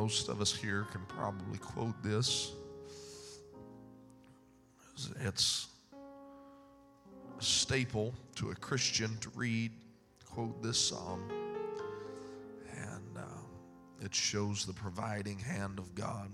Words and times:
most 0.00 0.30
of 0.30 0.40
us 0.40 0.54
here 0.54 0.86
can 0.92 1.02
probably 1.08 1.58
quote 1.58 2.02
this. 2.02 2.52
It's 5.22 5.68
a 7.38 7.42
staple 7.42 8.14
to 8.36 8.50
a 8.50 8.54
Christian 8.54 9.18
to 9.18 9.28
read, 9.34 9.72
quote 10.24 10.62
this 10.62 10.78
psalm, 10.78 11.22
and 12.74 13.18
uh, 13.18 14.02
it 14.02 14.14
shows 14.14 14.64
the 14.64 14.72
providing 14.72 15.38
hand 15.38 15.78
of 15.78 15.94
God. 15.94 16.30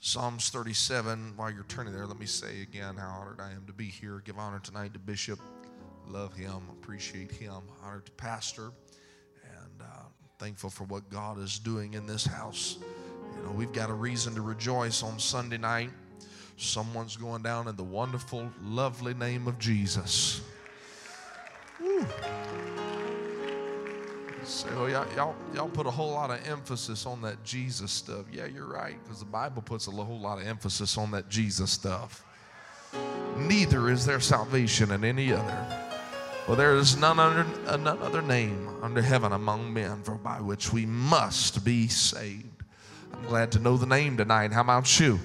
Psalms 0.00 0.50
37, 0.50 1.34
while 1.36 1.52
you're 1.52 1.62
turning 1.68 1.92
there, 1.92 2.06
let 2.06 2.18
me 2.18 2.26
say 2.26 2.62
again 2.62 2.96
how 2.96 3.20
honored 3.20 3.40
I 3.40 3.52
am 3.52 3.66
to 3.68 3.72
be 3.72 3.86
here. 3.86 4.20
Give 4.24 4.36
honor 4.36 4.58
tonight 4.58 4.94
to 4.94 4.98
Bishop. 4.98 5.38
Love 6.08 6.34
him, 6.34 6.60
appreciate 6.72 7.30
him. 7.30 7.62
Honor 7.84 8.00
to 8.00 8.10
Pastor, 8.12 8.72
thankful 10.38 10.70
for 10.70 10.84
what 10.84 11.10
God 11.10 11.38
is 11.38 11.58
doing 11.58 11.94
in 11.94 12.06
this 12.06 12.24
house. 12.24 12.78
You 13.36 13.42
know, 13.42 13.50
we've 13.52 13.72
got 13.72 13.90
a 13.90 13.94
reason 13.94 14.34
to 14.34 14.40
rejoice 14.40 15.02
on 15.02 15.18
Sunday 15.18 15.58
night. 15.58 15.90
Someone's 16.56 17.16
going 17.16 17.42
down 17.42 17.68
in 17.68 17.76
the 17.76 17.84
wonderful, 17.84 18.50
lovely 18.62 19.14
name 19.14 19.46
of 19.46 19.58
Jesus. 19.58 20.40
Woo. 21.80 22.06
Say, 24.44 24.68
y'all, 24.70 25.06
y'all, 25.14 25.36
y'all 25.54 25.68
put 25.68 25.86
a 25.86 25.90
whole 25.90 26.12
lot 26.12 26.30
of 26.30 26.46
emphasis 26.48 27.04
on 27.04 27.20
that 27.22 27.44
Jesus 27.44 27.92
stuff. 27.92 28.24
Yeah, 28.32 28.46
you're 28.46 28.66
right, 28.66 28.96
because 29.04 29.18
the 29.18 29.26
Bible 29.26 29.60
puts 29.60 29.88
a 29.88 29.90
whole 29.90 30.18
lot 30.18 30.40
of 30.40 30.46
emphasis 30.46 30.96
on 30.96 31.10
that 31.10 31.28
Jesus 31.28 31.70
stuff. 31.70 32.24
Neither 33.36 33.90
is 33.90 34.06
there 34.06 34.20
salvation 34.20 34.90
in 34.90 35.04
any 35.04 35.32
other. 35.32 35.87
For 36.48 36.56
there 36.56 36.76
is 36.76 36.96
none, 36.96 37.20
uh, 37.20 37.76
none 37.76 37.98
other 37.98 38.22
name 38.22 38.70
under 38.80 39.02
heaven 39.02 39.32
among 39.32 39.70
men 39.70 40.02
for 40.02 40.14
by 40.14 40.40
which 40.40 40.72
we 40.72 40.86
must 40.86 41.62
be 41.62 41.88
saved. 41.88 42.62
I'm 43.12 43.26
glad 43.26 43.52
to 43.52 43.58
know 43.58 43.76
the 43.76 43.84
name 43.84 44.16
tonight. 44.16 44.54
How 44.54 44.62
about 44.62 44.98
you? 44.98 45.20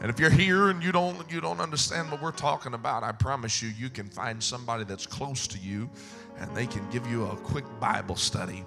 And 0.00 0.08
if 0.08 0.18
you're 0.18 0.30
here 0.30 0.70
and 0.70 0.82
you 0.82 0.90
don't 0.90 1.30
you 1.30 1.42
don't 1.42 1.60
understand 1.60 2.10
what 2.10 2.22
we're 2.22 2.30
talking 2.32 2.72
about, 2.72 3.02
I 3.02 3.12
promise 3.12 3.60
you 3.60 3.68
you 3.78 3.90
can 3.90 4.08
find 4.08 4.42
somebody 4.42 4.84
that's 4.84 5.06
close 5.06 5.46
to 5.48 5.58
you 5.58 5.90
and 6.38 6.56
they 6.56 6.66
can 6.66 6.88
give 6.88 7.06
you 7.06 7.26
a 7.26 7.36
quick 7.36 7.66
Bible 7.78 8.16
study 8.16 8.64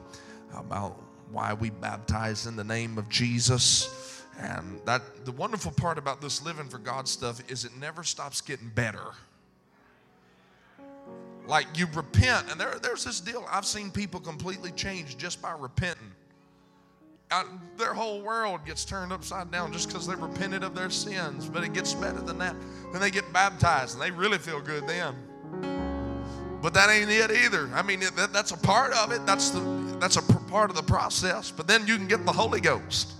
about 0.54 1.02
why 1.32 1.52
we 1.52 1.72
baptize 1.72 2.46
in 2.46 2.56
the 2.56 2.64
name 2.64 3.00
of 3.00 3.10
Jesus. 3.10 4.24
And 4.40 4.80
that 4.86 5.26
the 5.26 5.32
wonderful 5.32 5.72
part 5.72 5.98
about 5.98 6.22
this 6.22 6.46
living 6.46 6.68
for 6.68 6.78
God 6.78 7.08
stuff 7.08 7.42
is 7.50 7.66
it 7.66 7.76
never 7.80 8.04
stops 8.04 8.40
getting 8.40 8.70
better. 8.70 9.16
Like 11.48 11.68
you 11.78 11.88
repent, 11.94 12.52
and 12.52 12.60
there, 12.60 12.76
there's 12.82 13.04
this 13.04 13.20
deal. 13.20 13.46
I've 13.50 13.66
seen 13.66 13.92
people 13.92 14.20
completely 14.20 14.72
change 14.72 15.18
just 15.18 15.42
by 15.42 15.52
repenting. 15.52 16.12
Uh, 17.32 17.46
their 17.78 17.94
whole 17.94 18.22
world 18.22 18.66
gets 18.66 18.84
turned 18.84 19.14
upside 19.14 19.52
down 19.52 19.72
just 19.72 19.88
because 19.88 20.06
they 20.06 20.16
repented 20.16 20.64
of 20.64 20.76
their 20.76 20.90
sins. 20.90 21.48
But 21.48 21.64
it 21.64 21.74
gets 21.74 21.94
better 21.94 22.22
than 22.22 22.38
that. 22.40 22.56
Then 22.92 23.02
they 23.02 23.12
get 23.12 23.32
baptized, 23.34 23.94
and 23.94 24.02
they 24.02 24.12
really 24.12 24.38
feel 24.38 24.62
good 24.62 24.88
then. 24.88 25.16
But 26.62 26.74
that 26.76 26.90
ain't 26.90 27.10
it 27.10 27.32
either. 27.32 27.70
I 27.74 27.82
mean, 27.82 28.02
that, 28.02 28.32
that's 28.32 28.52
a 28.52 28.58
part 28.58 28.94
of 28.94 29.12
it. 29.12 29.26
That's 29.26 29.50
the 29.50 29.60
that's 30.00 30.18
a 30.18 30.22
part 30.22 30.70
of 30.70 30.76
the 30.76 30.84
process. 30.84 31.52
But 31.52 31.68
then 31.68 31.88
you 31.88 31.98
can 31.98 32.08
get 32.08 32.26
the 32.26 32.32
Holy 32.32 32.62
Ghost. 32.62 33.14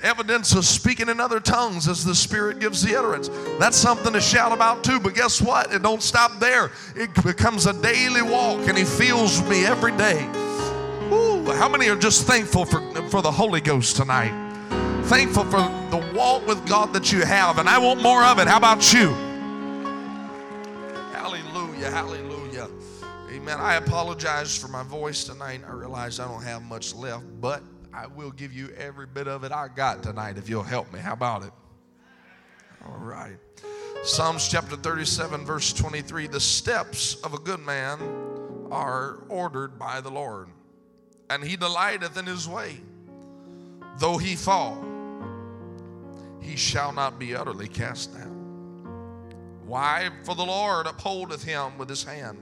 Evidence 0.00 0.54
of 0.54 0.64
speaking 0.64 1.08
in 1.08 1.18
other 1.18 1.40
tongues 1.40 1.88
as 1.88 2.04
the 2.04 2.14
Spirit 2.14 2.60
gives 2.60 2.82
the 2.82 2.96
utterance. 2.96 3.28
That's 3.58 3.76
something 3.76 4.12
to 4.12 4.20
shout 4.20 4.52
about 4.52 4.84
too. 4.84 5.00
But 5.00 5.14
guess 5.14 5.42
what? 5.42 5.72
It 5.72 5.82
don't 5.82 6.02
stop 6.02 6.38
there. 6.38 6.70
It 6.94 7.12
becomes 7.24 7.66
a 7.66 7.72
daily 7.82 8.22
walk, 8.22 8.68
and 8.68 8.78
He 8.78 8.84
fills 8.84 9.42
me 9.48 9.66
every 9.66 9.90
day. 9.96 10.24
Ooh, 11.12 11.50
how 11.50 11.68
many 11.68 11.88
are 11.88 11.96
just 11.96 12.26
thankful 12.26 12.64
for, 12.64 12.80
for 13.08 13.22
the 13.22 13.32
Holy 13.32 13.60
Ghost 13.60 13.96
tonight? 13.96 14.32
Thankful 15.06 15.44
for 15.44 15.62
the 15.90 16.12
walk 16.14 16.46
with 16.46 16.64
God 16.68 16.92
that 16.92 17.10
you 17.10 17.24
have, 17.24 17.58
and 17.58 17.68
I 17.68 17.78
want 17.78 18.00
more 18.00 18.22
of 18.22 18.38
it. 18.38 18.46
How 18.46 18.58
about 18.58 18.92
you? 18.92 19.08
Hallelujah, 21.12 21.90
hallelujah. 21.90 22.68
Amen. 23.32 23.58
I 23.58 23.74
apologize 23.74 24.56
for 24.56 24.68
my 24.68 24.84
voice 24.84 25.24
tonight. 25.24 25.62
I 25.66 25.72
realize 25.72 26.20
I 26.20 26.28
don't 26.28 26.42
have 26.42 26.62
much 26.62 26.94
left, 26.94 27.24
but 27.40 27.62
I 27.98 28.06
will 28.06 28.30
give 28.30 28.52
you 28.52 28.68
every 28.76 29.06
bit 29.06 29.26
of 29.26 29.42
it 29.42 29.50
I 29.50 29.66
got 29.66 30.04
tonight 30.04 30.38
if 30.38 30.48
you'll 30.48 30.62
help 30.62 30.92
me. 30.92 31.00
How 31.00 31.14
about 31.14 31.42
it? 31.42 31.50
All 32.86 32.98
right. 32.98 33.36
Psalms 34.04 34.46
chapter 34.46 34.76
37, 34.76 35.44
verse 35.44 35.72
23 35.72 36.28
The 36.28 36.38
steps 36.38 37.16
of 37.22 37.34
a 37.34 37.38
good 37.38 37.58
man 37.58 37.98
are 38.70 39.24
ordered 39.28 39.80
by 39.80 40.00
the 40.00 40.10
Lord, 40.10 40.46
and 41.28 41.42
he 41.42 41.56
delighteth 41.56 42.16
in 42.16 42.24
his 42.24 42.48
way. 42.48 42.80
Though 43.98 44.16
he 44.16 44.36
fall, 44.36 44.80
he 46.40 46.54
shall 46.54 46.92
not 46.92 47.18
be 47.18 47.34
utterly 47.34 47.66
cast 47.66 48.14
down. 48.14 49.56
Why? 49.66 50.10
For 50.22 50.36
the 50.36 50.46
Lord 50.46 50.86
upholdeth 50.86 51.42
him 51.42 51.76
with 51.78 51.88
his 51.88 52.04
hand. 52.04 52.38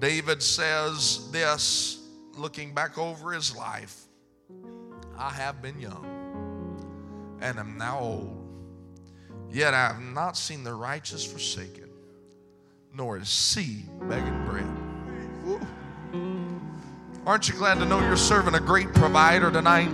David 0.00 0.42
says 0.42 1.30
this 1.30 2.03
looking 2.38 2.74
back 2.74 2.98
over 2.98 3.32
his 3.32 3.56
life, 3.56 4.02
I 5.16 5.30
have 5.30 5.62
been 5.62 5.80
young 5.80 7.38
and 7.40 7.58
am 7.58 7.78
now 7.78 7.98
old. 8.00 8.40
Yet 9.50 9.74
I 9.74 9.88
have 9.88 10.00
not 10.00 10.36
seen 10.36 10.64
the 10.64 10.74
righteous 10.74 11.24
forsaken, 11.24 11.90
nor 12.92 13.18
his 13.18 13.28
seed 13.28 13.86
begging 14.08 14.44
bread. 14.44 14.66
Ooh. 15.46 15.60
Aren't 17.26 17.48
you 17.48 17.54
glad 17.54 17.78
to 17.78 17.86
know 17.86 18.00
you're 18.00 18.16
serving 18.16 18.54
a 18.54 18.60
great 18.60 18.92
provider 18.92 19.50
tonight? 19.50 19.90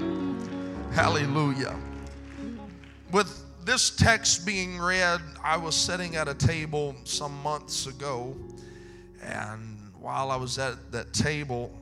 Hallelujah. 0.93 1.77
With 3.12 3.45
this 3.65 3.91
text 3.91 4.45
being 4.45 4.78
read, 4.78 5.21
I 5.45 5.57
was 5.57 5.75
sitting 5.75 6.17
at 6.17 6.27
a 6.27 6.34
table 6.34 6.97
some 7.05 7.41
months 7.43 7.87
ago, 7.87 8.34
and 9.22 9.78
while 10.01 10.31
I 10.31 10.37
was 10.37 10.59
at 10.59 10.91
that 10.93 11.12
table, 11.12 11.72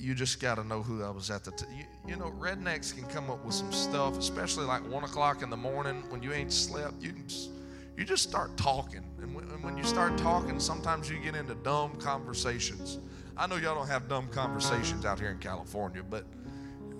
you 0.00 0.14
just 0.14 0.40
got 0.40 0.56
to 0.56 0.64
know 0.64 0.82
who 0.82 1.04
I 1.04 1.10
was 1.10 1.30
at 1.30 1.44
the. 1.44 1.50
T- 1.52 1.66
you, 1.76 1.84
you 2.08 2.16
know, 2.16 2.32
rednecks 2.38 2.94
can 2.94 3.06
come 3.06 3.30
up 3.30 3.44
with 3.44 3.54
some 3.54 3.72
stuff, 3.72 4.18
especially 4.18 4.64
like 4.64 4.88
one 4.90 5.04
o'clock 5.04 5.42
in 5.42 5.50
the 5.50 5.56
morning 5.56 6.02
when 6.08 6.22
you 6.22 6.32
ain't 6.32 6.52
slept. 6.52 7.02
You 7.02 7.12
can 7.12 7.28
just, 7.28 7.50
you 7.96 8.04
just 8.04 8.22
start 8.22 8.56
talking, 8.56 9.04
and 9.20 9.34
when, 9.34 9.44
and 9.50 9.62
when 9.62 9.76
you 9.76 9.84
start 9.84 10.16
talking, 10.16 10.58
sometimes 10.58 11.10
you 11.10 11.18
get 11.18 11.34
into 11.34 11.54
dumb 11.56 11.96
conversations. 11.96 12.98
I 13.36 13.46
know 13.46 13.56
y'all 13.56 13.74
don't 13.74 13.88
have 13.88 14.08
dumb 14.08 14.28
conversations 14.28 15.04
out 15.04 15.18
here 15.18 15.30
in 15.30 15.38
California, 15.38 16.02
but 16.02 16.24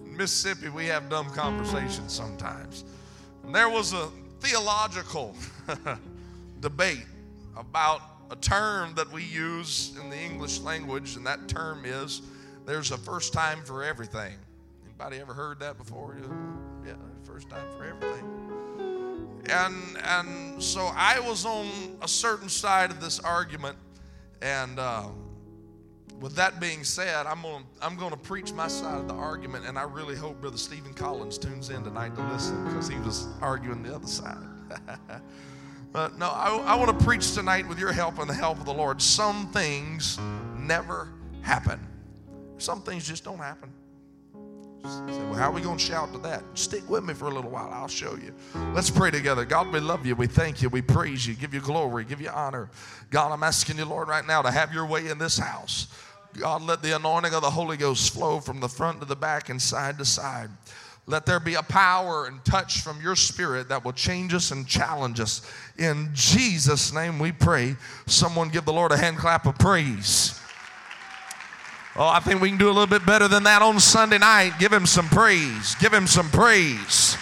in 0.04 0.16
Mississippi 0.16 0.68
we 0.68 0.86
have 0.86 1.08
dumb 1.08 1.30
conversations 1.30 2.12
sometimes. 2.12 2.84
And 3.44 3.54
there 3.54 3.68
was 3.68 3.92
a 3.92 4.08
theological 4.40 5.34
debate 6.60 7.06
about 7.56 8.02
a 8.30 8.36
term 8.36 8.94
that 8.94 9.10
we 9.12 9.24
use 9.24 9.96
in 10.00 10.08
the 10.08 10.16
English 10.16 10.60
language, 10.60 11.16
and 11.16 11.26
that 11.26 11.48
term 11.48 11.84
is 11.84 12.22
there's 12.70 12.92
a 12.92 12.98
first 12.98 13.32
time 13.32 13.62
for 13.64 13.82
everything. 13.82 14.32
Anybody 14.84 15.18
ever 15.18 15.34
heard 15.34 15.58
that 15.58 15.76
before? 15.76 16.16
Yeah, 16.86 16.92
first 17.24 17.50
time 17.50 17.66
for 17.76 17.84
everything. 17.84 18.24
And 19.50 19.98
and 20.04 20.62
so 20.62 20.92
I 20.94 21.18
was 21.18 21.44
on 21.44 21.66
a 22.00 22.06
certain 22.06 22.48
side 22.48 22.92
of 22.92 23.00
this 23.00 23.18
argument, 23.18 23.76
and 24.40 24.78
uh, 24.78 25.08
with 26.20 26.36
that 26.36 26.60
being 26.60 26.84
said, 26.84 27.26
I'm 27.26 27.42
going 27.42 27.64
I'm 27.82 27.98
to 27.98 28.16
preach 28.16 28.52
my 28.52 28.68
side 28.68 29.00
of 29.00 29.08
the 29.08 29.14
argument, 29.14 29.66
and 29.66 29.76
I 29.76 29.82
really 29.82 30.14
hope 30.14 30.40
Brother 30.40 30.56
Stephen 30.56 30.94
Collins 30.94 31.38
tunes 31.38 31.70
in 31.70 31.82
tonight 31.82 32.14
to 32.14 32.22
listen 32.28 32.64
because 32.66 32.86
he 32.86 33.00
was 33.00 33.26
arguing 33.40 33.82
the 33.82 33.96
other 33.96 34.06
side. 34.06 34.46
but 35.92 36.16
no, 36.18 36.28
I, 36.28 36.56
I 36.66 36.74
want 36.76 36.96
to 36.96 37.04
preach 37.04 37.34
tonight 37.34 37.66
with 37.66 37.80
your 37.80 37.90
help 37.90 38.20
and 38.20 38.30
the 38.30 38.34
help 38.34 38.60
of 38.60 38.64
the 38.64 38.74
Lord. 38.74 39.02
Some 39.02 39.50
things 39.50 40.20
never 40.56 41.08
happen. 41.42 41.89
Some 42.60 42.82
things 42.82 43.08
just 43.08 43.24
don't 43.24 43.38
happen. 43.38 43.72
Say, 44.82 45.24
well, 45.24 45.34
how 45.34 45.50
are 45.50 45.52
we 45.52 45.60
going 45.60 45.78
to 45.78 45.84
shout 45.84 46.12
to 46.12 46.18
that? 46.20 46.42
Stick 46.54 46.88
with 46.88 47.04
me 47.04 47.14
for 47.14 47.26
a 47.26 47.30
little 47.30 47.50
while. 47.50 47.70
I'll 47.70 47.88
show 47.88 48.16
you. 48.16 48.34
Let's 48.74 48.90
pray 48.90 49.10
together. 49.10 49.44
God, 49.44 49.72
we 49.72 49.80
love 49.80 50.06
you. 50.06 50.14
We 50.14 50.26
thank 50.26 50.62
you. 50.62 50.68
We 50.68 50.82
praise 50.82 51.26
you. 51.26 51.34
Give 51.34 51.52
you 51.52 51.60
glory. 51.60 52.04
Give 52.04 52.20
you 52.20 52.30
honor. 52.30 52.70
God, 53.10 53.32
I'm 53.32 53.42
asking 53.42 53.78
you, 53.78 53.84
Lord, 53.84 54.08
right 54.08 54.26
now 54.26 54.42
to 54.42 54.50
have 54.50 54.72
your 54.72 54.86
way 54.86 55.08
in 55.08 55.18
this 55.18 55.38
house. 55.38 55.88
God, 56.38 56.62
let 56.62 56.82
the 56.82 56.96
anointing 56.96 57.34
of 57.34 57.42
the 57.42 57.50
Holy 57.50 57.76
Ghost 57.76 58.12
flow 58.14 58.40
from 58.40 58.60
the 58.60 58.68
front 58.68 59.00
to 59.00 59.06
the 59.06 59.16
back 59.16 59.48
and 59.48 59.60
side 59.60 59.98
to 59.98 60.04
side. 60.04 60.50
Let 61.06 61.26
there 61.26 61.40
be 61.40 61.54
a 61.54 61.62
power 61.62 62.26
and 62.26 62.44
touch 62.44 62.82
from 62.82 63.00
your 63.00 63.16
spirit 63.16 63.68
that 63.68 63.84
will 63.84 63.92
change 63.92 64.32
us 64.32 64.50
and 64.50 64.66
challenge 64.66 65.18
us. 65.18 65.42
In 65.76 66.10
Jesus' 66.12 66.92
name 66.92 67.18
we 67.18 67.32
pray. 67.32 67.76
Someone 68.06 68.48
give 68.48 68.64
the 68.64 68.72
Lord 68.72 68.92
a 68.92 68.96
hand 68.96 69.18
clap 69.18 69.46
of 69.46 69.58
praise. 69.58 70.40
Oh, 72.02 72.08
I 72.08 72.18
think 72.18 72.40
we 72.40 72.48
can 72.48 72.56
do 72.56 72.68
a 72.68 72.72
little 72.72 72.86
bit 72.86 73.04
better 73.04 73.28
than 73.28 73.42
that 73.42 73.60
on 73.60 73.78
Sunday 73.78 74.16
night. 74.16 74.54
Give 74.58 74.72
him 74.72 74.86
some 74.86 75.06
praise. 75.10 75.74
Give 75.74 75.92
him 75.92 76.06
some 76.06 76.30
praise. 76.30 77.14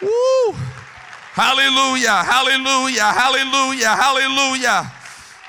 Woo! 0.00 0.52
Hallelujah, 1.32 2.22
hallelujah, 2.22 3.02
hallelujah, 3.02 3.88
hallelujah. 3.88 4.92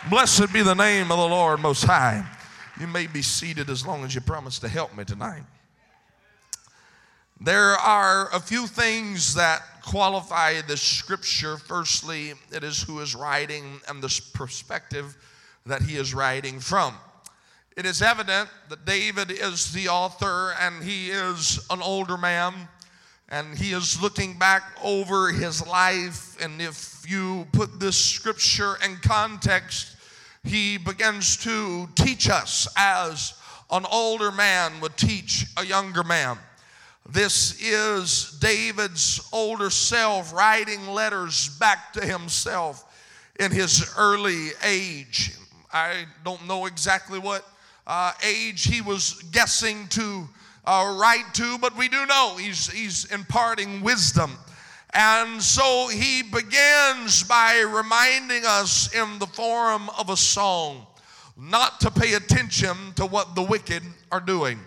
Blessed 0.10 0.52
be 0.52 0.64
the 0.64 0.74
name 0.74 1.12
of 1.12 1.20
the 1.20 1.28
Lord 1.28 1.60
Most 1.60 1.84
High. 1.84 2.26
You 2.80 2.88
may 2.88 3.06
be 3.06 3.22
seated 3.22 3.70
as 3.70 3.86
long 3.86 4.04
as 4.04 4.16
you 4.16 4.22
promise 4.22 4.58
to 4.58 4.68
help 4.68 4.98
me 4.98 5.04
tonight. 5.04 5.44
There 7.40 7.74
are 7.74 8.34
a 8.34 8.40
few 8.40 8.66
things 8.66 9.36
that 9.36 9.62
qualify 9.84 10.62
the 10.62 10.78
scripture. 10.78 11.58
Firstly, 11.58 12.34
it 12.52 12.64
is 12.64 12.82
who 12.82 13.02
is 13.02 13.14
writing 13.14 13.82
and 13.88 14.02
the 14.02 14.22
perspective 14.34 15.16
that 15.68 15.84
he 15.84 15.98
is 15.98 16.16
writing 16.16 16.60
from. 16.60 16.96
It 17.76 17.86
is 17.86 18.02
evident 18.02 18.50
that 18.70 18.86
David 18.86 19.30
is 19.30 19.74
the 19.74 19.90
author 19.90 20.54
and 20.62 20.82
he 20.82 21.10
is 21.10 21.60
an 21.70 21.82
older 21.82 22.16
man 22.16 22.54
and 23.28 23.58
he 23.58 23.74
is 23.74 24.02
looking 24.02 24.40
back 24.40 24.64
over 24.82 25.30
his 25.30 25.66
life. 25.68 26.42
And 26.42 26.62
if 26.62 27.04
you 27.06 27.46
put 27.52 27.78
this 27.78 27.98
scripture 27.98 28.76
in 28.82 28.96
context, 29.02 29.98
he 30.46 30.78
begins 30.78 31.36
to 31.38 31.90
teach 31.96 32.30
us 32.30 32.66
as 32.78 33.34
an 33.70 33.86
older 33.92 34.32
man 34.32 34.80
would 34.80 34.96
teach 34.96 35.46
a 35.58 35.66
younger 35.66 36.04
man. 36.04 36.38
This 37.10 37.62
is 37.62 38.38
David's 38.40 39.28
older 39.34 39.70
self 39.70 40.32
writing 40.34 40.88
letters 40.88 41.50
back 41.60 41.92
to 41.94 42.06
himself 42.06 42.86
in 43.38 43.52
his 43.52 43.94
early 43.98 44.52
age. 44.64 45.34
I 45.74 46.06
don't 46.24 46.48
know 46.48 46.68
exactly 46.68 47.20
what 47.20 47.44
uh, 47.88 48.14
age 48.24 48.64
he 48.66 48.82
was 48.82 49.22
guessing 49.32 49.88
to 49.90 50.28
uh, 50.66 50.96
write 51.00 51.34
to, 51.34 51.58
but 51.60 51.78
we 51.78 51.88
do 51.88 52.06
know 52.06 52.38
he's, 52.38 52.70
he's 52.72 53.06
imparting 53.12 53.82
wisdom. 53.82 54.32
And 54.94 55.42
so 55.42 55.88
he 55.90 56.24
begins 56.24 57.24
by 57.24 57.60
reminding 57.60 58.44
us 58.46 58.94
in 58.94 59.20
the 59.20 59.28
form 59.28 59.90
of 60.00 60.10
a 60.10 60.18
song 60.18 60.88
not 61.38 61.82
to 61.82 61.92
pay 61.92 62.14
attention 62.14 62.76
to 62.96 63.06
what 63.06 63.36
the 63.36 63.42
wicked 63.42 63.84
are 64.12 64.22
doing. 64.22 64.60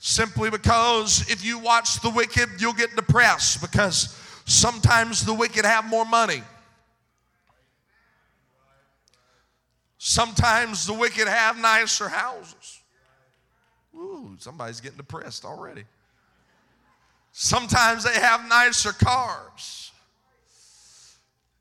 Simply 0.00 0.50
because 0.50 1.30
if 1.30 1.44
you 1.44 1.58
watch 1.58 2.00
the 2.00 2.10
wicked, 2.10 2.48
you'll 2.58 2.72
get 2.72 2.96
depressed 2.96 3.60
because 3.60 4.18
sometimes 4.44 5.24
the 5.24 5.34
wicked 5.34 5.64
have 5.64 5.84
more 5.84 6.04
money. 6.04 6.42
Sometimes 10.02 10.86
the 10.86 10.94
wicked 10.94 11.28
have 11.28 11.58
nicer 11.58 12.08
houses. 12.08 12.80
Ooh, 13.94 14.34
somebody's 14.38 14.80
getting 14.80 14.96
depressed 14.96 15.44
already. 15.44 15.84
Sometimes 17.32 18.02
they 18.02 18.14
have 18.14 18.48
nicer 18.48 18.92
cars. 18.92 19.92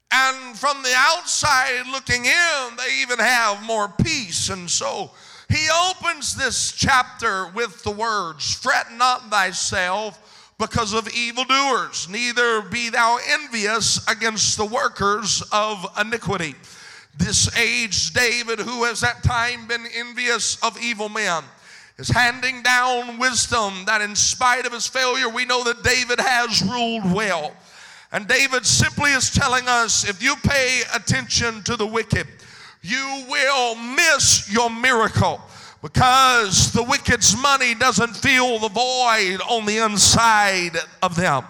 And 0.09 0.57
from 0.57 0.81
the 0.83 0.94
outside 0.95 1.83
looking 1.91 2.24
in, 2.24 2.75
they 2.77 3.01
even 3.01 3.19
have 3.19 3.62
more 3.63 3.94
peace. 4.01 4.47
And 4.47 4.69
so 4.69 5.12
he 5.50 5.68
opens 5.89 6.33
this 6.33 6.71
chapter 6.71 7.50
with 7.50 7.83
the 7.83 7.91
words 7.91 8.53
Fret 8.56 8.94
not 8.94 9.30
thyself 9.30 10.53
because 10.57 10.94
of 10.94 11.09
evildoers, 11.09 12.07
neither 12.07 12.62
be 12.62 12.89
thou 12.89 13.19
envious 13.31 14.07
against 14.07 14.56
the 14.56 14.65
workers 14.65 15.44
of 15.51 15.86
iniquity. 16.00 16.56
This 17.18 17.56
aged 17.58 18.14
David, 18.14 18.60
who 18.60 18.84
has 18.86 19.04
at 19.04 19.24
time 19.24 19.68
been 19.68 19.86
envious 19.94 20.62
of 20.64 20.82
evil 20.82 21.10
men, 21.10 21.44
is 21.98 22.10
handing 22.10 22.64
down 22.64 23.20
wisdom 23.20 23.84
that 23.86 24.02
in 24.02 24.16
spite 24.16 24.66
of 24.66 24.72
his 24.72 24.88
failure, 24.88 25.28
we 25.28 25.46
know 25.46 25.64
that 25.66 25.84
David 25.84 26.20
has 26.20 26.62
ruled 26.62 27.12
well. 27.14 27.54
And 28.12 28.28
David 28.28 28.66
simply 28.66 29.12
is 29.12 29.30
telling 29.30 29.68
us 29.68 30.08
if 30.08 30.24
you 30.24 30.36
pay 30.38 30.82
attention 30.96 31.62
to 31.64 31.76
the 31.76 31.86
wicked, 31.86 32.26
you 32.82 33.26
will 33.30 33.76
miss 33.76 34.52
your 34.52 34.70
miracle 34.70 35.42
because 35.82 36.72
the 36.72 36.84
wicked's 36.84 37.40
money 37.42 37.76
doesn't 37.76 38.16
fill 38.16 38.60
the 38.60 38.70
void 38.70 39.40
on 39.50 39.66
the 39.66 39.78
inside 39.78 40.78
of 41.02 41.16
them. 41.16 41.44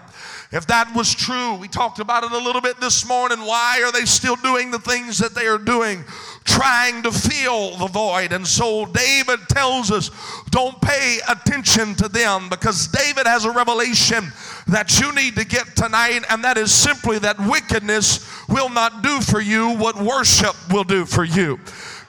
If 0.52 0.66
that 0.66 0.92
was 0.96 1.14
true, 1.14 1.54
we 1.54 1.68
talked 1.68 2.00
about 2.00 2.24
it 2.24 2.32
a 2.32 2.38
little 2.38 2.60
bit 2.60 2.80
this 2.80 3.06
morning. 3.06 3.38
Why 3.38 3.82
are 3.84 3.92
they 3.92 4.04
still 4.04 4.34
doing 4.34 4.72
the 4.72 4.80
things 4.80 5.16
that 5.18 5.32
they 5.32 5.46
are 5.46 5.58
doing? 5.58 6.04
Trying 6.44 7.04
to 7.04 7.12
fill 7.12 7.76
the 7.76 7.86
void. 7.86 8.32
And 8.32 8.44
so 8.44 8.86
David 8.86 9.38
tells 9.48 9.92
us 9.92 10.10
don't 10.50 10.80
pay 10.80 11.18
attention 11.28 11.94
to 11.96 12.08
them 12.08 12.48
because 12.48 12.88
David 12.88 13.28
has 13.28 13.44
a 13.44 13.50
revelation 13.52 14.32
that 14.66 14.98
you 14.98 15.14
need 15.14 15.36
to 15.36 15.44
get 15.44 15.76
tonight, 15.76 16.22
and 16.28 16.42
that 16.42 16.58
is 16.58 16.72
simply 16.72 17.20
that 17.20 17.38
wickedness 17.38 18.28
will 18.48 18.68
not 18.68 19.02
do 19.02 19.20
for 19.20 19.40
you 19.40 19.76
what 19.76 20.02
worship 20.02 20.56
will 20.72 20.84
do 20.84 21.04
for 21.04 21.22
you. 21.22 21.60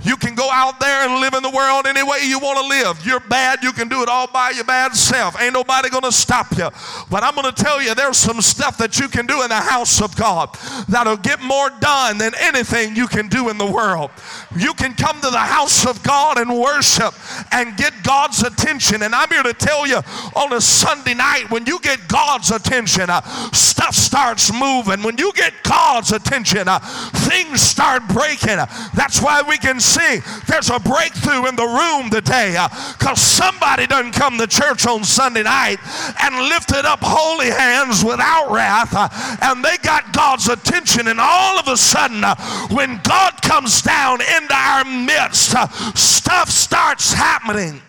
You 0.04 0.18
can 0.18 0.36
go 0.36 0.50
out 0.52 0.80
there 0.80 1.08
and 1.08 1.22
live 1.22 1.34
in 1.34 1.44
the 1.44 1.50
world 1.50 1.86
any 1.86 2.04
way 2.04 2.20
you 2.24 2.40
want 2.40 2.60
to 2.60 2.68
live. 2.68 3.06
You're 3.06 3.20
bad, 3.20 3.64
you 3.64 3.72
can 3.72 3.88
do 3.88 4.02
it 4.02 4.10
all 4.10 4.28
by 4.28 4.52
your 4.52 4.64
bad 4.64 4.96
self. 4.96 5.40
Ain't 5.40 5.54
nobody 5.54 5.90
going 5.90 6.04
to 6.04 6.12
stop 6.12 6.52
you. 6.58 6.70
But 7.10 7.24
I'm 7.24 7.36
going 7.36 7.54
to 7.54 7.64
tell 7.64 7.82
you, 7.82 7.94
there's 7.94 8.18
some 8.18 8.42
stuff 8.42 8.78
that 8.80 9.00
you 9.00 9.08
can 9.08 9.26
do 9.26 9.44
in 9.44 9.50
the 9.50 9.56
house 9.56 10.02
of 10.02 10.16
God 10.16 10.54
that'll 10.88 11.18
get 11.18 11.42
more 11.42 11.70
done 11.80 12.18
than 12.18 12.34
anything 12.40 12.96
you 12.96 13.08
can 13.08 13.28
do 13.28 13.50
in 13.50 13.58
the 13.58 13.66
world. 13.66 14.12
You 14.56 14.74
can 14.74 14.94
come 14.94 15.22
to 15.22 15.30
the 15.30 15.38
house 15.38 15.86
of 15.86 16.04
God 16.04 16.38
and 16.38 16.60
worship 16.60 17.14
and 17.52 17.78
get 17.78 17.94
God's 18.04 18.44
attention. 18.44 19.02
And 19.04 19.16
I'm 19.16 19.30
here 19.30 19.44
to 19.44 19.54
tell 19.54 19.88
you 19.88 20.02
on 20.36 20.54
a 20.54 20.62
Sunday 20.62 21.14
night, 21.14 21.50
when 21.50 21.66
you 21.66 21.80
get 21.80 22.08
God's 22.08 22.52
attention, 22.52 23.10
uh, 23.10 23.22
stuff 23.52 23.96
starts 23.96 24.52
moving. 24.52 25.04
When 25.04 25.18
you 25.18 25.32
get 25.34 25.54
God's 25.64 26.12
attention, 26.12 26.68
uh, 26.68 26.80
things 26.80 27.62
start 27.62 28.08
breaking. 28.10 28.58
That's 28.94 29.22
why 29.22 29.42
we 29.42 29.58
can 29.58 29.80
see 29.80 30.20
There's 30.48 30.70
a 30.70 30.80
breakthrough 30.80 31.48
in 31.48 31.56
the 31.56 31.66
room 31.66 32.10
today 32.10 32.52
because 32.98 33.18
uh, 33.18 33.52
somebody 33.52 33.88
doesn't 33.88 34.14
come 34.14 34.38
to 34.38 34.48
church 34.48 34.86
on 34.86 35.04
Sunday 35.04 35.44
night 35.44 35.78
and 36.22 36.36
lifted 36.50 36.86
up 36.86 37.00
holy 37.02 37.50
hands 37.50 38.04
without 38.04 38.52
wrath, 38.52 38.94
uh, 38.94 39.08
and 39.42 39.64
they 39.64 39.78
got 39.78 40.12
God's 40.14 40.50
attention. 40.50 41.08
And 41.08 41.20
all 41.20 41.58
of 41.58 41.68
a 41.68 41.78
sudden, 41.78 42.24
uh, 42.24 42.36
when 42.68 43.00
God 43.04 43.42
comes 43.42 43.82
down 43.82 44.20
into 44.42 44.54
our 44.54 44.86
midst, 44.86 45.56
uh, 45.56 45.68
stuff 45.94 46.50
starts 46.50 47.14
happening. 47.14 47.82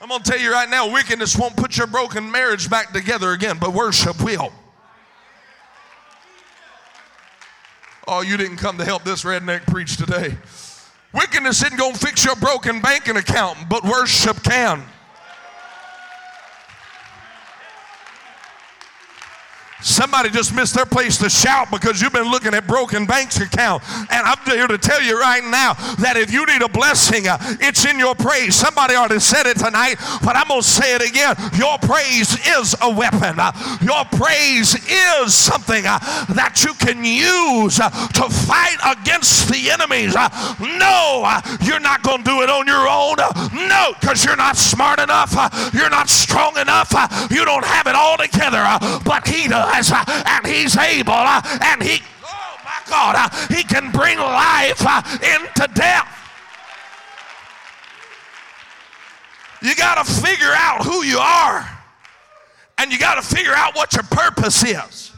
I'm 0.00 0.08
going 0.08 0.22
to 0.22 0.30
tell 0.30 0.40
you 0.40 0.52
right 0.52 0.68
now 0.68 0.92
wickedness 0.92 1.38
won't 1.38 1.56
put 1.56 1.76
your 1.76 1.86
broken 1.86 2.30
marriage 2.30 2.68
back 2.68 2.92
together 2.92 3.30
again, 3.32 3.58
but 3.60 3.72
worship 3.72 4.22
will. 4.22 4.52
Oh, 8.08 8.20
you 8.20 8.36
didn't 8.36 8.56
come 8.56 8.78
to 8.78 8.84
help 8.84 9.04
this 9.04 9.22
redneck 9.22 9.64
preach 9.66 9.96
today. 9.96 10.36
Wickedness 11.12 11.62
isn't 11.62 11.78
going 11.78 11.92
to 11.92 11.98
fix 11.98 12.24
your 12.24 12.34
broken 12.36 12.80
banking 12.80 13.16
account, 13.16 13.68
but 13.68 13.84
worship 13.84 14.42
can. 14.42 14.82
Somebody 19.82 20.30
just 20.30 20.54
missed 20.54 20.74
their 20.74 20.86
place 20.86 21.18
to 21.18 21.28
shout 21.28 21.70
because 21.70 22.00
you've 22.00 22.12
been 22.12 22.30
looking 22.30 22.54
at 22.54 22.66
broken 22.66 23.04
bank 23.04 23.34
account. 23.36 23.82
And 24.10 24.26
I'm 24.26 24.38
here 24.44 24.68
to 24.68 24.78
tell 24.78 25.02
you 25.02 25.18
right 25.18 25.42
now 25.42 25.74
that 25.98 26.14
if 26.16 26.32
you 26.32 26.46
need 26.46 26.62
a 26.62 26.68
blessing, 26.68 27.26
uh, 27.26 27.38
it's 27.60 27.84
in 27.84 27.98
your 27.98 28.14
praise. 28.14 28.54
Somebody 28.54 28.94
already 28.94 29.18
said 29.18 29.46
it 29.46 29.58
tonight, 29.58 29.96
but 30.22 30.36
I'm 30.36 30.48
going 30.48 30.62
to 30.62 30.66
say 30.66 30.94
it 30.94 31.02
again. 31.02 31.34
Your 31.58 31.78
praise 31.78 32.38
is 32.46 32.76
a 32.80 32.90
weapon. 32.90 33.38
Uh, 33.38 33.52
your 33.82 34.04
praise 34.14 34.74
is 34.86 35.34
something 35.34 35.84
uh, 35.86 35.98
that 36.30 36.62
you 36.62 36.74
can 36.74 37.04
use 37.04 37.80
uh, 37.80 37.90
to 37.90 38.30
fight 38.30 38.78
against 38.86 39.50
the 39.50 39.70
enemies. 39.70 40.14
Uh, 40.14 40.28
no, 40.78 41.26
uh, 41.26 41.40
you're 41.62 41.80
not 41.80 42.02
going 42.02 42.22
to 42.22 42.24
do 42.24 42.42
it 42.42 42.50
on 42.50 42.66
your 42.66 42.86
own. 42.86 43.16
no, 43.68 43.94
because 43.98 44.24
you're 44.24 44.36
not 44.36 44.56
smart 44.56 45.00
enough. 45.00 45.34
you're 45.74 45.90
not 45.90 46.08
strong 46.08 46.56
enough. 46.56 46.92
you 47.30 47.44
don't 47.44 47.64
have 47.64 47.86
it 47.86 47.94
all 47.94 48.16
together. 48.16 48.62
but 49.04 49.26
He 49.26 49.48
does 49.48 49.71
uh, 49.80 50.04
and 50.26 50.46
He's 50.46 50.76
able, 50.76 51.12
uh, 51.12 51.40
and 51.62 51.82
He, 51.82 52.00
oh 52.24 52.56
my 52.64 52.80
God, 52.88 53.16
uh, 53.16 53.54
He 53.54 53.62
can 53.62 53.90
bring 53.90 54.18
life 54.18 54.80
into 55.22 55.68
death. 55.74 56.18
You 59.62 59.74
got 59.76 60.04
to 60.04 60.12
figure 60.12 60.52
out 60.54 60.84
who 60.84 61.04
you 61.04 61.18
are, 61.18 61.68
and 62.78 62.92
you 62.92 62.98
got 62.98 63.14
to 63.14 63.22
figure 63.22 63.54
out 63.54 63.76
what 63.76 63.94
your 63.94 64.02
purpose 64.04 64.64
is. 64.64 65.12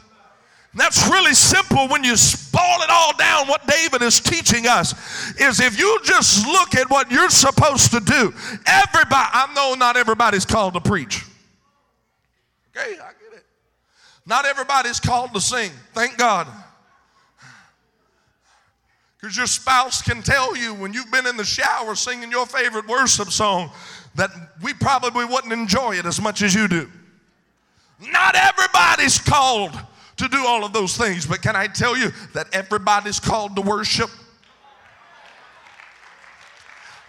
That's 0.76 1.08
really 1.08 1.34
simple 1.34 1.86
when 1.86 2.02
you 2.02 2.14
boil 2.52 2.82
it 2.82 2.90
all 2.90 3.16
down. 3.16 3.46
What 3.46 3.64
David 3.66 4.02
is 4.02 4.18
teaching 4.18 4.66
us 4.66 4.92
is 5.40 5.60
if 5.60 5.78
you 5.78 6.00
just 6.02 6.44
look 6.46 6.74
at 6.74 6.90
what 6.90 7.10
you're 7.12 7.30
supposed 7.30 7.92
to 7.92 8.00
do, 8.00 8.34
everybody, 8.66 9.28
I 9.32 9.52
know 9.54 9.74
not 9.74 9.96
everybody's 9.96 10.44
called 10.44 10.74
to 10.74 10.80
preach. 10.80 11.24
Okay, 12.76 12.98
I 13.00 13.12
not 14.26 14.46
everybody's 14.46 15.00
called 15.00 15.34
to 15.34 15.40
sing, 15.40 15.70
thank 15.92 16.16
God. 16.16 16.46
Because 19.20 19.36
your 19.36 19.46
spouse 19.46 20.02
can 20.02 20.22
tell 20.22 20.56
you 20.56 20.74
when 20.74 20.92
you've 20.92 21.10
been 21.10 21.26
in 21.26 21.36
the 21.36 21.44
shower 21.44 21.94
singing 21.94 22.30
your 22.30 22.44
favorite 22.44 22.86
worship 22.86 23.30
song 23.30 23.70
that 24.16 24.30
we 24.62 24.74
probably 24.74 25.24
wouldn't 25.24 25.52
enjoy 25.52 25.96
it 25.96 26.04
as 26.04 26.20
much 26.20 26.42
as 26.42 26.54
you 26.54 26.68
do. 26.68 26.90
Not 28.00 28.34
everybody's 28.36 29.18
called 29.18 29.72
to 30.16 30.28
do 30.28 30.44
all 30.46 30.64
of 30.64 30.72
those 30.72 30.96
things, 30.96 31.26
but 31.26 31.42
can 31.42 31.56
I 31.56 31.66
tell 31.66 31.96
you 31.96 32.12
that 32.34 32.48
everybody's 32.52 33.18
called 33.18 33.56
to 33.56 33.62
worship? 33.62 34.10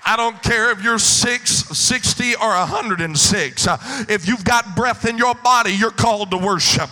I 0.08 0.16
don't 0.16 0.42
care 0.44 0.72
if 0.72 0.84
you're 0.84 1.00
six, 1.00 1.52
60 1.52 2.36
or 2.36 2.50
106. 2.50 3.68
Uh, 3.68 3.78
if 4.08 4.28
you've 4.28 4.44
got 4.44 4.76
breath 4.76 5.06
in 5.08 5.18
your 5.18 5.34
body, 5.34 5.72
you're 5.72 5.90
called 5.90 6.30
to 6.32 6.38
worship. 6.38 6.90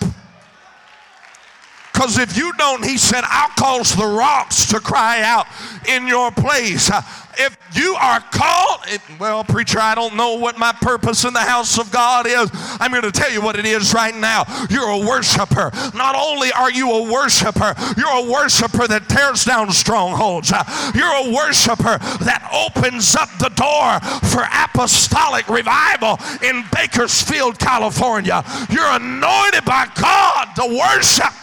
Because 1.94 2.18
if 2.18 2.36
you 2.36 2.52
don't, 2.54 2.84
he 2.84 2.98
said, 2.98 3.22
I'll 3.24 3.50
cause 3.50 3.96
the 3.96 4.06
rocks 4.06 4.66
to 4.68 4.80
cry 4.80 5.22
out 5.22 5.46
in 5.88 6.08
your 6.08 6.32
place. 6.32 6.90
If 7.36 7.58
you 7.74 7.96
are 7.96 8.20
called, 8.20 8.82
well, 9.20 9.44
preacher, 9.44 9.80
I 9.80 9.96
don't 9.96 10.16
know 10.16 10.36
what 10.36 10.58
my 10.58 10.72
purpose 10.72 11.24
in 11.24 11.34
the 11.34 11.40
house 11.40 11.80
of 11.80 11.92
God 11.92 12.26
is. 12.28 12.50
I'm 12.80 12.92
here 12.92 13.02
to 13.02 13.12
tell 13.12 13.32
you 13.32 13.42
what 13.42 13.58
it 13.58 13.66
is 13.66 13.94
right 13.94 14.16
now. 14.16 14.44
You're 14.70 14.90
a 14.90 15.00
worshiper. 15.00 15.72
Not 15.96 16.16
only 16.16 16.52
are 16.52 16.72
you 16.72 16.92
a 16.92 17.12
worshiper, 17.12 17.74
you're 17.96 18.28
a 18.28 18.32
worshiper 18.32 18.88
that 18.88 19.08
tears 19.08 19.46
down 19.46 19.72
strongholds. 19.72 20.52
You're 20.96 21.06
a 21.06 21.32
worshiper 21.34 21.98
that 22.26 22.50
opens 22.54 23.16
up 23.16 23.30
the 23.38 23.50
door 23.50 24.00
for 24.30 24.44
apostolic 24.52 25.48
revival 25.48 26.20
in 26.44 26.64
Bakersfield, 26.74 27.60
California. 27.60 28.44
You're 28.70 28.92
anointed 28.92 29.66
by 29.66 29.88
God 29.96 30.54
to 30.56 30.66
worship. 30.68 31.34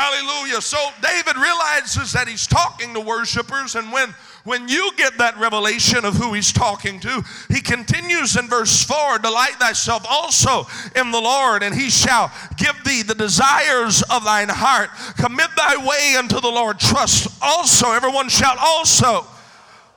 Hallelujah. 0.00 0.62
So 0.62 0.78
David 1.02 1.36
realizes 1.36 2.12
that 2.12 2.26
he's 2.26 2.46
talking 2.46 2.94
to 2.94 3.00
worshipers, 3.00 3.74
and 3.74 3.92
when 3.92 4.14
when 4.44 4.66
you 4.66 4.92
get 4.96 5.18
that 5.18 5.36
revelation 5.36 6.06
of 6.06 6.14
who 6.14 6.32
he's 6.32 6.54
talking 6.54 6.98
to, 7.00 7.22
he 7.50 7.60
continues 7.60 8.34
in 8.34 8.48
verse 8.48 8.82
4 8.82 9.18
Delight 9.18 9.56
thyself 9.58 10.06
also 10.08 10.66
in 10.96 11.10
the 11.10 11.20
Lord, 11.20 11.62
and 11.62 11.74
he 11.74 11.90
shall 11.90 12.32
give 12.56 12.82
thee 12.82 13.02
the 13.02 13.14
desires 13.14 14.02
of 14.04 14.24
thine 14.24 14.48
heart. 14.48 14.88
Commit 15.18 15.50
thy 15.54 15.76
way 15.76 16.16
unto 16.16 16.40
the 16.40 16.48
Lord. 16.48 16.78
Trust 16.78 17.28
also, 17.42 17.92
everyone 17.92 18.30
shout 18.30 18.56
also 18.58 19.26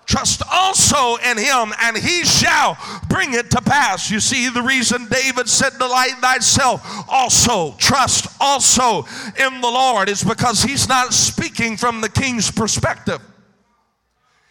Trust 0.06 0.42
also 0.52 1.16
in 1.18 1.38
him, 1.38 1.74
and 1.82 1.96
he 1.96 2.26
shall 2.26 2.78
bring 3.10 3.34
it 3.34 3.50
to 3.52 3.62
pass. 3.62 4.12
You 4.12 4.20
see, 4.20 4.50
the 4.50 4.62
reason 4.62 5.08
David 5.10 5.48
said, 5.48 5.74
Delight 5.80 6.16
thyself 6.20 6.82
also, 7.10 7.74
trust 7.78 8.28
also 8.42 9.06
in 9.40 9.62
the 9.62 9.70
Lord, 9.70 10.10
is 10.10 10.24
because 10.24 10.62
he's 10.62 10.90
not 10.90 11.14
speaking 11.14 11.78
from 11.78 12.02
the 12.02 12.10
king's 12.10 12.52
perspective. 12.52 13.22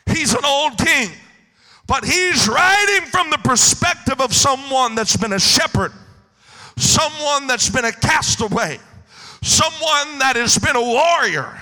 He's 0.07 0.33
an 0.33 0.45
old 0.45 0.79
king, 0.79 1.11
but 1.87 2.05
he's 2.05 2.49
writing 2.49 3.07
from 3.09 3.31
the 3.31 3.39
perspective 3.39 4.21
of 4.21 4.35
someone 4.35 4.95
that's 4.95 5.17
been 5.17 5.35
a 5.35 5.39
shepherd, 5.39 5.93
someone 6.77 7.47
that's 7.47 7.69
been 7.69 7.85
a 7.85 7.93
castaway, 7.93 8.79
someone 9.43 10.19
that 10.19 10.33
has 10.37 10.57
been 10.57 10.77
a 10.77 10.81
warrior, 10.81 11.59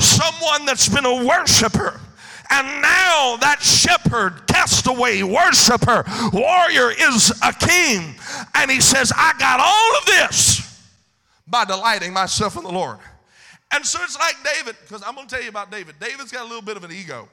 someone 0.00 0.66
that's 0.66 0.88
been 0.88 1.06
a 1.06 1.24
worshiper 1.24 2.00
and 2.50 2.82
now 2.82 3.36
that 3.40 3.60
shepherd, 3.60 4.46
castaway, 4.46 5.22
worshiper, 5.22 6.04
warrior 6.32 6.90
is 6.90 7.30
a 7.42 7.52
king. 7.52 8.14
And 8.54 8.70
he 8.70 8.80
says, 8.80 9.12
I 9.14 9.34
got 9.38 9.60
all 9.60 9.98
of 9.98 10.06
this 10.06 10.88
by 11.46 11.64
delighting 11.64 12.12
myself 12.12 12.56
in 12.56 12.62
the 12.62 12.72
Lord. 12.72 12.98
And 13.72 13.84
so 13.84 13.98
it's 14.02 14.18
like 14.18 14.36
David, 14.56 14.76
because 14.80 15.02
I'm 15.06 15.14
going 15.14 15.26
to 15.26 15.34
tell 15.34 15.42
you 15.42 15.50
about 15.50 15.70
David. 15.70 15.96
David's 16.00 16.32
got 16.32 16.42
a 16.42 16.48
little 16.48 16.62
bit 16.62 16.76
of 16.76 16.84
an 16.84 16.92
ego. 16.92 17.28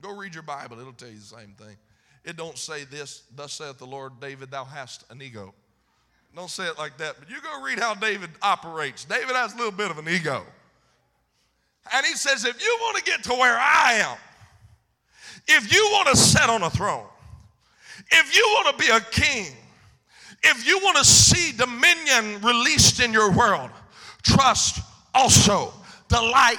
Go 0.00 0.16
read 0.16 0.34
your 0.34 0.42
Bible, 0.42 0.78
it'll 0.80 0.92
tell 0.92 1.08
you 1.08 1.18
the 1.18 1.22
same 1.22 1.54
thing. 1.58 1.76
It 2.24 2.36
don't 2.36 2.58
say 2.58 2.84
this, 2.84 3.22
thus 3.34 3.54
saith 3.54 3.78
the 3.78 3.86
Lord, 3.86 4.20
David, 4.20 4.50
thou 4.50 4.64
hast 4.64 5.04
an 5.10 5.22
ego. 5.22 5.54
Don't 6.36 6.50
say 6.50 6.64
it 6.64 6.78
like 6.78 6.98
that, 6.98 7.16
but 7.18 7.30
you 7.30 7.36
go 7.40 7.62
read 7.62 7.78
how 7.78 7.94
David 7.94 8.30
operates. 8.42 9.04
David 9.04 9.34
has 9.34 9.54
a 9.54 9.56
little 9.56 9.72
bit 9.72 9.90
of 9.90 9.98
an 9.98 10.08
ego. 10.08 10.44
And 11.92 12.04
he 12.06 12.14
says, 12.14 12.44
if 12.44 12.62
you 12.62 12.76
want 12.80 12.96
to 12.98 13.02
get 13.02 13.22
to 13.24 13.32
where 13.32 13.56
I 13.58 13.94
am, 13.94 14.16
if 15.46 15.72
you 15.72 15.88
want 15.92 16.08
to 16.08 16.16
sit 16.16 16.48
on 16.48 16.62
a 16.62 16.70
throne, 16.70 17.06
if 18.10 18.36
you 18.36 18.42
want 18.54 18.78
to 18.78 18.84
be 18.84 18.90
a 18.90 19.00
king, 19.00 19.46
if 20.42 20.66
you 20.66 20.78
want 20.78 20.98
to 20.98 21.04
see 21.04 21.56
dominion 21.56 22.40
released 22.42 23.00
in 23.00 23.12
your 23.12 23.30
world, 23.32 23.70
trust 24.22 24.80
also, 25.14 25.72
delight 26.08 26.58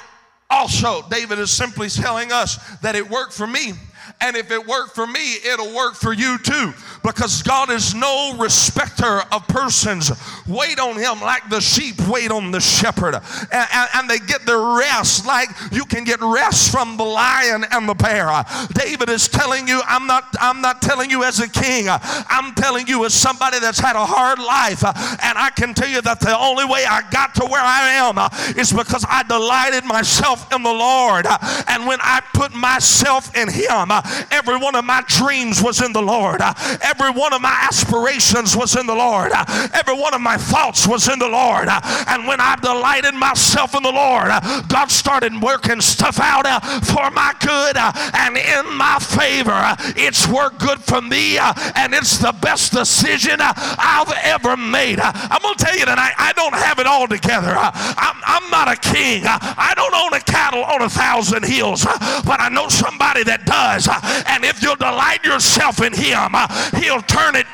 also. 0.49 1.07
David 1.09 1.39
is 1.39 1.51
simply 1.51 1.87
telling 1.89 2.31
us 2.31 2.57
that 2.79 2.95
it 2.95 3.09
worked 3.09 3.33
for 3.33 3.47
me. 3.47 3.73
And 4.21 4.35
if 4.35 4.51
it 4.51 4.67
worked 4.67 4.95
for 4.95 5.07
me, 5.07 5.35
it'll 5.35 5.73
work 5.73 5.95
for 5.95 6.11
you 6.11 6.37
too 6.39 6.73
because 7.03 7.41
God 7.41 7.69
is 7.69 7.95
no 7.95 8.35
respecter 8.37 9.21
of 9.31 9.47
persons. 9.47 10.11
Wait 10.45 10.77
on 10.79 10.97
Him 10.97 11.21
like 11.21 11.49
the 11.49 11.61
sheep 11.61 11.95
wait 12.09 12.31
on 12.31 12.51
the 12.51 12.59
shepherd. 12.59 13.15
And, 13.15 13.67
and, 13.73 13.89
and, 13.95 14.09
they 14.09 14.17
get 14.19 14.45
their 14.45 14.59
rest 14.59 15.27
like 15.27 15.49
you 15.71 15.85
can 15.85 16.03
get 16.03 16.19
rest 16.19 16.71
from 16.71 16.97
the 16.97 17.03
lion 17.03 17.63
and 17.71 17.87
the 17.87 17.93
bear. 17.93 18.29
David 18.73 19.09
is 19.09 19.27
telling 19.27 19.67
you, 19.67 19.81
I'm 19.87 20.07
not, 20.07 20.35
I'm 20.41 20.61
not 20.61 20.81
telling 20.81 21.11
you 21.11 21.23
as 21.23 21.39
a 21.39 21.47
king, 21.47 21.87
I'm 21.89 22.55
telling 22.55 22.87
you 22.87 23.05
as 23.05 23.13
somebody 23.13 23.59
that's 23.59 23.79
had 23.79 23.95
a 23.95 24.05
hard 24.05 24.39
life. 24.39 24.83
And 24.83 25.37
I 25.37 25.51
can 25.55 25.73
tell 25.73 25.87
you 25.87 26.01
that 26.01 26.19
the 26.19 26.37
only 26.37 26.65
way 26.65 26.85
I 26.89 27.03
got 27.11 27.35
to 27.35 27.45
where 27.45 27.61
I 27.61 27.89
am 27.91 28.57
is 28.57 28.73
because 28.73 29.05
I 29.07 29.23
delighted 29.23 29.85
myself 29.85 30.51
in 30.53 30.63
the 30.63 30.73
Lord. 30.73 31.27
And 31.67 31.85
when 31.85 31.99
I 32.01 32.21
put 32.33 32.53
myself 32.53 33.35
in 33.37 33.47
Him, 33.47 33.91
every 34.31 34.57
one 34.57 34.75
of 34.75 34.85
my 34.85 35.03
dreams 35.07 35.61
was 35.61 35.81
in 35.81 35.93
the 35.93 36.01
Lord. 36.01 36.41
Every 36.81 37.11
one 37.11 37.33
of 37.33 37.41
my 37.41 37.55
aspirations 37.67 38.55
was 38.55 38.75
in 38.75 38.85
the 38.85 38.95
Lord. 38.95 39.31
Every 39.73 39.99
one 39.99 40.13
of 40.13 40.21
my 40.21 40.37
thoughts 40.37 40.87
was 40.87 41.07
in 41.07 41.19
the 41.19 41.27
Lord. 41.27 41.67
And 41.69 42.27
when 42.27 42.39
I 42.39 42.55
delighted 42.61 43.13
myself 43.15 43.75
in 43.75 43.83
the 43.83 43.91
Lord, 43.91 44.29
God 44.67 44.91
started 44.91 45.41
working 45.41 45.81
stuff 45.81 46.19
out 46.19 46.45
uh, 46.45 46.59
for 46.81 47.09
my 47.11 47.33
good 47.39 47.77
uh, 47.77 47.91
and 48.13 48.37
in 48.37 48.75
my 48.75 48.99
favor. 48.99 49.75
It's 49.99 50.27
worked 50.27 50.59
good 50.59 50.79
for 50.79 51.01
me 51.01 51.37
uh, 51.37 51.53
and 51.75 51.93
it's 51.93 52.17
the 52.17 52.33
best 52.41 52.73
decision 52.73 53.37
I've 53.39 54.11
ever 54.23 54.57
made. 54.57 54.99
I'm 54.99 55.41
going 55.41 55.55
to 55.55 55.63
tell 55.63 55.77
you 55.77 55.85
tonight, 55.85 56.13
I 56.17 56.33
don't 56.33 56.55
have 56.55 56.79
it 56.79 56.87
all 56.87 57.07
together. 57.07 57.53
I'm, 57.55 58.21
I'm 58.25 58.49
not 58.49 58.67
a 58.67 58.75
king. 58.75 59.23
I 59.25 59.73
don't 59.75 59.93
own 59.93 60.13
a 60.13 60.21
cattle 60.21 60.63
on 60.63 60.81
a 60.81 60.89
thousand 60.89 61.45
hills, 61.45 61.83
but 61.83 62.39
I 62.39 62.49
know 62.49 62.67
somebody 62.69 63.23
that 63.23 63.45
does. 63.45 63.87
And 64.27 64.43
if 64.43 64.61
you'll 64.61 64.75
delight 64.75 65.23
yourself 65.23 65.81
in 65.81 65.93
him, 65.93 66.35
He'll 66.75 67.01
turn 67.01 67.35
it. 67.35 67.45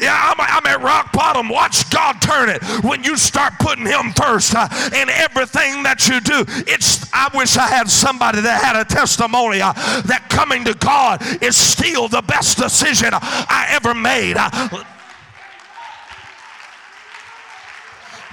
Yeah, 0.00 0.18
I'm, 0.18 0.40
I'm, 0.40 0.66
at 0.66 0.82
rock 0.82 1.12
bottom. 1.12 1.48
Watch 1.48 1.88
God 1.90 2.20
turn 2.22 2.48
it 2.48 2.62
when 2.82 3.04
you 3.04 3.16
start 3.16 3.52
putting 3.60 3.84
Him 3.84 4.12
first 4.16 4.54
uh, 4.56 4.66
in 4.86 5.10
everything 5.10 5.82
that 5.82 6.08
you 6.08 6.20
do. 6.20 6.44
It's. 6.66 7.12
I 7.12 7.28
wish 7.34 7.56
I 7.56 7.68
had 7.68 7.90
somebody 7.90 8.40
that 8.40 8.62
had 8.62 8.80
a 8.80 8.84
testimony 8.86 9.60
uh, 9.60 9.72
that 9.72 10.28
coming 10.30 10.64
to 10.64 10.74
God 10.74 11.20
is 11.42 11.56
still 11.56 12.08
the 12.08 12.22
best 12.22 12.56
decision 12.56 13.10
I 13.12 13.66
ever 13.70 13.94
made. 13.94 14.36
Uh, 14.38 14.82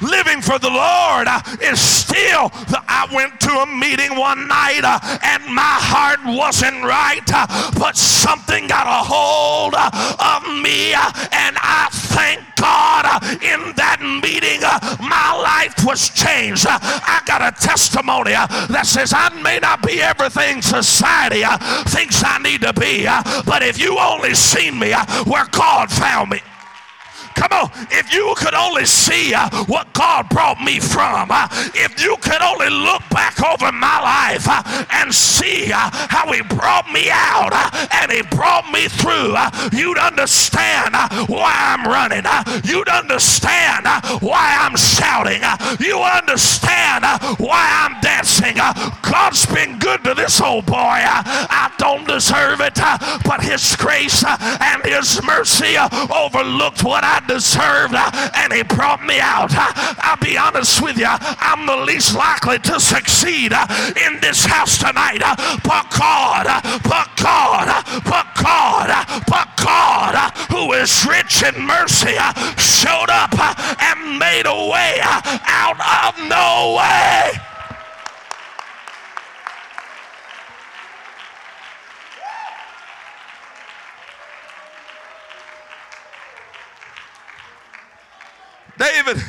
living 0.02 0.42
for 0.42 0.60
the 0.60 0.70
Lord 0.70 1.28
uh, 1.28 1.42
is 1.62 1.80
still. 1.80 2.50
The, 2.70 2.82
I 2.88 3.08
went 3.14 3.40
to 3.42 3.52
a 3.52 3.66
meeting 3.66 4.16
one 4.18 4.48
night 4.48 4.82
uh, 4.84 5.00
and 5.24 5.44
my 5.54 5.78
heart 5.80 6.20
wasn't 6.26 6.84
right, 6.84 7.26
uh, 7.34 7.72
but 7.78 7.98
something 7.98 8.68
got 8.68 8.88
a 8.88 9.04
hold 9.04 9.74
uh, 9.76 9.90
of 10.20 10.44
me, 10.62 10.94
uh, 10.94 11.12
and 11.32 11.56
I 11.60 11.88
thank 11.92 12.42
God 12.56 13.06
uh, 13.06 13.20
in 13.42 13.76
that 13.76 14.02
meeting 14.02 14.62
my 15.08 15.32
life 15.42 15.86
was 15.86 16.10
changed. 16.10 16.66
I 16.68 17.22
got 17.26 17.42
a 17.42 17.52
testimony 17.60 18.32
that 18.32 18.86
says 18.86 19.14
I 19.16 19.30
may 19.42 19.60
not 19.60 19.82
be 19.86 20.02
everything 20.02 20.62
society 20.62 21.44
thinks 21.88 22.24
I 22.24 22.40
need 22.40 22.62
to 22.62 22.74
be, 22.74 23.06
but 23.46 23.64
if 23.64 23.80
you 23.80 23.98
only 23.98 24.34
seen 24.34 24.78
me 24.78 24.94
where 25.26 25.46
God 25.52 25.92
found 25.92 26.32
me. 26.32 26.42
Come 27.40 27.54
on, 27.54 27.88
if 27.90 28.14
you 28.14 28.34
could 28.36 28.54
only 28.54 28.84
see 28.84 29.34
uh, 29.34 29.50
what 29.64 29.94
God 29.94 30.28
brought 30.28 30.62
me 30.62 30.82
from, 30.82 31.32
uh, 31.32 31.48
if 31.74 32.04
you 32.04 32.18
could 32.18 32.42
only 32.42 32.70
look 32.70 33.02
back 33.12 33.42
over 33.42 33.72
my 33.72 34.02
life 34.02 34.46
uh, 34.46 34.86
and 34.92 35.16
see 35.16 35.72
uh, 35.72 35.90
how 36.10 36.30
He 36.34 36.42
brought 36.42 36.92
me 36.92 37.10
out 37.10 37.52
uh, 37.54 37.88
and 37.94 38.12
He 38.12 38.24
brought 38.24 38.70
me 38.74 38.90
through, 38.90 39.36
uh, 39.38 39.70
you'd 39.72 39.98
understand 39.98 40.96
why 41.30 41.54
I'm 41.56 41.88
running. 41.88 42.26
you'd 42.66 42.90
understand 42.90 43.86
why 44.22 44.58
I'm 44.60 44.76
shouting. 44.76 45.42
you 45.80 45.98
understand 45.98 47.06
why 47.40 47.88
I'm 47.88 48.02
dancing. 48.02 48.56
God's 49.02 49.46
been 49.46 49.80
good 49.80 50.04
to 50.04 50.14
this 50.14 50.42
old 50.42 50.66
boy. 50.66 50.76
I 50.76 51.72
don't 51.78 52.06
deserve 52.06 52.60
it, 52.60 52.76
but 53.24 53.42
His 53.42 53.78
grace 53.78 54.26
and 54.28 54.84
His 54.84 55.24
mercy 55.24 55.78
overlooked 55.78 56.84
what 56.84 57.06
I 57.06 57.29
deserved 57.30 57.94
uh, 57.94 58.32
and 58.34 58.52
He 58.52 58.64
brought 58.64 59.06
me 59.06 59.20
out. 59.20 59.54
Uh, 59.54 59.70
I'll 60.02 60.18
be 60.18 60.36
honest 60.36 60.82
with 60.82 60.98
you, 60.98 61.06
I'm 61.08 61.66
the 61.66 61.78
least 61.86 62.16
likely 62.16 62.58
to 62.60 62.80
succeed 62.80 63.54
uh, 63.54 63.68
in 64.08 64.20
this 64.20 64.44
house 64.44 64.80
tonight, 64.80 65.22
but 65.64 65.86
God, 65.94 66.50
but 66.84 67.08
God, 67.22 67.70
but 68.04 68.28
God, 68.42 68.90
but 69.28 69.48
God, 69.62 70.34
who 70.50 70.74
is 70.74 71.06
rich 71.06 71.44
in 71.44 71.62
mercy, 71.62 72.18
showed 72.58 73.10
up 73.14 73.38
and 73.38 74.18
made 74.18 74.48
a 74.48 74.70
way 74.70 75.00
out 75.04 75.78
of 75.78 76.30
no 76.30 76.76
way. 76.78 77.49
David 88.80 89.22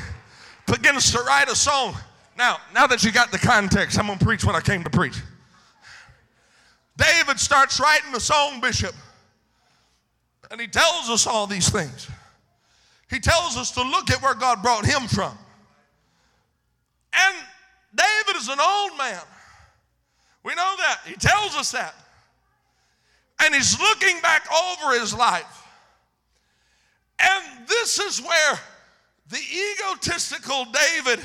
begins 0.66 1.11
to 1.12 1.19
write 1.23 1.50
a 1.50 1.57
song. 1.57 1.97
Now, 2.38 2.59
now 2.73 2.87
that 2.87 3.02
you 3.02 3.11
got 3.11 3.33
the 3.33 3.38
context, 3.38 3.99
I'm 3.99 4.07
going 4.07 4.19
to 4.19 4.25
preach 4.25 4.45
what 4.45 4.54
I 4.54 4.61
came 4.61 4.85
to 4.85 4.90
preach. 4.90 5.21
David 6.97 7.40
starts 7.40 7.80
writing 7.80 8.12
the 8.12 8.21
song, 8.21 8.61
Bishop, 8.61 8.95
and 10.50 10.61
he 10.61 10.69
tells 10.69 11.11
us 11.11 11.26
all 11.26 11.47
these 11.47 11.69
things. 11.69 12.09
He 13.11 13.19
tells 13.19 13.57
us 13.57 13.73
to 13.73 13.83
look 13.83 14.11
at 14.11 14.23
where 14.23 14.35
God 14.35 14.62
brought 14.62 14.87
him 14.87 15.09
from. 15.09 15.37
And 17.12 17.37
David 17.95 18.40
is 18.40 18.49
an 18.49 18.59
old 18.61 18.97
man. 18.97 19.21
We 20.45 20.54
know 20.54 20.75
that. 20.78 21.00
He 21.07 21.14
tells 21.14 21.57
us 21.57 21.73
that. 21.73 21.95
And 23.42 23.54
he's 23.54 23.78
looking 23.80 24.21
back 24.21 24.47
over 24.52 24.99
his 24.99 25.12
life. 25.12 25.66
And 27.19 27.66
this 27.66 27.99
is 27.99 28.21
where 28.21 28.59
the 29.31 29.39
egotistical 29.39 30.67
David 30.67 31.25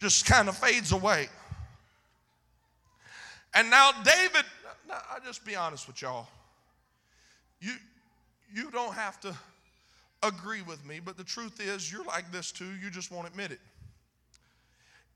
just 0.00 0.24
kind 0.24 0.48
of 0.48 0.56
fades 0.56 0.92
away. 0.92 1.28
And 3.54 3.70
now, 3.70 3.90
David, 4.04 4.44
I'll 4.90 5.20
just 5.24 5.44
be 5.44 5.56
honest 5.56 5.86
with 5.88 6.00
y'all. 6.00 6.28
You, 7.60 7.72
you 8.54 8.70
don't 8.70 8.94
have 8.94 9.18
to 9.20 9.34
agree 10.22 10.62
with 10.62 10.84
me, 10.86 11.00
but 11.04 11.16
the 11.16 11.24
truth 11.24 11.60
is, 11.60 11.90
you're 11.90 12.04
like 12.04 12.30
this 12.30 12.52
too. 12.52 12.68
You 12.82 12.90
just 12.90 13.10
won't 13.10 13.26
admit 13.26 13.50
it. 13.50 13.60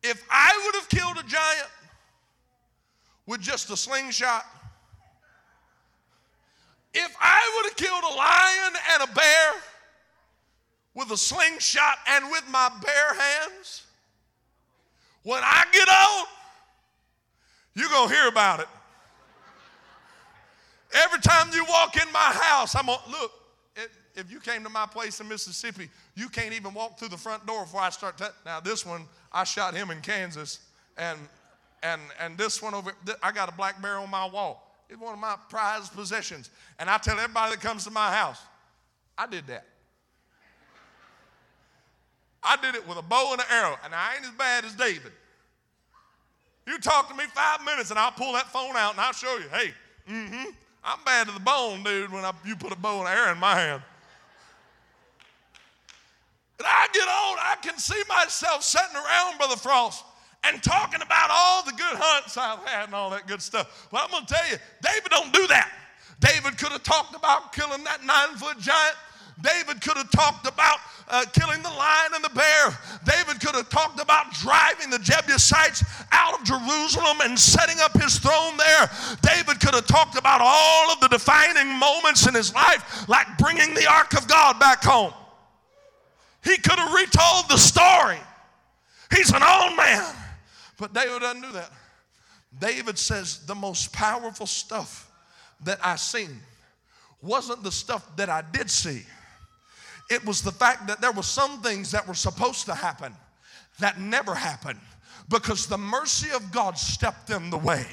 If 0.02 0.24
I 0.30 0.50
would 0.64 0.74
have 0.76 0.88
killed 0.88 1.18
a 1.18 1.28
giant 1.28 1.68
with 3.26 3.40
just 3.40 3.70
a 3.70 3.76
slingshot, 3.76 4.44
if 6.94 7.14
I 7.20 7.52
would 7.56 7.70
have 7.70 7.76
killed 7.76 8.02
a 8.02 8.16
lion 8.16 8.72
and 8.94 9.08
a 9.08 9.14
bear 9.14 9.52
with 11.00 11.10
a 11.10 11.16
slingshot 11.16 11.98
and 12.06 12.26
with 12.30 12.44
my 12.50 12.70
bare 12.82 13.14
hands, 13.14 13.86
when 15.22 15.42
I 15.42 15.64
get 15.72 15.88
old, 15.88 16.26
you're 17.74 17.88
going 17.88 18.08
to 18.08 18.14
hear 18.14 18.28
about 18.28 18.60
it. 18.60 18.68
Every 20.92 21.20
time 21.20 21.48
you 21.54 21.64
walk 21.64 21.96
in 21.96 22.12
my 22.12 22.18
house, 22.18 22.74
I'm 22.76 22.86
going 22.86 22.98
to 23.06 23.10
look. 23.10 23.32
If 24.14 24.30
you 24.30 24.40
came 24.40 24.62
to 24.64 24.68
my 24.68 24.86
place 24.86 25.20
in 25.20 25.28
Mississippi, 25.28 25.88
you 26.16 26.28
can't 26.28 26.52
even 26.52 26.74
walk 26.74 26.98
through 26.98 27.08
the 27.08 27.16
front 27.16 27.46
door 27.46 27.62
before 27.62 27.80
I 27.80 27.90
start. 27.90 28.18
T- 28.18 28.24
now, 28.44 28.60
this 28.60 28.84
one, 28.84 29.06
I 29.32 29.44
shot 29.44 29.72
him 29.72 29.90
in 29.90 30.00
Kansas, 30.02 30.58
and 30.98 31.18
and 31.82 32.02
and 32.20 32.36
this 32.36 32.60
one 32.60 32.74
over, 32.74 32.92
I 33.22 33.32
got 33.32 33.48
a 33.48 33.52
black 33.52 33.80
bear 33.80 33.96
on 33.96 34.10
my 34.10 34.26
wall. 34.28 34.70
It's 34.90 35.00
one 35.00 35.14
of 35.14 35.20
my 35.20 35.36
prized 35.48 35.94
possessions. 35.94 36.50
And 36.78 36.90
I 36.90 36.98
tell 36.98 37.18
everybody 37.18 37.52
that 37.54 37.62
comes 37.62 37.84
to 37.84 37.90
my 37.90 38.12
house, 38.12 38.42
I 39.16 39.26
did 39.26 39.46
that. 39.46 39.64
I 42.42 42.56
did 42.56 42.74
it 42.74 42.86
with 42.88 42.98
a 42.98 43.02
bow 43.02 43.32
and 43.32 43.40
an 43.40 43.46
arrow, 43.50 43.76
and 43.84 43.94
I 43.94 44.16
ain't 44.16 44.24
as 44.24 44.30
bad 44.32 44.64
as 44.64 44.74
David. 44.74 45.12
You 46.66 46.78
talk 46.78 47.08
to 47.08 47.14
me 47.14 47.24
five 47.34 47.64
minutes, 47.64 47.90
and 47.90 47.98
I'll 47.98 48.12
pull 48.12 48.32
that 48.34 48.46
phone 48.46 48.76
out 48.76 48.92
and 48.92 49.00
I'll 49.00 49.12
show 49.12 49.36
you. 49.38 49.48
Hey, 49.52 49.72
mm-hmm, 50.08 50.50
I'm 50.84 50.98
bad 51.04 51.26
to 51.26 51.34
the 51.34 51.40
bone, 51.40 51.82
dude. 51.82 52.12
When 52.12 52.24
I, 52.24 52.32
you 52.44 52.56
put 52.56 52.72
a 52.72 52.76
bow 52.76 53.00
and 53.00 53.08
arrow 53.08 53.32
in 53.32 53.38
my 53.38 53.54
hand. 53.54 53.82
And 56.58 56.66
I 56.68 56.88
get 56.92 57.08
old, 57.08 57.38
I 57.40 57.56
can 57.62 57.78
see 57.78 58.00
myself 58.08 58.62
sitting 58.62 58.94
around, 58.94 59.38
Brother 59.38 59.56
Frost, 59.56 60.04
and 60.44 60.62
talking 60.62 61.00
about 61.00 61.30
all 61.30 61.64
the 61.64 61.72
good 61.72 61.96
hunts 61.96 62.36
I've 62.36 62.62
had 62.66 62.86
and 62.86 62.94
all 62.94 63.10
that 63.10 63.26
good 63.26 63.40
stuff. 63.40 63.88
But 63.90 64.02
I'm 64.04 64.10
going 64.10 64.26
to 64.26 64.34
tell 64.34 64.50
you, 64.50 64.56
David 64.82 65.10
don't 65.10 65.32
do 65.32 65.46
that. 65.46 65.72
David 66.20 66.58
could 66.58 66.72
have 66.72 66.82
talked 66.82 67.16
about 67.16 67.52
killing 67.54 67.82
that 67.84 68.04
nine 68.04 68.36
foot 68.36 68.58
giant. 68.58 68.96
David 69.42 69.80
could 69.80 69.96
have 69.96 70.10
talked 70.10 70.46
about 70.46 70.78
uh, 71.08 71.24
killing 71.32 71.62
the 71.62 71.68
lion 71.68 72.12
and 72.14 72.24
the 72.24 72.30
bear. 72.30 72.78
David 73.04 73.40
could 73.40 73.54
have 73.54 73.68
talked 73.68 74.00
about 74.00 74.32
driving 74.34 74.90
the 74.90 74.98
Jebusites 74.98 75.84
out 76.12 76.38
of 76.38 76.44
Jerusalem 76.44 77.18
and 77.22 77.38
setting 77.38 77.76
up 77.80 77.92
his 78.00 78.18
throne 78.18 78.56
there. 78.56 78.90
David 79.22 79.60
could 79.60 79.74
have 79.74 79.86
talked 79.86 80.16
about 80.16 80.40
all 80.42 80.92
of 80.92 81.00
the 81.00 81.08
defining 81.08 81.68
moments 81.78 82.26
in 82.26 82.34
his 82.34 82.54
life, 82.54 83.08
like 83.08 83.26
bringing 83.38 83.74
the 83.74 83.90
ark 83.90 84.14
of 84.14 84.28
God 84.28 84.58
back 84.60 84.84
home. 84.84 85.12
He 86.44 86.56
could 86.56 86.78
have 86.78 86.92
retold 86.92 87.48
the 87.48 87.58
story. 87.58 88.18
He's 89.14 89.30
an 89.30 89.42
old 89.42 89.76
man. 89.76 90.14
But 90.78 90.94
David 90.94 91.20
doesn't 91.20 91.42
do 91.42 91.52
that. 91.52 91.70
David 92.58 92.98
says 92.98 93.44
the 93.46 93.54
most 93.54 93.92
powerful 93.92 94.46
stuff 94.46 95.10
that 95.64 95.78
I 95.82 95.96
seen 95.96 96.40
wasn't 97.22 97.62
the 97.62 97.72
stuff 97.72 98.16
that 98.16 98.28
I 98.28 98.42
did 98.42 98.70
see. 98.70 99.02
It 100.10 100.24
was 100.24 100.42
the 100.42 100.52
fact 100.52 100.88
that 100.88 101.00
there 101.00 101.12
were 101.12 101.22
some 101.22 101.62
things 101.62 101.92
that 101.92 102.06
were 102.06 102.14
supposed 102.14 102.66
to 102.66 102.74
happen 102.74 103.14
that 103.78 104.00
never 104.00 104.34
happened 104.34 104.80
because 105.30 105.66
the 105.66 105.78
mercy 105.78 106.30
of 106.30 106.50
God 106.50 106.76
stepped 106.76 107.30
in 107.30 107.50
the 107.50 107.56
way. 107.56 107.86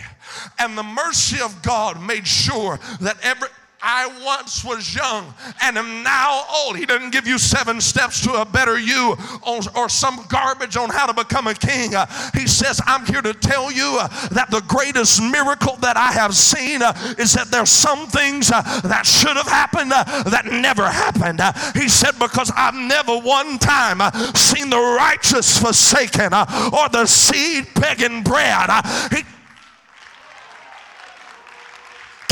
And 0.58 0.78
the 0.78 0.84
mercy 0.84 1.40
of 1.42 1.62
God 1.62 2.02
made 2.02 2.28
sure 2.28 2.80
that 3.00 3.18
every 3.22 3.50
I 3.82 4.08
once 4.26 4.66
was 4.66 4.96
young 4.96 5.34
and 5.62 5.78
am 5.78 6.04
now 6.04 6.46
old. 6.56 6.78
He 6.78 6.86
doesn't 6.86 7.12
give 7.12 7.28
you 7.28 7.38
seven 7.38 7.80
steps 7.80 8.22
to 8.22 8.34
a 8.42 8.46
better 8.46 8.80
you 8.80 9.16
or, 9.46 9.60
or 9.76 9.90
some 9.90 10.26
garbage 10.30 10.76
on 10.76 10.90
how 10.90 11.06
to 11.06 11.14
become 11.14 11.48
a 11.48 11.54
king. 11.54 11.94
Uh, 11.94 12.06
he 12.34 12.48
says, 12.48 12.82
I'm 12.88 13.06
here 13.06 13.22
to 13.22 13.34
tell 13.34 13.72
you 13.72 13.98
uh, 14.00 14.08
that 14.30 14.50
the 14.50 14.62
greatest 14.68 15.22
miracle 15.22 15.76
that 15.78 15.96
I 15.96 16.12
have 16.12 16.36
seen 16.36 16.82
uh, 16.82 16.94
is 17.18 17.34
that 17.34 17.52
there's 17.52 17.70
some 17.70 18.08
things 18.08 18.52
uh, 18.52 18.62
that 18.82 19.06
should 19.06 19.38
have 19.38 19.48
happened 19.48 19.94
uh, 19.94 20.04
that 20.24 20.46
never 20.46 20.90
happened. 20.90 21.40
Uh, 21.40 21.54
he 21.74 21.88
said, 21.88 22.18
Because 22.20 22.52
I've 22.56 22.76
never 22.76 23.18
one 23.18 23.60
time 23.60 24.00
seen 24.34 24.70
the 24.70 24.78
righteous 24.78 25.60
forsaken 25.60 26.34
or 26.34 26.90
the 26.90 27.06
seed 27.06 27.68
begging 27.76 28.24
bread. 28.24 28.70
he 29.12 29.24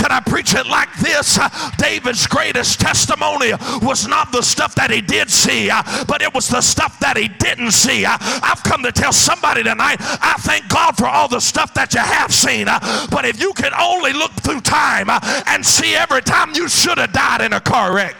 can 0.05 0.11
I 0.11 0.19
preach 0.19 0.53
it 0.53 0.67
like 0.67 0.93
this? 0.97 1.39
David's 1.77 2.27
greatest 2.27 2.79
testimony 2.79 3.53
was 3.81 4.07
not 4.07 4.31
the 4.31 4.43
stuff 4.43 4.75
that 4.75 4.91
he 4.91 5.01
did 5.01 5.31
see, 5.31 5.69
but 6.07 6.21
it 6.21 6.31
was 6.31 6.47
the 6.47 6.61
stuff 6.61 6.99
that 6.99 7.17
he 7.17 7.27
didn't 7.27 7.71
see. 7.71 8.05
I've 8.05 8.61
come 8.63 8.83
to 8.83 8.91
tell 8.91 9.11
somebody 9.11 9.63
tonight, 9.63 9.97
I 9.99 10.35
thank 10.41 10.67
God 10.67 10.95
for 10.95 11.07
all 11.07 11.27
the 11.27 11.39
stuff 11.39 11.73
that 11.73 11.95
you 11.95 12.01
have 12.01 12.31
seen, 12.31 12.65
but 13.09 13.25
if 13.25 13.41
you 13.41 13.51
could 13.53 13.73
only 13.73 14.13
look 14.13 14.31
through 14.33 14.61
time 14.61 15.09
and 15.47 15.65
see 15.65 15.95
every 15.95 16.21
time 16.21 16.53
you 16.53 16.69
should 16.69 16.99
have 16.99 17.11
died 17.11 17.41
in 17.41 17.53
a 17.53 17.59
car 17.59 17.95
wreck. 17.95 18.15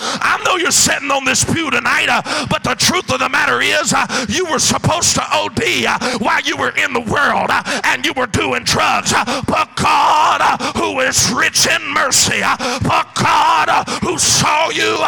I 0.00 0.40
know 0.44 0.56
you're 0.56 0.70
sitting 0.70 1.10
on 1.10 1.24
this 1.24 1.44
pew 1.44 1.70
tonight, 1.70 2.08
uh, 2.08 2.46
but 2.48 2.64
the 2.64 2.74
truth 2.74 3.12
of 3.12 3.20
the 3.20 3.28
matter 3.28 3.60
is, 3.60 3.92
uh, 3.92 4.06
you 4.28 4.46
were 4.46 4.58
supposed 4.58 5.14
to 5.14 5.22
OD 5.32 5.84
uh, 5.86 6.18
while 6.18 6.40
you 6.42 6.56
were 6.56 6.74
in 6.76 6.92
the 6.92 7.00
world 7.00 7.50
uh, 7.50 7.62
and 7.84 8.04
you 8.04 8.12
were 8.16 8.26
doing 8.26 8.64
drugs. 8.64 9.12
Uh, 9.14 9.42
but 9.46 9.74
God, 9.76 10.40
uh, 10.42 10.72
who 10.78 11.00
is 11.00 11.30
rich 11.30 11.66
in 11.66 11.82
mercy, 11.92 12.40
but 12.82 13.14
God, 13.14 13.68
who 14.02 14.18
saw 14.18 14.70
you 14.70 14.98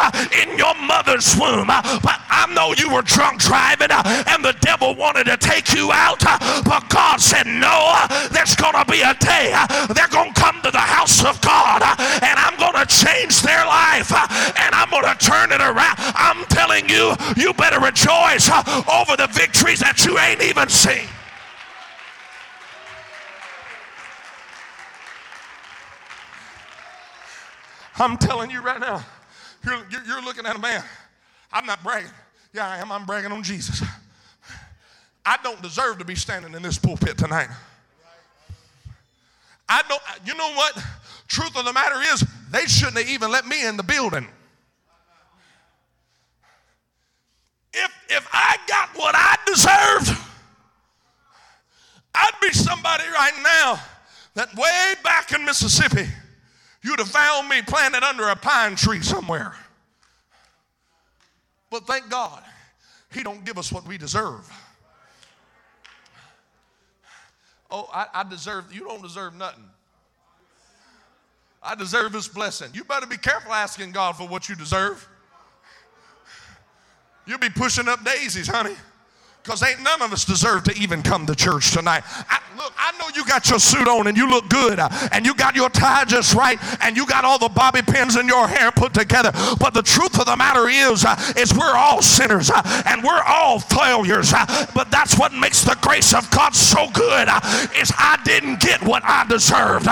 in 0.41 0.57
your 0.57 0.75
mother's 0.85 1.35
womb, 1.35 1.67
but 1.67 2.19
I 2.29 2.51
know 2.53 2.73
you 2.77 2.93
were 2.93 3.01
drunk 3.01 3.39
driving 3.39 3.91
and 3.91 4.43
the 4.43 4.55
devil 4.61 4.95
wanted 4.95 5.25
to 5.25 5.37
take 5.37 5.73
you 5.73 5.91
out, 5.91 6.19
but 6.65 6.89
God 6.89 7.19
said, 7.19 7.47
No, 7.47 7.95
there's 8.31 8.55
going 8.55 8.73
to 8.73 8.85
be 8.89 9.01
a 9.01 9.13
day 9.15 9.53
they're 9.95 10.11
going 10.11 10.33
to 10.33 10.39
come 10.39 10.61
to 10.61 10.71
the 10.71 10.77
house 10.77 11.23
of 11.23 11.39
God 11.41 11.81
and 11.81 12.35
I'm 12.39 12.57
going 12.57 12.75
to 12.75 12.85
change 12.85 13.41
their 13.41 13.65
life 13.65 14.11
and 14.11 14.71
I'm 14.75 14.82
going 14.89 15.03
to 15.03 15.15
turn 15.15 15.51
it 15.51 15.61
around. 15.61 15.95
I'm 15.97 16.45
telling 16.45 16.89
you, 16.89 17.13
you 17.35 17.53
better 17.53 17.79
rejoice 17.79 18.49
uh, 18.49 18.83
over 19.01 19.15
the 19.15 19.27
victories 19.31 19.79
that 19.79 20.05
you 20.05 20.17
ain't 20.19 20.41
even 20.41 20.69
seen. 20.69 21.07
I'm 27.99 28.17
telling 28.17 28.49
you 28.49 28.61
right 28.61 28.79
now, 28.79 29.03
you're, 29.63 29.85
you're 30.05 30.23
looking 30.23 30.45
at 30.45 30.55
a 30.55 30.59
man. 30.59 30.83
I'm 31.51 31.65
not 31.65 31.83
bragging. 31.83 32.09
Yeah, 32.51 32.67
I 32.67 32.77
am. 32.77 32.91
I'm 32.91 33.05
bragging 33.05 33.31
on 33.31 33.43
Jesus. 33.43 33.83
I 35.25 35.37
don't 35.43 35.61
deserve 35.61 35.99
to 35.99 36.05
be 36.05 36.15
standing 36.15 36.53
in 36.53 36.61
this 36.61 36.77
pulpit 36.77 37.17
tonight. 37.17 37.47
I 39.69 39.81
don't, 39.87 40.01
you 40.25 40.35
know 40.35 40.51
what? 40.53 40.77
Truth 41.27 41.57
of 41.57 41.65
the 41.65 41.73
matter 41.73 41.95
is, 42.13 42.25
they 42.51 42.65
shouldn't 42.65 42.97
have 42.97 43.09
even 43.09 43.31
let 43.31 43.47
me 43.47 43.65
in 43.65 43.77
the 43.77 43.83
building. 43.83 44.27
If, 47.73 47.91
if 48.09 48.27
I 48.31 48.57
got 48.67 48.89
what 48.95 49.15
I 49.15 49.35
deserved, 49.45 50.19
I'd 52.13 52.39
be 52.41 52.51
somebody 52.53 53.03
right 53.05 53.33
now 53.43 53.79
that 54.35 54.53
way 54.55 54.93
back 55.03 55.31
in 55.31 55.45
Mississippi, 55.45 56.07
you'd 56.83 56.99
have 56.99 57.09
found 57.09 57.49
me 57.49 57.61
planted 57.61 58.03
under 58.03 58.29
a 58.29 58.35
pine 58.35 58.75
tree 58.75 59.01
somewhere. 59.01 59.55
But 61.71 61.87
thank 61.87 62.09
God, 62.09 62.43
He 63.11 63.23
don't 63.23 63.43
give 63.43 63.57
us 63.57 63.71
what 63.71 63.87
we 63.87 63.97
deserve. 63.97 64.51
Oh, 67.71 67.89
I, 67.91 68.05
I 68.13 68.23
deserve, 68.23 68.71
you 68.71 68.81
don't 68.81 69.01
deserve 69.01 69.35
nothing. 69.35 69.63
I 71.63 71.73
deserve 71.73 72.13
His 72.13 72.27
blessing. 72.27 72.69
You 72.73 72.83
better 72.83 73.07
be 73.07 73.17
careful 73.17 73.51
asking 73.51 73.93
God 73.93 74.15
for 74.15 74.27
what 74.27 74.47
you 74.47 74.55
deserve. 74.55 75.07
You'll 77.25 77.39
be 77.39 77.49
pushing 77.49 77.87
up 77.87 78.03
daisies, 78.03 78.47
honey 78.47 78.75
because 79.43 79.61
ain't 79.61 79.81
none 79.81 80.01
of 80.01 80.13
us 80.13 80.23
deserve 80.23 80.63
to 80.63 80.73
even 80.77 81.01
come 81.01 81.25
to 81.25 81.35
church 81.35 81.71
tonight. 81.71 82.03
I, 82.29 82.39
look, 82.57 82.73
I 82.77 82.97
know 82.97 83.07
you 83.13 83.25
got 83.25 83.49
your 83.49 83.59
suit 83.59 83.87
on 83.87 84.07
and 84.07 84.15
you 84.15 84.29
look 84.29 84.47
good, 84.47 84.79
uh, 84.79 84.89
and 85.11 85.25
you 85.25 85.35
got 85.35 85.55
your 85.55 85.69
tie 85.69 86.05
just 86.05 86.33
right, 86.33 86.57
and 86.81 86.95
you 86.95 87.05
got 87.05 87.25
all 87.25 87.37
the 87.37 87.49
bobby 87.49 87.81
pins 87.81 88.15
in 88.15 88.27
your 88.27 88.47
hair 88.47 88.71
put 88.71 88.93
together. 88.93 89.31
But 89.59 89.73
the 89.73 89.81
truth 89.81 90.17
of 90.19 90.25
the 90.25 90.37
matter 90.37 90.69
is, 90.69 91.03
uh, 91.03 91.15
is 91.35 91.53
we're 91.53 91.75
all 91.75 92.01
sinners 92.01 92.49
uh, 92.49 92.61
and 92.85 93.03
we're 93.03 93.21
all 93.27 93.59
failures. 93.59 94.31
But 94.73 94.89
that's 94.89 95.19
what 95.19 95.33
makes 95.33 95.63
the 95.63 95.77
grace 95.81 96.13
of 96.13 96.29
God 96.31 96.55
so 96.55 96.89
good. 96.91 97.27
Is 97.75 97.91
I 97.97 98.19
didn't 98.23 98.61
get 98.61 98.81
what 98.81 99.03
I 99.03 99.25
deserved. 99.27 99.87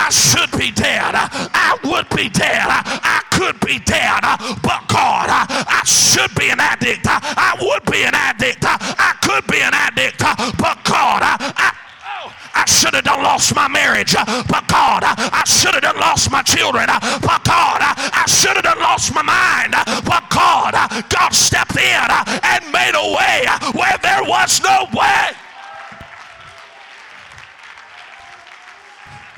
I 0.00 0.08
should 0.08 0.50
be 0.58 0.70
dead. 0.72 1.12
I 1.14 1.76
would 1.84 2.08
be 2.16 2.28
dead. 2.28 2.66
I 2.66 3.20
could 3.30 3.60
be 3.60 3.78
dead. 3.78 4.20
But 4.62 4.88
God, 4.88 5.28
I 5.28 5.82
should 5.84 6.34
be 6.34 6.48
an 6.48 6.58
addict. 6.58 7.04
I 7.06 7.56
would 7.60 7.84
be 7.90 8.02
an 8.04 8.14
addict. 8.14 8.64
I 8.64 9.12
could 9.20 9.46
be 9.46 9.60
an 9.60 9.74
addict. 9.74 10.20
But 10.56 10.82
God, 10.84 11.20
I, 11.22 11.76
I 12.54 12.64
should 12.64 12.94
have 12.94 13.04
done 13.04 13.22
lost 13.22 13.54
my 13.54 13.68
marriage, 13.68 14.14
but 14.14 14.64
God, 14.68 15.04
I 15.04 15.44
should 15.46 15.74
have 15.74 15.82
done 15.82 16.00
lost 16.00 16.30
my 16.30 16.42
children, 16.42 16.86
but 16.86 17.44
God, 17.44 17.80
I 17.80 18.24
should 18.26 18.56
have 18.56 18.64
done 18.64 18.80
lost 18.80 19.14
my 19.14 19.22
mind, 19.22 19.74
but 20.04 20.24
God, 20.30 20.74
God 21.08 21.30
stepped 21.30 21.76
in 21.76 22.08
and 22.42 22.72
made 22.72 22.96
a 22.96 23.06
way 23.16 23.46
where 23.72 23.96
there 24.02 24.24
was 24.24 24.60
no 24.62 24.88
way. 24.92 25.32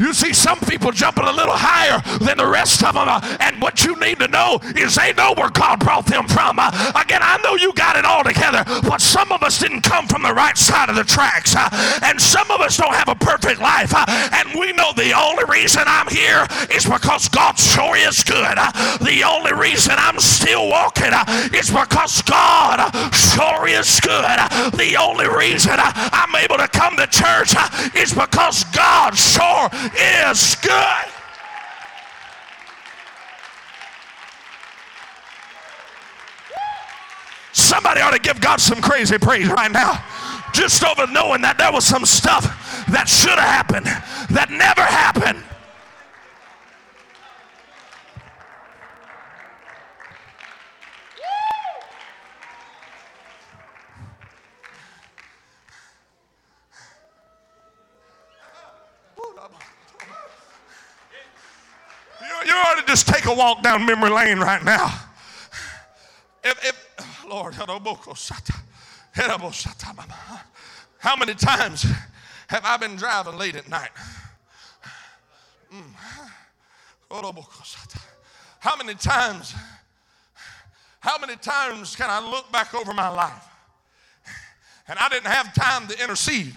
You 0.02 0.12
see 0.12 0.32
some 0.32 0.58
people 0.58 0.90
jumping 0.90 1.26
a 1.26 1.32
little 1.32 1.54
higher 1.54 2.02
than 2.18 2.38
the 2.38 2.46
rest 2.46 2.82
of 2.82 2.94
them. 2.94 3.06
Uh, 3.06 3.22
and 3.38 3.62
what 3.62 3.84
you 3.84 3.94
need 4.00 4.18
to 4.18 4.26
know 4.26 4.58
is 4.74 4.96
they 4.96 5.12
know 5.12 5.32
where 5.36 5.48
God 5.48 5.78
brought 5.78 6.06
them 6.06 6.26
from. 6.26 6.58
Uh, 6.58 6.74
again, 7.00 7.20
I 7.22 7.38
know 7.44 7.54
you 7.54 7.72
got 7.74 7.94
it 7.94 8.04
all 8.04 8.24
together, 8.24 8.64
but 8.82 9.00
some 9.00 9.30
of 9.30 9.44
us 9.44 9.60
didn't 9.60 9.82
come 9.82 10.08
from 10.08 10.22
the 10.24 10.34
right 10.34 10.58
side 10.58 10.88
of 10.88 10.96
the 10.96 11.04
tracks. 11.04 11.54
Uh, 11.54 11.70
and 12.02 12.20
some 12.20 12.50
of 12.50 12.60
us 12.60 12.76
don't 12.76 12.92
have 12.92 13.08
a 13.08 13.14
perfect 13.14 13.60
life. 13.60 13.94
Uh, 13.94 14.04
and 14.42 14.58
we 14.58 14.72
know 14.72 14.92
the 14.92 15.12
only 15.12 15.44
reason 15.44 15.84
I'm 15.86 16.08
here 16.08 16.48
is 16.74 16.84
because 16.84 17.28
God 17.28 17.56
sure 17.56 17.96
is 17.96 18.24
good. 18.24 18.58
Uh, 18.58 18.98
the 18.98 19.22
only 19.22 19.52
reason 19.52 19.94
I'm 19.98 20.18
still 20.18 20.68
walking 20.68 21.14
uh, 21.14 21.48
is 21.54 21.70
because 21.70 22.22
God 22.22 22.90
sure 23.14 23.68
is 23.68 24.00
good. 24.00 24.26
the 24.74 24.96
only 24.98 25.28
reason 25.28 25.74
I'm 25.78 26.34
able 26.34 26.58
to 26.58 26.66
come 26.66 26.96
to 26.96 27.06
church 27.06 27.54
is 27.94 28.12
because 28.12 28.64
God 28.74 29.14
sure 29.14 29.70
is 29.94 30.56
good. 30.56 31.12
Somebody 37.52 38.00
ought 38.00 38.12
to 38.12 38.18
give 38.18 38.40
God 38.40 38.60
some 38.60 38.80
crazy 38.80 39.18
praise 39.18 39.48
right 39.48 39.70
now. 39.70 40.02
Just 40.52 40.84
over 40.84 41.06
knowing 41.06 41.40
that 41.42 41.56
there 41.58 41.72
was 41.72 41.84
some 41.84 42.04
stuff 42.04 42.44
that 42.88 43.08
should 43.08 43.30
have 43.30 43.38
happened 43.38 43.86
that 44.30 44.50
never 44.50 44.82
happened. 44.82 45.42
you 62.44 62.52
ought 62.54 62.71
to 62.86 62.92
just 62.92 63.08
take 63.08 63.26
a 63.26 63.34
walk 63.34 63.62
down 63.62 63.86
memory 63.86 64.10
lane 64.10 64.38
right 64.38 64.62
now. 64.62 65.00
If, 66.44 66.64
if 66.64 67.24
Lord, 67.28 67.54
how 67.54 67.66
many 71.16 71.34
times 71.34 71.86
have 72.48 72.64
I 72.64 72.76
been 72.76 72.96
driving 72.96 73.38
late 73.38 73.54
at 73.54 73.68
night? 73.68 73.90
Mm. 75.72 75.94
How 78.60 78.76
many 78.76 78.94
times, 78.94 79.54
how 81.00 81.18
many 81.18 81.36
times 81.36 81.96
can 81.96 82.10
I 82.10 82.20
look 82.20 82.52
back 82.52 82.74
over 82.74 82.92
my 82.92 83.08
life 83.08 83.48
and 84.88 84.98
I 84.98 85.08
didn't 85.08 85.26
have 85.26 85.54
time 85.54 85.86
to 85.88 86.02
intercede? 86.02 86.54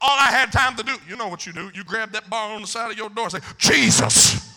All 0.00 0.18
I 0.18 0.30
had 0.30 0.52
time 0.52 0.76
to 0.76 0.82
do, 0.82 0.96
you 1.08 1.16
know 1.16 1.28
what 1.28 1.46
you 1.46 1.52
do. 1.52 1.70
You 1.74 1.84
grab 1.84 2.12
that 2.12 2.28
bar 2.28 2.54
on 2.54 2.60
the 2.60 2.66
side 2.66 2.90
of 2.90 2.96
your 2.96 3.08
door 3.08 3.24
and 3.24 3.32
say, 3.32 3.40
Jesus. 3.58 4.53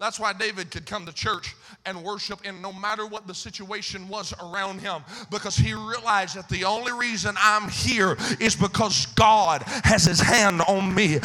That's 0.00 0.18
why 0.18 0.32
David 0.32 0.70
could 0.70 0.86
come 0.86 1.04
to 1.04 1.12
church 1.12 1.54
and 1.84 2.02
worship 2.02 2.46
in 2.46 2.62
no 2.62 2.72
matter 2.72 3.06
what 3.06 3.26
the 3.26 3.34
situation 3.34 4.08
was 4.08 4.32
around 4.42 4.80
him 4.80 5.02
because 5.30 5.56
he 5.56 5.74
realized 5.74 6.36
that 6.36 6.48
the 6.48 6.64
only 6.64 6.90
reason 6.90 7.34
I'm 7.38 7.68
here 7.68 8.16
is 8.40 8.56
because 8.56 9.04
God 9.14 9.62
has 9.84 10.06
his 10.06 10.18
hand 10.18 10.62
on 10.62 10.94
me. 10.94 11.18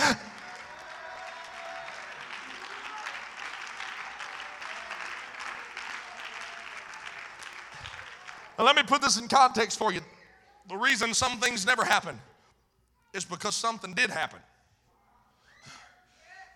Now, 8.58 8.66
let 8.66 8.76
me 8.76 8.84
put 8.84 9.02
this 9.02 9.18
in 9.18 9.30
context 9.30 9.80
for 9.80 9.94
you. 9.94 10.02
The 10.68 10.76
reason 10.76 11.14
some 11.14 11.40
things 11.40 11.66
never 11.66 11.86
happen 11.86 12.20
is 13.14 13.24
because 13.24 13.56
something 13.56 13.94
did 13.94 14.10
happen. 14.10 14.40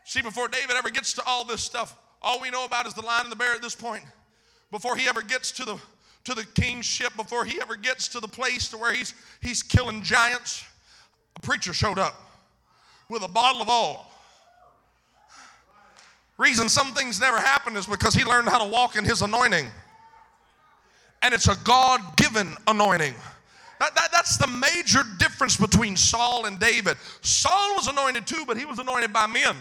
See, 0.03 0.21
before 0.21 0.49
David 0.49 0.75
ever 0.75 0.89
gets 0.89 1.13
to 1.13 1.23
all 1.25 1.45
this 1.45 1.63
stuff, 1.63 1.95
all 2.21 2.39
we 2.41 2.49
know 2.49 2.65
about 2.65 2.85
is 2.87 2.93
the 2.93 3.01
lion 3.01 3.23
and 3.23 3.31
the 3.31 3.35
bear 3.35 3.53
at 3.53 3.61
this 3.61 3.75
point. 3.75 4.03
Before 4.71 4.95
he 4.95 5.07
ever 5.07 5.21
gets 5.21 5.51
to 5.53 5.65
the 5.65 5.77
to 6.25 6.35
the 6.35 6.45
kingship, 6.53 7.15
before 7.15 7.45
he 7.45 7.59
ever 7.61 7.75
gets 7.75 8.07
to 8.09 8.19
the 8.19 8.27
place 8.27 8.67
to 8.69 8.77
where 8.77 8.93
he's 8.93 9.13
he's 9.41 9.63
killing 9.63 10.03
giants, 10.03 10.63
a 11.35 11.39
preacher 11.39 11.73
showed 11.73 11.97
up 11.97 12.15
with 13.09 13.23
a 13.23 13.27
bottle 13.27 13.61
of 13.61 13.69
oil. 13.69 14.05
Reason 16.37 16.69
some 16.69 16.93
things 16.93 17.19
never 17.19 17.37
happen 17.37 17.75
is 17.75 17.85
because 17.85 18.13
he 18.13 18.23
learned 18.23 18.47
how 18.47 18.63
to 18.63 18.69
walk 18.69 18.95
in 18.95 19.03
his 19.03 19.21
anointing 19.21 19.67
and 21.21 21.33
it's 21.33 21.47
a 21.47 21.55
God 21.63 22.01
given 22.17 22.55
anointing. 22.67 23.13
That, 23.79 23.95
that, 23.95 24.09
that's 24.11 24.37
the 24.37 24.47
major 24.47 25.01
difference 25.19 25.55
between 25.57 25.95
Saul 25.95 26.45
and 26.45 26.59
David. 26.59 26.97
Saul 27.21 27.75
was 27.75 27.87
anointed 27.87 28.27
too, 28.27 28.43
but 28.45 28.57
he 28.57 28.65
was 28.65 28.79
anointed 28.79 29.13
by 29.13 29.27
men. 29.27 29.55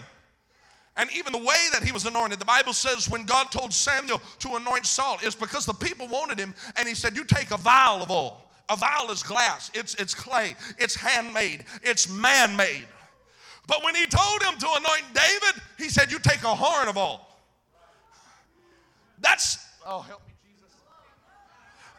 And 0.99 1.09
even 1.17 1.33
the 1.33 1.39
way 1.39 1.69
that 1.73 1.85
he 1.85 1.93
was 1.93 2.07
anointed, 2.07 2.41
the 2.41 2.45
Bible 2.45 2.73
says 2.73 3.09
when 3.09 3.25
God 3.25 3.53
told 3.53 3.73
Samuel 3.73 4.21
to 4.41 4.57
anoint 4.57 4.85
Saul, 4.85 5.19
is 5.23 5.37
because 5.37 5.65
the 5.65 5.73
people 5.73 6.09
wanted 6.09 6.41
him, 6.41 6.53
and 6.77 6.89
he 6.89 6.95
said, 6.95 7.17
You 7.17 7.25
take 7.25 7.53
a 7.53 7.57
vial 7.57 8.03
of 8.03 8.11
oil. 8.11 8.43
A 8.69 8.77
vial 8.77 9.11
is 9.11 9.23
glass, 9.23 9.71
it's, 9.73 9.95
it's 9.95 10.13
clay, 10.13 10.55
it's 10.77 10.95
handmade, 10.95 11.65
it's 11.83 12.07
man 12.09 12.55
made. 12.55 12.85
But 13.67 13.83
when 13.83 13.95
he 13.95 14.05
told 14.07 14.43
him 14.43 14.59
to 14.59 14.67
anoint 14.67 15.05
David, 15.15 15.63
he 15.79 15.89
said, 15.89 16.11
You 16.11 16.19
take 16.19 16.43
a 16.43 16.55
horn 16.55 16.89
of 16.89 16.99
oil. 16.99 17.25
That's, 19.21 19.65
oh, 19.87 20.01
help 20.01 20.27
me. 20.27 20.33
Jesus. 20.45 20.75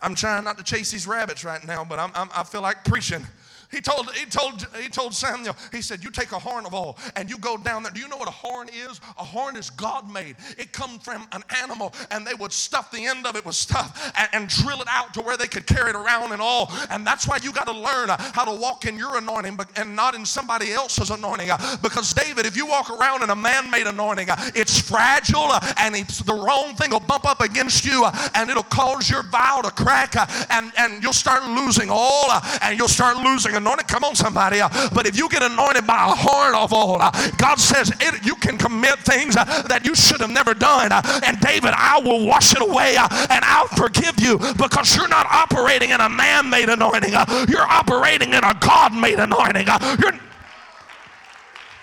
I'm 0.01 0.13
trying 0.13 0.43
not 0.43 0.57
to 0.57 0.63
chase 0.63 0.91
these 0.91 1.07
rabbits 1.07 1.45
right 1.45 1.65
now, 1.65 1.85
but 1.85 1.99
I'm, 1.99 2.11
I'm, 2.15 2.29
i 2.35 2.43
feel 2.43 2.61
like 2.61 2.83
preaching. 2.83 3.25
He 3.71 3.81
told, 3.81 4.11
he 4.15 4.25
told, 4.25 4.65
he 4.81 4.89
told 4.89 5.13
Samuel, 5.13 5.55
he 5.71 5.81
said, 5.81 6.03
You 6.03 6.09
take 6.09 6.31
a 6.31 6.39
horn 6.39 6.65
of 6.65 6.73
oil 6.73 6.97
and 7.15 7.29
you 7.29 7.37
go 7.37 7.55
down 7.55 7.83
there. 7.83 7.91
Do 7.91 7.99
you 7.99 8.07
know 8.07 8.17
what 8.17 8.27
a 8.27 8.31
horn 8.31 8.67
is? 8.69 8.99
A 9.17 9.23
horn 9.23 9.55
is 9.55 9.69
God 9.69 10.11
made. 10.11 10.37
It 10.57 10.71
comes 10.71 11.03
from 11.03 11.27
an 11.33 11.43
animal, 11.61 11.93
and 12.09 12.25
they 12.25 12.33
would 12.33 12.51
stuff 12.51 12.91
the 12.91 13.05
end 13.05 13.27
of 13.27 13.35
it 13.35 13.45
with 13.45 13.55
stuff 13.55 14.11
and, 14.17 14.29
and 14.33 14.49
drill 14.49 14.81
it 14.81 14.87
out 14.89 15.13
to 15.13 15.21
where 15.21 15.37
they 15.37 15.45
could 15.45 15.67
carry 15.67 15.91
it 15.91 15.95
around 15.95 16.31
and 16.31 16.41
all. 16.41 16.71
And 16.89 17.05
that's 17.05 17.27
why 17.27 17.37
you 17.43 17.53
got 17.53 17.67
to 17.67 17.73
learn 17.73 18.09
how 18.09 18.43
to 18.45 18.59
walk 18.59 18.85
in 18.85 18.97
your 18.97 19.17
anointing 19.17 19.59
and 19.75 19.95
not 19.95 20.15
in 20.15 20.25
somebody 20.25 20.71
else's 20.71 21.11
anointing. 21.11 21.49
Because, 21.83 22.11
David, 22.13 22.47
if 22.47 22.57
you 22.57 22.65
walk 22.65 22.89
around 22.89 23.21
in 23.21 23.29
a 23.29 23.35
man 23.35 23.69
made 23.69 23.85
anointing, 23.85 24.29
it's 24.55 24.81
fragile 24.81 25.51
and 25.77 25.95
it's, 25.95 26.19
the 26.19 26.33
wrong 26.33 26.75
thing 26.75 26.89
will 26.89 26.99
bump 26.99 27.25
up 27.25 27.41
against 27.41 27.85
you 27.85 28.05
and 28.33 28.49
it'll 28.49 28.63
cause 28.63 29.09
your 29.09 29.21
vow 29.23 29.61
to 29.61 29.69
crack 29.71 30.15
and, 30.51 30.71
and 30.77 31.03
you'll 31.03 31.13
start 31.13 31.43
losing 31.47 31.89
all 31.91 32.31
and 32.63 32.77
you'll 32.77 32.87
start 32.87 33.17
losing 33.17 33.58
anointed. 33.59 33.87
Come 33.87 34.03
on, 34.03 34.15
somebody. 34.15 34.59
But 34.93 35.05
if 35.05 35.17
you 35.17 35.29
get 35.29 35.43
anointed 35.43 35.85
by 35.85 36.09
a 36.09 36.15
horn 36.15 36.55
of 36.55 36.73
oil, 36.73 36.99
God 37.37 37.59
says 37.59 37.91
it, 37.99 38.25
you 38.25 38.35
can 38.35 38.57
commit 38.57 38.99
things 38.99 39.35
that 39.35 39.81
you 39.85 39.95
should 39.95 40.21
have 40.21 40.31
never 40.31 40.53
done. 40.53 40.91
and 40.91 41.39
David, 41.39 41.73
I 41.75 42.01
will 42.03 42.25
wash 42.25 42.53
it 42.53 42.61
away 42.61 42.95
and 42.97 43.43
I'll 43.45 43.67
forgive 43.67 44.19
you 44.19 44.37
because 44.57 44.95
you're 44.95 45.07
not 45.07 45.27
operating 45.29 45.91
in 45.91 46.01
a 46.01 46.09
man 46.09 46.49
made 46.49 46.69
anointing. 46.69 47.13
you're 47.47 47.67
operating 47.67 48.33
in 48.33 48.43
a 48.43 48.53
God 48.59 48.93
made 48.93 49.19
anointing. 49.19 49.67
you're 49.99 50.19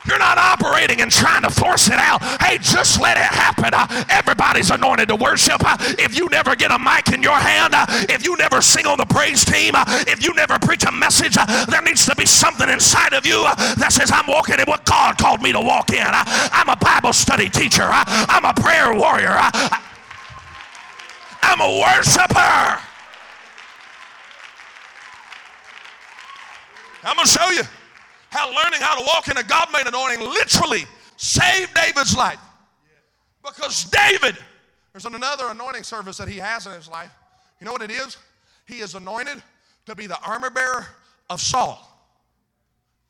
you're 0.06 0.18
not 0.18 0.38
operating 0.38 1.00
and 1.00 1.10
trying 1.10 1.42
to 1.42 1.50
force 1.50 1.88
it 1.88 1.98
out. 1.98 2.22
Hey, 2.40 2.58
just 2.58 3.00
let 3.00 3.16
it 3.16 3.24
happen. 3.24 3.74
Everybody's 4.08 4.70
anointed 4.70 5.08
to 5.08 5.16
worship. 5.16 5.60
If 5.98 6.16
you 6.16 6.28
never 6.28 6.54
get 6.54 6.70
a 6.70 6.78
mic 6.78 7.12
in 7.12 7.22
your 7.22 7.36
hand, 7.36 7.74
if 8.08 8.24
you 8.24 8.35
never 8.56 8.62
sing 8.62 8.86
on 8.86 8.96
the 8.96 9.04
praise 9.04 9.44
team, 9.44 9.74
uh, 9.74 9.84
if 10.08 10.24
you 10.24 10.32
never 10.32 10.58
preach 10.58 10.84
a 10.84 10.92
message, 10.92 11.36
uh, 11.38 11.66
there 11.66 11.82
needs 11.82 12.06
to 12.06 12.16
be 12.16 12.24
something 12.24 12.70
inside 12.70 13.12
of 13.12 13.26
you 13.26 13.44
uh, 13.44 13.54
that 13.74 13.92
says, 13.92 14.10
I'm 14.10 14.26
walking 14.26 14.58
in 14.58 14.64
what 14.64 14.82
God 14.86 15.18
called 15.18 15.42
me 15.42 15.52
to 15.52 15.60
walk 15.60 15.90
in. 15.90 16.06
I'm 16.06 16.70
a 16.70 16.76
Bible 16.76 17.12
study 17.12 17.50
teacher. 17.50 17.86
I'm 17.86 18.46
a 18.46 18.54
prayer 18.54 18.94
warrior. 18.94 19.36
I'm 21.42 21.60
a 21.60 21.80
worshiper. 21.80 22.80
I'm 27.04 27.14
going 27.14 27.26
to 27.26 27.30
show 27.30 27.50
you 27.50 27.62
how 28.30 28.48
learning 28.48 28.80
how 28.80 28.98
to 28.98 29.04
walk 29.06 29.28
in 29.28 29.36
a 29.36 29.42
God 29.42 29.68
made 29.70 29.86
anointing 29.86 30.20
literally 30.20 30.86
saved 31.18 31.74
David's 31.74 32.16
life. 32.16 32.40
Because 33.44 33.84
David, 33.84 34.38
there's 34.94 35.04
another 35.04 35.48
anointing 35.50 35.82
service 35.82 36.16
that 36.16 36.28
he 36.28 36.38
has 36.38 36.66
in 36.66 36.72
his 36.72 36.88
life. 36.88 37.10
You 37.60 37.66
know 37.66 37.72
what 37.72 37.82
it 37.82 37.90
is? 37.90 38.16
He 38.66 38.80
is 38.80 38.94
anointed 38.94 39.42
to 39.86 39.94
be 39.94 40.06
the 40.06 40.20
armor 40.22 40.50
bearer 40.50 40.86
of 41.30 41.40
Saul. 41.40 41.82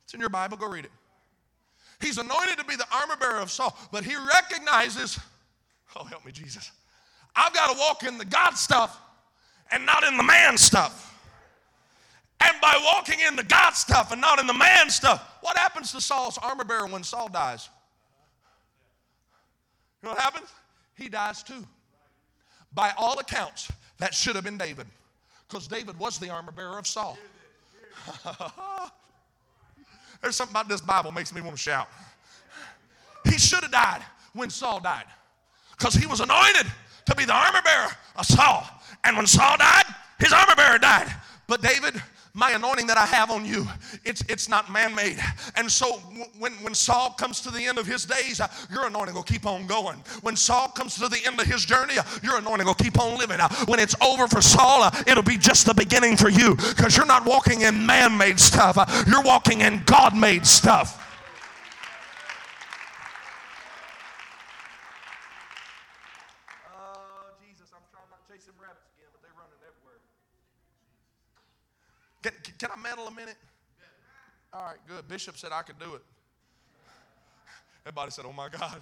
It's 0.03 0.13
in 0.13 0.19
your 0.19 0.29
Bible, 0.29 0.57
go 0.57 0.69
read 0.69 0.85
it. 0.85 0.91
He's 1.99 2.17
anointed 2.17 2.57
to 2.59 2.65
be 2.65 2.75
the 2.75 2.85
armor 2.93 3.15
bearer 3.17 3.39
of 3.39 3.51
Saul, 3.51 3.75
but 3.91 4.03
he 4.03 4.15
recognizes, 4.15 5.19
oh, 5.95 6.03
help 6.03 6.25
me, 6.25 6.31
Jesus. 6.31 6.71
I've 7.35 7.53
got 7.53 7.71
to 7.71 7.79
walk 7.79 8.03
in 8.03 8.17
the 8.17 8.25
God 8.25 8.51
stuff 8.51 8.99
and 9.71 9.85
not 9.85 10.03
in 10.03 10.15
the 10.15 10.23
man 10.23 10.57
stuff. 10.57 11.15
And 12.39 12.61
by 12.61 12.79
walking 12.93 13.19
in 13.27 13.35
the 13.35 13.43
God 13.43 13.71
stuff 13.71 14.11
and 14.11 14.21
not 14.21 14.39
in 14.39 14.45
the 14.45 14.53
man 14.53 14.89
stuff, 14.89 15.37
what 15.41 15.57
happens 15.57 15.91
to 15.93 16.01
Saul's 16.01 16.37
armor 16.37 16.63
bearer 16.63 16.85
when 16.85 17.03
Saul 17.03 17.29
dies? 17.29 17.69
You 20.01 20.09
know 20.09 20.13
what 20.13 20.21
happens? 20.21 20.49
He 20.95 21.09
dies 21.09 21.41
too. 21.41 21.65
By 22.73 22.93
all 22.95 23.17
accounts, 23.17 23.71
that 23.97 24.13
should 24.13 24.35
have 24.35 24.43
been 24.43 24.57
David, 24.57 24.85
because 25.47 25.67
David 25.67 25.97
was 25.97 26.19
the 26.19 26.29
armor 26.29 26.51
bearer 26.51 26.77
of 26.77 26.85
Saul. 26.87 27.17
There's 30.21 30.35
something 30.35 30.53
about 30.53 30.67
this 30.67 30.81
Bible 30.81 31.11
makes 31.11 31.33
me 31.33 31.41
want 31.41 31.55
to 31.55 31.61
shout. 31.61 31.87
He 33.25 33.37
should 33.37 33.61
have 33.61 33.71
died 33.71 34.01
when 34.33 34.49
Saul 34.49 34.79
died, 34.79 35.05
because 35.77 35.93
he 35.93 36.05
was 36.05 36.19
anointed 36.19 36.65
to 37.05 37.15
be 37.15 37.25
the 37.25 37.33
armor 37.33 37.61
bearer 37.63 37.89
of 38.15 38.25
Saul. 38.25 38.67
And 39.03 39.15
when 39.15 39.27
Saul 39.27 39.57
died, 39.57 39.85
his 40.19 40.33
armor 40.33 40.55
bearer 40.55 40.77
died. 40.77 41.13
But 41.47 41.61
David 41.61 42.01
my 42.37 42.51
anointing 42.51 42.85
that 42.85 42.99
I 42.99 43.07
have 43.07 43.31
on 43.31 43.45
you, 43.45 43.67
it's, 44.05 44.21
it's 44.29 44.47
not 44.47 44.71
man 44.71 44.93
made. 44.93 45.17
And 45.55 45.71
so 45.71 45.93
when, 46.37 46.53
when 46.61 46.75
Saul 46.75 47.09
comes 47.17 47.41
to 47.41 47.49
the 47.49 47.65
end 47.65 47.79
of 47.79 47.87
his 47.87 48.05
days, 48.05 48.39
uh, 48.39 48.47
your 48.71 48.85
anointing 48.85 49.15
will 49.15 49.23
keep 49.23 49.47
on 49.47 49.65
going. 49.65 49.97
When 50.21 50.35
Saul 50.35 50.67
comes 50.67 50.93
to 50.99 51.07
the 51.07 51.17
end 51.25 51.39
of 51.39 51.47
his 51.47 51.65
journey, 51.65 51.97
uh, 51.97 52.03
your 52.21 52.37
anointing 52.37 52.67
will 52.67 52.75
keep 52.75 52.99
on 52.99 53.17
living. 53.17 53.39
Uh, 53.39 53.49
when 53.65 53.79
it's 53.79 53.95
over 54.03 54.27
for 54.27 54.39
Saul, 54.39 54.87
it'll 55.07 55.23
be 55.23 55.37
just 55.37 55.65
the 55.65 55.73
beginning 55.73 56.15
for 56.15 56.29
you 56.29 56.55
because 56.55 56.95
you're 56.95 57.07
not 57.07 57.25
walking 57.25 57.61
in 57.61 57.83
man 57.83 58.15
made 58.15 58.39
stuff, 58.39 58.77
you're 59.07 59.23
walking 59.23 59.61
in 59.61 59.81
God 59.87 60.15
made 60.15 60.45
stuff. 60.45 61.06
Can 72.57 72.69
I 72.71 72.79
meddle 72.81 73.07
a 73.07 73.11
minute? 73.11 73.37
All 74.53 74.63
right, 74.63 74.77
good. 74.87 75.07
Bishop 75.07 75.37
said 75.37 75.51
I 75.51 75.61
could 75.61 75.79
do 75.79 75.95
it. 75.95 76.01
Everybody 77.85 78.11
said, 78.11 78.25
Oh 78.27 78.33
my 78.33 78.49
God. 78.49 78.81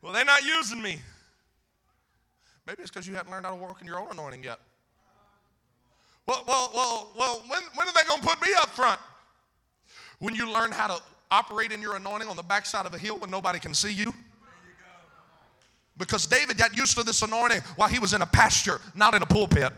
Well, 0.00 0.12
they're 0.12 0.24
not 0.24 0.44
using 0.44 0.82
me. 0.82 0.98
Maybe 2.66 2.82
it's 2.82 2.90
because 2.90 3.06
you 3.06 3.14
haven't 3.14 3.30
learned 3.30 3.46
how 3.46 3.52
to 3.52 3.56
walk 3.56 3.80
in 3.80 3.86
your 3.86 4.00
own 4.00 4.08
anointing 4.10 4.42
yet. 4.42 4.58
Well, 6.26 6.44
well, 6.46 6.70
well, 6.74 7.12
well, 7.16 7.42
when, 7.48 7.62
when 7.74 7.88
are 7.88 7.92
they 7.92 8.02
going 8.08 8.20
to 8.20 8.26
put 8.26 8.40
me 8.40 8.48
up 8.60 8.70
front? 8.70 9.00
When 10.18 10.34
you 10.34 10.52
learn 10.52 10.72
how 10.72 10.88
to 10.88 11.02
operate 11.30 11.72
in 11.72 11.80
your 11.80 11.96
anointing 11.96 12.28
on 12.28 12.36
the 12.36 12.42
backside 12.42 12.86
of 12.86 12.94
a 12.94 12.98
hill 12.98 13.18
when 13.18 13.30
nobody 13.30 13.58
can 13.58 13.74
see 13.74 13.92
you? 13.92 14.12
Because 15.98 16.26
David 16.26 16.56
got 16.56 16.76
used 16.76 16.96
to 16.96 17.04
this 17.04 17.22
anointing 17.22 17.60
while 17.76 17.88
he 17.88 17.98
was 17.98 18.12
in 18.12 18.22
a 18.22 18.26
pasture, 18.26 18.80
not 18.94 19.14
in 19.14 19.22
a 19.22 19.26
pulpit. 19.26 19.72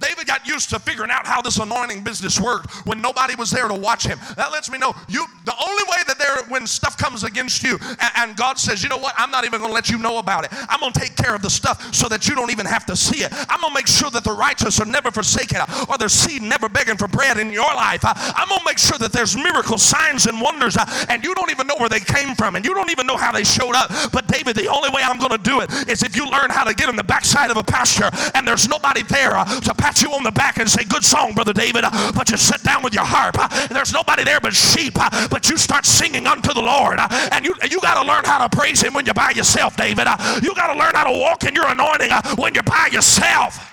David 0.00 0.26
got 0.26 0.46
used 0.46 0.70
to 0.70 0.78
figuring 0.78 1.10
out 1.10 1.26
how 1.26 1.42
this 1.42 1.58
anointing 1.58 2.02
business 2.02 2.40
worked 2.40 2.70
when 2.86 3.00
nobody 3.00 3.34
was 3.34 3.50
there 3.50 3.68
to 3.68 3.74
watch 3.74 4.06
him. 4.06 4.18
That 4.36 4.50
lets 4.50 4.70
me 4.70 4.78
know 4.78 4.94
you 5.08 5.26
the 5.44 5.54
only 5.62 5.82
way 5.84 5.98
that 6.06 6.18
there 6.18 6.36
when 6.48 6.66
stuff 6.66 6.96
comes 6.96 7.22
against 7.22 7.62
you 7.62 7.78
and, 7.82 8.10
and 8.16 8.36
God 8.36 8.58
says, 8.58 8.82
you 8.82 8.88
know 8.88 8.96
what, 8.96 9.14
I'm 9.16 9.30
not 9.30 9.44
even 9.44 9.60
gonna 9.60 9.72
let 9.72 9.90
you 9.90 9.98
know 9.98 10.18
about 10.18 10.44
it. 10.44 10.50
I'm 10.68 10.80
gonna 10.80 10.92
take 10.92 11.16
care 11.16 11.34
of 11.34 11.42
the 11.42 11.50
stuff 11.50 11.94
so 11.94 12.08
that 12.08 12.26
you 12.28 12.34
don't 12.34 12.50
even 12.50 12.66
have 12.66 12.86
to 12.86 12.96
see 12.96 13.22
it. 13.22 13.32
I'm 13.48 13.60
gonna 13.60 13.74
make 13.74 13.86
sure 13.86 14.10
that 14.10 14.24
the 14.24 14.32
righteous 14.32 14.80
are 14.80 14.86
never 14.86 15.10
forsaken 15.10 15.60
or 15.88 15.98
their 15.98 16.08
seed 16.08 16.42
never 16.42 16.68
begging 16.68 16.96
for 16.96 17.08
bread 17.08 17.38
in 17.38 17.52
your 17.52 17.72
life. 17.74 18.00
I'm 18.04 18.48
gonna 18.48 18.62
make 18.64 18.78
sure 18.78 18.98
that 18.98 19.12
there's 19.12 19.36
miracles, 19.36 19.82
signs, 19.82 20.26
and 20.26 20.40
wonders, 20.40 20.76
uh, 20.76 21.06
and 21.08 21.22
you 21.22 21.34
don't 21.34 21.50
even 21.50 21.66
know 21.66 21.76
where 21.76 21.88
they 21.88 22.00
came 22.00 22.34
from 22.34 22.56
and 22.56 22.64
you 22.64 22.72
don't 22.74 22.90
even 22.90 23.06
know 23.06 23.16
how 23.16 23.32
they 23.32 23.44
showed 23.44 23.74
up. 23.74 23.90
But 24.12 24.26
David, 24.28 24.56
the 24.56 24.68
only 24.68 24.88
way 24.90 25.02
I'm 25.02 25.18
gonna 25.18 25.38
do 25.38 25.60
it 25.60 25.70
is 25.88 26.02
if 26.02 26.16
you 26.16 26.28
learn 26.30 26.50
how 26.50 26.64
to 26.64 26.74
get 26.74 26.88
in 26.88 26.96
the 26.96 27.04
backside 27.04 27.50
of 27.50 27.56
a 27.56 27.64
pasture 27.64 28.10
and 28.34 28.46
there's 28.46 28.68
nobody 28.68 29.02
there 29.02 29.36
uh, 29.36 29.44
to 29.60 29.74
pat 29.90 30.02
you 30.02 30.12
on 30.12 30.22
the 30.22 30.30
back 30.30 30.58
and 30.58 30.68
say, 30.70 30.84
Good 30.84 31.04
song, 31.04 31.34
Brother 31.34 31.52
David. 31.52 31.84
Uh, 31.84 32.12
but 32.12 32.30
you 32.30 32.36
sit 32.36 32.62
down 32.62 32.82
with 32.82 32.94
your 32.94 33.04
harp. 33.04 33.36
Uh, 33.38 33.66
there's 33.68 33.92
nobody 33.92 34.24
there 34.24 34.40
but 34.40 34.54
sheep. 34.54 34.94
Uh, 34.96 35.28
but 35.28 35.48
you 35.48 35.56
start 35.56 35.84
singing 35.84 36.26
unto 36.26 36.52
the 36.52 36.60
Lord. 36.60 36.98
And 37.32 37.44
you, 37.44 37.54
you 37.68 37.80
got 37.80 38.00
to 38.00 38.06
learn 38.06 38.24
how 38.24 38.46
to 38.46 38.56
praise 38.56 38.80
Him 38.80 38.94
when 38.94 39.04
you're 39.04 39.14
by 39.14 39.30
yourself, 39.30 39.76
David. 39.76 40.06
You 40.42 40.54
got 40.54 40.72
to 40.72 40.78
learn 40.78 40.94
how 40.94 41.10
to 41.10 41.18
walk 41.18 41.44
in 41.44 41.54
your 41.54 41.66
anointing 41.66 42.10
when 42.36 42.54
you're 42.54 42.62
by 42.62 42.88
yourself. 42.92 43.66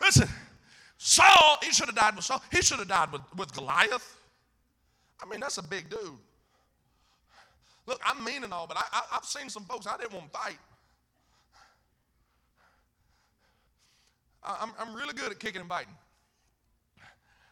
Listen, 0.00 0.28
Saul, 0.96 1.58
he 1.62 1.72
should 1.72 1.86
have 1.86 1.96
died 1.96 2.14
with 2.14 2.24
Saul. 2.24 2.42
He 2.52 2.62
should 2.62 2.78
have 2.78 2.88
died 2.88 3.12
with, 3.12 3.22
with 3.36 3.52
Goliath. 3.54 4.16
I 5.20 5.28
mean, 5.28 5.40
that's 5.40 5.58
a 5.58 5.62
big 5.62 5.90
dude. 5.90 6.18
Look, 7.86 8.00
I'm 8.06 8.22
mean 8.22 8.44
and 8.44 8.52
all, 8.52 8.66
but 8.66 8.76
I, 8.76 8.82
I, 8.92 9.02
I've 9.16 9.24
seen 9.24 9.48
some 9.48 9.64
folks 9.64 9.86
I 9.86 9.96
didn't 9.96 10.12
want 10.12 10.32
to 10.32 10.38
fight. 10.38 10.58
I'm, 14.48 14.72
I'm 14.78 14.94
really 14.94 15.12
good 15.12 15.30
at 15.30 15.38
kicking 15.38 15.60
and 15.60 15.68
biting. 15.68 15.94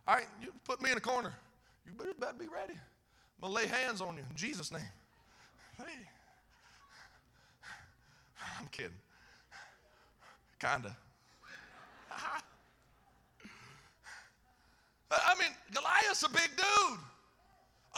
All 0.09 0.15
right, 0.15 0.27
you 0.41 0.53
put 0.65 0.81
me 0.81 0.91
in 0.91 0.97
a 0.97 1.01
corner. 1.01 1.35
You 1.87 1.93
better 2.19 2.33
be 2.33 2.47
ready. 2.47 2.73
I'm 2.73 3.53
going 3.53 3.53
to 3.53 3.57
lay 3.57 3.67
hands 3.67 4.01
on 4.01 4.17
you 4.17 4.23
in 4.29 4.37
Jesus' 4.37 4.73
name. 4.73 4.81
Hey. 5.77 5.85
I'm 8.59 8.67
kidding. 8.69 8.93
Kinda. 10.59 10.97
I 15.11 15.35
mean, 15.39 15.51
Goliath's 15.73 16.23
a 16.23 16.29
big 16.29 16.51
dude. 16.57 16.99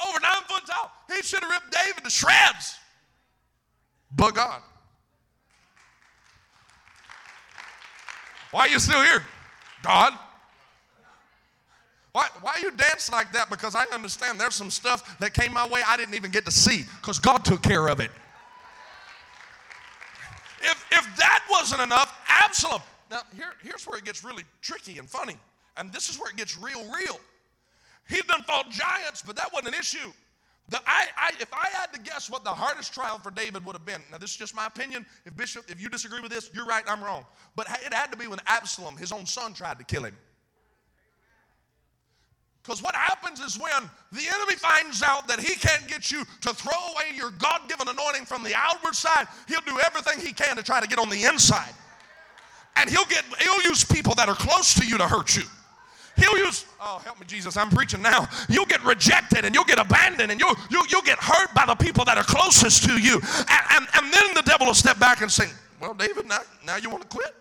Over 0.06 0.20
nine 0.20 0.42
foot 0.46 0.66
tall. 0.66 0.92
He 1.14 1.22
should 1.22 1.40
have 1.40 1.50
ripped 1.50 1.72
David 1.72 2.04
to 2.04 2.10
shreds. 2.10 2.76
But 4.14 4.34
God. 4.34 4.62
Why 8.50 8.60
are 8.60 8.68
you 8.68 8.78
still 8.78 9.02
here? 9.02 9.22
God. 9.82 10.14
Why, 12.12 12.28
why 12.40 12.56
you 12.62 12.70
dance 12.72 13.12
like 13.12 13.32
that? 13.32 13.50
Because 13.50 13.74
I 13.74 13.84
understand 13.92 14.40
there's 14.40 14.54
some 14.54 14.70
stuff 14.70 15.18
that 15.20 15.34
came 15.34 15.52
my 15.52 15.68
way 15.68 15.82
I 15.86 15.96
didn't 15.96 16.14
even 16.14 16.30
get 16.30 16.44
to 16.46 16.50
see 16.50 16.84
because 17.00 17.18
God 17.18 17.44
took 17.44 17.62
care 17.62 17.88
of 17.88 18.00
it. 18.00 18.10
If, 20.60 20.84
if 20.90 21.16
that 21.16 21.44
wasn't 21.50 21.82
enough, 21.82 22.18
Absalom, 22.28 22.82
now 23.10 23.20
here, 23.36 23.52
here's 23.62 23.86
where 23.86 23.98
it 23.98 24.04
gets 24.04 24.24
really 24.24 24.44
tricky 24.62 24.98
and 24.98 25.08
funny. 25.08 25.36
And 25.76 25.92
this 25.92 26.08
is 26.08 26.18
where 26.18 26.30
it 26.30 26.36
gets 26.36 26.58
real, 26.58 26.82
real. 26.92 27.20
He 28.08 28.20
done 28.22 28.42
fought 28.42 28.70
giants, 28.70 29.22
but 29.22 29.36
that 29.36 29.52
wasn't 29.52 29.74
an 29.74 29.80
issue. 29.80 30.12
The, 30.68 30.78
I, 30.86 31.06
I, 31.16 31.30
if 31.40 31.52
I 31.52 31.68
had 31.72 31.92
to 31.94 32.00
guess 32.00 32.28
what 32.28 32.44
the 32.44 32.50
hardest 32.50 32.92
trial 32.92 33.18
for 33.18 33.30
David 33.30 33.64
would 33.64 33.74
have 33.74 33.86
been, 33.86 34.02
now 34.10 34.18
this 34.18 34.30
is 34.30 34.36
just 34.36 34.54
my 34.54 34.66
opinion. 34.66 35.06
If 35.24 35.34
Bishop, 35.34 35.64
if 35.70 35.80
you 35.80 35.88
disagree 35.88 36.20
with 36.20 36.30
this, 36.30 36.50
you're 36.52 36.66
right, 36.66 36.84
I'm 36.86 37.02
wrong. 37.02 37.24
But 37.56 37.68
it 37.84 37.94
had 37.94 38.12
to 38.12 38.18
be 38.18 38.26
when 38.26 38.38
Absalom, 38.46 38.96
his 38.96 39.10
own 39.10 39.24
son, 39.24 39.54
tried 39.54 39.78
to 39.78 39.84
kill 39.84 40.04
him. 40.04 40.14
Because 42.62 42.82
what 42.82 42.94
happens 42.94 43.40
is 43.40 43.58
when 43.58 43.88
the 44.12 44.28
enemy 44.28 44.56
finds 44.56 45.02
out 45.02 45.26
that 45.26 45.40
he 45.40 45.54
can't 45.54 45.88
get 45.88 46.10
you 46.10 46.22
to 46.42 46.52
throw 46.52 46.76
away 46.92 47.16
your 47.16 47.30
God 47.30 47.62
given 47.66 47.88
anointing 47.88 48.26
from 48.26 48.42
the 48.42 48.52
outward 48.54 48.94
side, 48.94 49.26
he'll 49.46 49.62
do 49.62 49.80
everything 49.86 50.20
he 50.20 50.34
can 50.34 50.54
to 50.56 50.62
try 50.62 50.78
to 50.78 50.86
get 50.86 50.98
on 50.98 51.08
the 51.08 51.24
inside. 51.24 51.72
And 52.76 52.90
he'll 52.90 53.06
get 53.06 53.24
he'll 53.40 53.62
use 53.62 53.84
people 53.84 54.14
that 54.16 54.28
are 54.28 54.34
close 54.34 54.74
to 54.74 54.86
you 54.86 54.98
to 54.98 55.08
hurt 55.08 55.34
you. 55.34 55.44
He'll 56.18 56.36
use, 56.38 56.66
oh, 56.80 57.00
help 57.04 57.20
me, 57.20 57.26
Jesus, 57.26 57.56
I'm 57.56 57.70
preaching 57.70 58.02
now. 58.02 58.28
You'll 58.48 58.66
get 58.66 58.84
rejected 58.84 59.44
and 59.44 59.54
you'll 59.54 59.64
get 59.64 59.78
abandoned 59.78 60.30
and 60.30 60.40
you'll, 60.40 60.54
you'll, 60.70 60.86
you'll 60.86 61.02
get 61.02 61.18
hurt 61.18 61.54
by 61.54 61.64
the 61.66 61.74
people 61.74 62.04
that 62.04 62.18
are 62.18 62.24
closest 62.24 62.84
to 62.84 63.00
you. 63.00 63.14
And, 63.14 63.62
and, 63.76 63.86
and 63.94 64.12
then 64.12 64.34
the 64.34 64.42
devil 64.42 64.66
will 64.66 64.74
step 64.74 64.98
back 64.98 65.20
and 65.20 65.30
say, 65.30 65.46
Well, 65.80 65.94
David, 65.94 66.26
now, 66.26 66.40
now 66.66 66.76
you 66.76 66.90
want 66.90 67.02
to 67.02 67.08
quit? 67.08 67.34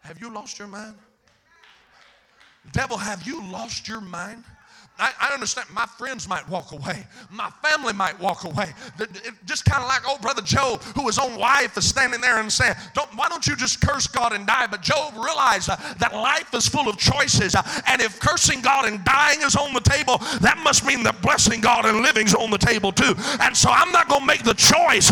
Have 0.00 0.20
you 0.20 0.32
lost 0.34 0.58
your 0.58 0.68
mind? 0.68 0.94
Devil, 2.72 2.96
have 2.96 3.26
you 3.26 3.42
lost 3.50 3.88
your 3.88 4.00
mind? 4.00 4.44
I, 4.98 5.12
I, 5.20 5.34
understand 5.34 5.68
my 5.72 5.86
friends 5.86 6.28
might 6.28 6.46
walk 6.48 6.72
away. 6.72 7.06
My 7.30 7.50
family 7.62 7.92
might 7.92 8.18
walk 8.20 8.44
away. 8.44 8.72
just 9.46 9.64
kind 9.64 9.82
of 9.82 9.88
like 9.88 10.08
old 10.08 10.20
brother 10.20 10.42
Job, 10.42 10.82
who 10.94 11.06
his 11.06 11.18
own 11.18 11.38
wife 11.38 11.76
is 11.76 11.88
standing 11.88 12.20
there 12.20 12.38
and 12.38 12.52
saying, 12.52 12.74
don't, 12.94 13.08
Why 13.16 13.28
don't 13.28 13.46
you 13.46 13.56
just 13.56 13.80
curse 13.80 14.06
God 14.06 14.32
and 14.32 14.46
die? 14.46 14.66
But 14.66 14.82
Job 14.82 15.14
realized 15.14 15.70
uh, 15.70 15.76
that 15.98 16.12
life 16.14 16.52
is 16.54 16.68
full 16.68 16.88
of 16.88 16.98
choices. 16.98 17.54
Uh, 17.54 17.62
and 17.86 18.00
if 18.02 18.20
cursing 18.20 18.60
God 18.60 18.86
and 18.86 19.04
dying 19.04 19.40
is 19.42 19.56
on 19.56 19.72
the 19.72 19.80
table, 19.80 20.18
that 20.40 20.58
must 20.62 20.84
mean 20.84 21.02
that 21.04 21.20
blessing 21.22 21.60
God 21.60 21.86
and 21.86 22.02
living 22.02 22.26
is 22.26 22.34
on 22.34 22.50
the 22.50 22.58
table 22.58 22.92
too. 22.92 23.14
And 23.40 23.56
so 23.56 23.70
I'm 23.70 23.92
not 23.92 24.08
going 24.08 24.20
to 24.20 24.26
make 24.26 24.44
the 24.44 24.54
choice 24.54 25.10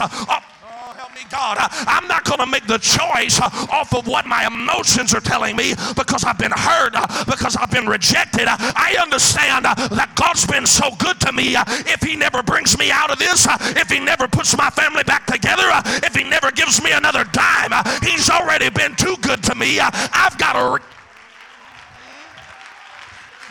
uh, 1.24 1.28
God. 1.30 1.58
I'm 1.86 2.06
not 2.08 2.24
going 2.24 2.38
to 2.40 2.46
make 2.46 2.66
the 2.66 2.78
choice 2.78 3.40
off 3.40 3.94
of 3.94 4.06
what 4.06 4.26
my 4.26 4.46
emotions 4.46 5.14
are 5.14 5.20
telling 5.20 5.56
me 5.56 5.74
because 5.96 6.24
I've 6.24 6.38
been 6.38 6.52
hurt, 6.52 6.94
because 7.26 7.56
I've 7.56 7.70
been 7.70 7.86
rejected. 7.86 8.46
I 8.48 8.96
understand 9.00 9.64
that 9.64 10.12
God's 10.14 10.46
been 10.46 10.66
so 10.66 10.90
good 10.98 11.20
to 11.20 11.32
me. 11.32 11.54
If 11.90 12.02
He 12.02 12.16
never 12.16 12.42
brings 12.42 12.78
me 12.78 12.90
out 12.90 13.10
of 13.10 13.18
this, 13.18 13.46
if 13.76 13.90
He 13.90 14.00
never 14.00 14.28
puts 14.28 14.56
my 14.56 14.70
family 14.70 15.04
back 15.04 15.26
together, 15.26 15.64
if 16.04 16.14
He 16.14 16.24
never 16.24 16.50
gives 16.50 16.82
me 16.82 16.92
another 16.92 17.24
dime, 17.24 17.72
He's 18.02 18.28
already 18.30 18.70
been 18.70 18.94
too 18.96 19.16
good 19.20 19.42
to 19.44 19.54
me. 19.54 19.80
I've 19.80 20.36
got 20.38 20.54
to. 20.54 20.84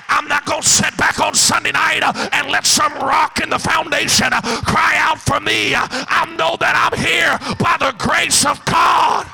I'm 0.10 0.28
not 0.28 0.46
going 0.46 0.62
to 0.62 0.68
sit 0.68 0.96
back 0.98 1.20
on 1.20 1.34
Sunday 1.34 1.72
night 1.72 2.02
uh, 2.04 2.30
and 2.32 2.52
let 2.52 2.66
some 2.66 2.94
rock 2.94 3.40
in 3.42 3.50
the 3.50 3.60
foundation 3.60 4.28
uh, 4.32 4.42
cry 4.66 4.96
out 4.98 5.20
for 5.20 5.40
me. 5.40 5.74
Uh, 5.74 5.88
I 5.90 6.34
know 6.38 6.58
that 6.60 6.76
I'm 6.76 6.98
here 7.00 7.38
by 7.58 7.78
the 7.80 7.96
grace 7.98 8.46
of 8.46 8.64
God. 8.66 9.28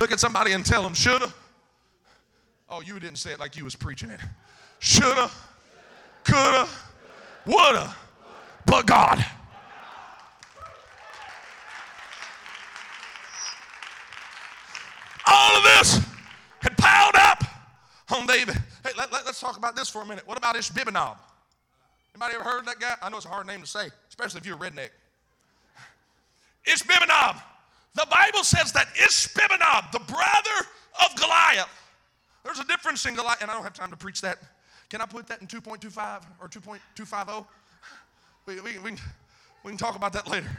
Look 0.00 0.12
at 0.12 0.20
somebody 0.20 0.52
and 0.52 0.64
tell 0.64 0.82
them, 0.82 0.94
shoulda. 0.94 1.32
Oh, 2.68 2.80
you 2.80 2.98
didn't 3.00 3.18
say 3.18 3.32
it 3.32 3.40
like 3.40 3.56
you 3.56 3.64
was 3.64 3.74
preaching 3.74 4.10
it. 4.10 4.20
Shoulda, 4.78 5.30
coulda, 6.24 6.68
woulda, 7.44 7.94
but 8.64 8.86
God. 8.86 9.24
all 15.30 15.56
of 15.56 15.62
this 15.62 16.00
had 16.60 16.76
piled 16.76 17.14
up 17.14 17.44
on 18.10 18.26
David. 18.26 18.56
Talk 19.40 19.56
about 19.56 19.74
this 19.74 19.88
for 19.88 20.02
a 20.02 20.06
minute. 20.06 20.28
What 20.28 20.36
about 20.36 20.54
Ishbibenob? 20.54 21.16
Anybody 22.14 22.34
ever 22.34 22.44
heard 22.44 22.66
that 22.66 22.78
guy? 22.78 22.94
I 23.00 23.08
know 23.08 23.16
it's 23.16 23.24
a 23.24 23.30
hard 23.30 23.46
name 23.46 23.62
to 23.62 23.66
say, 23.66 23.88
especially 24.10 24.38
if 24.38 24.46
you're 24.46 24.56
a 24.56 24.58
redneck. 24.58 24.90
Ishbibenob. 26.66 27.40
The 27.94 28.06
Bible 28.10 28.44
says 28.44 28.70
that 28.72 28.88
Ishbibenob, 28.94 29.92
the 29.92 30.00
brother 30.00 30.68
of 31.06 31.16
Goliath, 31.16 31.70
there's 32.44 32.58
a 32.58 32.64
difference 32.66 33.06
in 33.06 33.14
Goliath, 33.14 33.40
and 33.40 33.50
I 33.50 33.54
don't 33.54 33.62
have 33.62 33.72
time 33.72 33.90
to 33.90 33.96
preach 33.96 34.20
that. 34.20 34.36
Can 34.90 35.00
I 35.00 35.06
put 35.06 35.26
that 35.28 35.40
in 35.40 35.46
2.25 35.46 36.22
or 36.38 36.48
2.250? 36.48 37.46
We, 38.44 38.60
we, 38.60 38.78
we, 38.78 38.90
we 39.64 39.70
can 39.70 39.78
talk 39.78 39.96
about 39.96 40.12
that 40.12 40.28
later. 40.28 40.50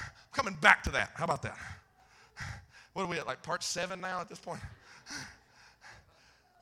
I'm 0.00 0.06
coming 0.32 0.56
back 0.60 0.84
to 0.84 0.90
that. 0.92 1.10
How 1.14 1.24
about 1.24 1.42
that? 1.42 1.58
What 2.92 3.02
are 3.02 3.08
we 3.08 3.18
at, 3.18 3.26
like 3.26 3.42
part 3.42 3.64
seven 3.64 4.00
now 4.00 4.20
at 4.20 4.28
this 4.28 4.38
point? 4.38 4.60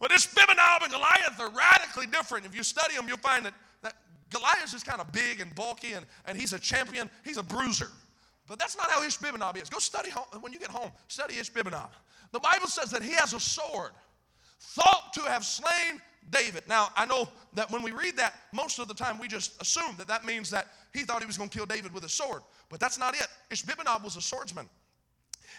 Well, 0.03 0.09
this 0.09 0.27
Ishbibenob 0.27 0.83
and 0.83 0.93
Goliath 0.93 1.39
are 1.39 1.51
radically 1.51 2.07
different. 2.07 2.45
If 2.45 2.57
you 2.57 2.65
study 2.65 2.97
them, 2.97 3.07
you'll 3.07 3.19
find 3.19 3.47
that, 3.47 3.55
that 3.83 3.95
Goliath 4.31 4.75
is 4.75 4.83
kind 4.83 5.01
of 5.01 5.13
big 5.13 5.41
and 5.41 5.55
bulky, 5.55 5.93
and, 5.93 6.05
and 6.27 6.37
he's 6.37 6.53
a 6.53 6.59
champion. 6.59 7.09
He's 7.25 7.37
a 7.37 7.43
bruiser. 7.43 7.87
But 8.49 8.59
that's 8.59 8.77
not 8.77 8.91
how 8.91 9.01
Ishbibenob 9.01 9.63
is. 9.63 9.71
Go 9.71 9.79
study 9.79 10.11
home, 10.11 10.25
when 10.41 10.53
you 10.53 10.59
get 10.59 10.71
home. 10.71 10.91
Study 11.07 11.35
Ishbibenob. 11.35 11.91
The 12.33 12.41
Bible 12.41 12.67
says 12.67 12.91
that 12.91 13.01
he 13.01 13.13
has 13.13 13.33
a 13.33 13.39
sword, 13.39 13.93
thought 14.59 15.13
to 15.15 15.21
have 15.21 15.45
slain 15.45 16.03
David. 16.31 16.65
Now, 16.69 16.89
I 16.97 17.07
know 17.07 17.29
that 17.55 17.71
when 17.71 17.83
we 17.83 17.93
read 17.93 18.17
that, 18.17 18.35
most 18.53 18.81
of 18.81 18.89
the 18.89 18.95
time 18.95 19.21
we 19.21 19.29
just 19.29 19.63
assume 19.63 19.95
that 19.99 20.09
that 20.09 20.25
means 20.25 20.51
that 20.51 20.67
he 20.93 21.05
thought 21.05 21.21
he 21.21 21.27
was 21.27 21.39
going 21.39 21.49
to 21.49 21.57
kill 21.57 21.67
David 21.67 21.95
with 21.95 22.03
a 22.03 22.09
sword. 22.09 22.43
But 22.71 22.81
that's 22.81 22.99
not 22.99 23.15
it. 23.15 23.29
Ishbibenob 23.53 24.03
was 24.03 24.17
a 24.17 24.21
swordsman. 24.21 24.69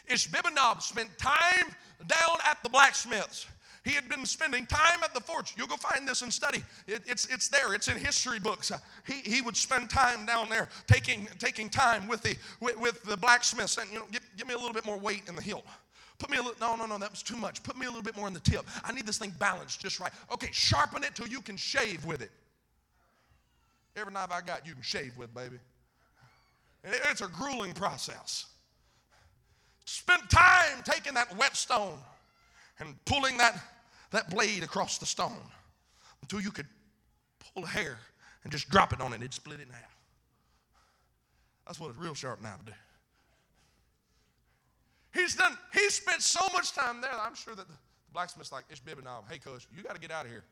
Ishbibenob 0.09 0.81
spent 0.81 1.17
time 1.17 1.73
down 2.07 2.37
at 2.45 2.61
the 2.61 2.69
blacksmiths. 2.69 3.47
He 3.83 3.91
had 3.91 4.07
been 4.07 4.25
spending 4.25 4.65
time 4.65 5.03
at 5.03 5.13
the 5.13 5.19
forge. 5.19 5.53
You'll 5.57 5.67
go 5.67 5.75
find 5.75 6.07
this 6.07 6.21
and 6.21 6.31
study. 6.31 6.63
It, 6.87 7.01
it's, 7.05 7.25
it's 7.27 7.49
there. 7.49 7.73
It's 7.73 7.89
in 7.89 7.97
history 7.97 8.39
books. 8.39 8.71
He, 9.05 9.15
he 9.29 9.41
would 9.41 9.57
spend 9.57 9.89
time 9.89 10.25
down 10.25 10.49
there 10.49 10.69
taking, 10.87 11.27
taking 11.37 11.69
time 11.69 12.07
with 12.07 12.21
the, 12.21 12.37
with, 12.61 12.79
with 12.79 13.03
the 13.03 13.17
blacksmiths 13.17 13.77
and, 13.77 13.91
you 13.91 13.99
know, 13.99 14.05
give, 14.11 14.21
give 14.37 14.47
me 14.47 14.53
a 14.53 14.57
little 14.57 14.73
bit 14.73 14.85
more 14.85 14.97
weight 14.97 15.23
in 15.27 15.35
the 15.35 15.41
hilt. 15.41 15.65
Put 16.17 16.29
me 16.29 16.37
a 16.37 16.41
little, 16.41 16.55
no, 16.61 16.77
no, 16.77 16.85
no, 16.85 16.97
that 16.97 17.11
was 17.11 17.21
too 17.21 17.35
much. 17.35 17.61
Put 17.63 17.77
me 17.77 17.85
a 17.85 17.89
little 17.89 18.03
bit 18.03 18.15
more 18.15 18.27
in 18.27 18.33
the 18.33 18.39
tip. 18.39 18.65
I 18.85 18.93
need 18.93 19.05
this 19.05 19.17
thing 19.17 19.33
balanced 19.37 19.81
just 19.81 19.99
right. 19.99 20.11
Okay, 20.31 20.49
sharpen 20.53 21.03
it 21.03 21.15
till 21.15 21.27
you 21.27 21.41
can 21.41 21.57
shave 21.57 22.05
with 22.05 22.21
it. 22.21 22.31
Every 23.97 24.13
knife 24.13 24.31
I 24.31 24.41
got, 24.41 24.65
you 24.65 24.73
can 24.73 24.81
shave 24.81 25.17
with, 25.17 25.33
baby. 25.35 25.57
It's 26.85 27.21
a 27.21 27.27
grueling 27.27 27.73
process. 27.73 28.45
Spent 29.85 30.29
time 30.29 30.81
taking 30.85 31.13
that 31.15 31.35
whetstone 31.37 31.97
and 32.79 32.95
pulling 33.05 33.37
that, 33.37 33.61
that 34.13 34.29
blade 34.29 34.63
across 34.63 34.97
the 34.97 35.05
stone 35.05 35.37
until 36.21 36.41
you 36.41 36.51
could 36.51 36.67
pull 37.53 37.63
a 37.65 37.67
hair 37.67 37.97
and 38.43 38.51
just 38.51 38.69
drop 38.69 38.93
it 38.93 39.01
on 39.01 39.11
it 39.11 39.15
and 39.15 39.23
it'd 39.23 39.33
split 39.33 39.59
it 39.59 39.67
in 39.67 39.73
half. 39.73 39.95
That's 41.67 41.79
what 41.79 41.89
it's 41.89 41.99
real 41.99 42.13
sharp 42.13 42.41
now 42.41 42.55
to 42.55 42.65
do. 42.65 42.71
He's 45.13 45.35
done, 45.35 45.57
he 45.73 45.89
spent 45.89 46.21
so 46.21 46.41
much 46.53 46.73
time 46.73 47.01
there 47.01 47.11
I'm 47.13 47.35
sure 47.35 47.55
that 47.55 47.67
the 47.67 47.73
blacksmith's 48.13 48.51
like, 48.51 48.65
Ishbibenob, 48.69 49.29
hey, 49.29 49.37
coach, 49.37 49.67
you 49.75 49.83
got 49.83 49.95
to 49.95 50.01
get 50.01 50.11
out 50.11 50.25
of 50.25 50.31
here. 50.31 50.43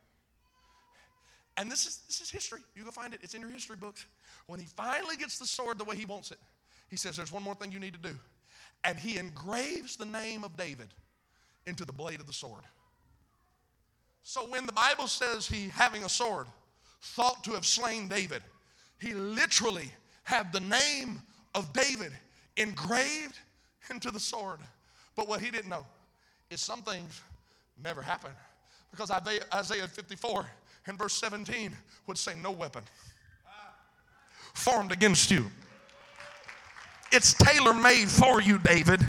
And 1.58 1.72
this 1.72 1.86
is, 1.86 2.02
this 2.08 2.22
is 2.22 2.30
history. 2.30 2.60
You 2.76 2.84
can 2.84 2.92
find 2.92 3.14
it. 3.14 3.22
It's 3.24 3.34
in 3.34 3.42
your 3.42 3.50
history 3.50 3.76
books. 3.76 4.06
When 4.48 4.60
he 4.60 4.66
finally 4.66 5.18
gets 5.18 5.40
the 5.40 5.46
sword 5.46 5.78
the 5.78 5.84
way 5.84 5.96
he 5.96 6.06
wants 6.06 6.32
it, 6.32 6.38
he 6.90 6.96
says, 6.96 7.18
There's 7.18 7.32
one 7.32 7.44
more 7.44 7.56
thing 7.56 7.72
you 7.72 7.80
need 7.80 7.94
to 7.94 8.00
do 8.00 8.16
and 8.84 8.98
he 8.98 9.18
engraves 9.18 9.96
the 9.96 10.06
name 10.06 10.44
of 10.44 10.58
David 10.58 10.88
into 11.66 11.86
the 11.86 11.94
blade 11.94 12.20
of 12.20 12.28
the 12.28 12.34
sword. 12.34 12.64
So 14.24 14.42
when 14.48 14.66
the 14.66 14.74
Bible 14.74 15.08
says 15.08 15.48
he, 15.48 15.70
having 15.70 16.04
a 16.04 16.10
sword, 16.10 16.48
thought 17.02 17.44
to 17.44 17.52
have 17.52 17.66
slain 17.66 18.08
David, 18.08 18.44
he 19.00 19.14
literally 19.14 19.92
had 20.24 20.54
the 20.54 20.60
name 20.60 21.22
of 21.56 21.74
David 21.74 22.12
engraved 22.58 23.40
into 23.90 24.12
the 24.12 24.20
sword. 24.20 24.60
But 25.16 25.28
what 25.28 25.42
he 25.42 25.52
didn't 25.52 25.70
know 25.70 25.86
is 26.50 26.62
some 26.62 26.82
things 26.82 27.22
never 27.84 28.02
happen. 28.02 28.32
Because 28.92 29.10
Isaiah 29.10 29.88
54 29.88 30.46
and 30.88 30.98
verse 30.98 31.14
17 31.14 31.76
would 32.08 32.18
say, 32.18 32.34
No 32.42 32.52
weapon 32.52 32.84
formed 34.54 34.92
against 34.92 35.32
you 35.32 35.50
it's 37.12 37.34
tailor 37.34 37.74
made 37.74 38.10
for 38.10 38.42
you, 38.42 38.58
David. 38.58 39.06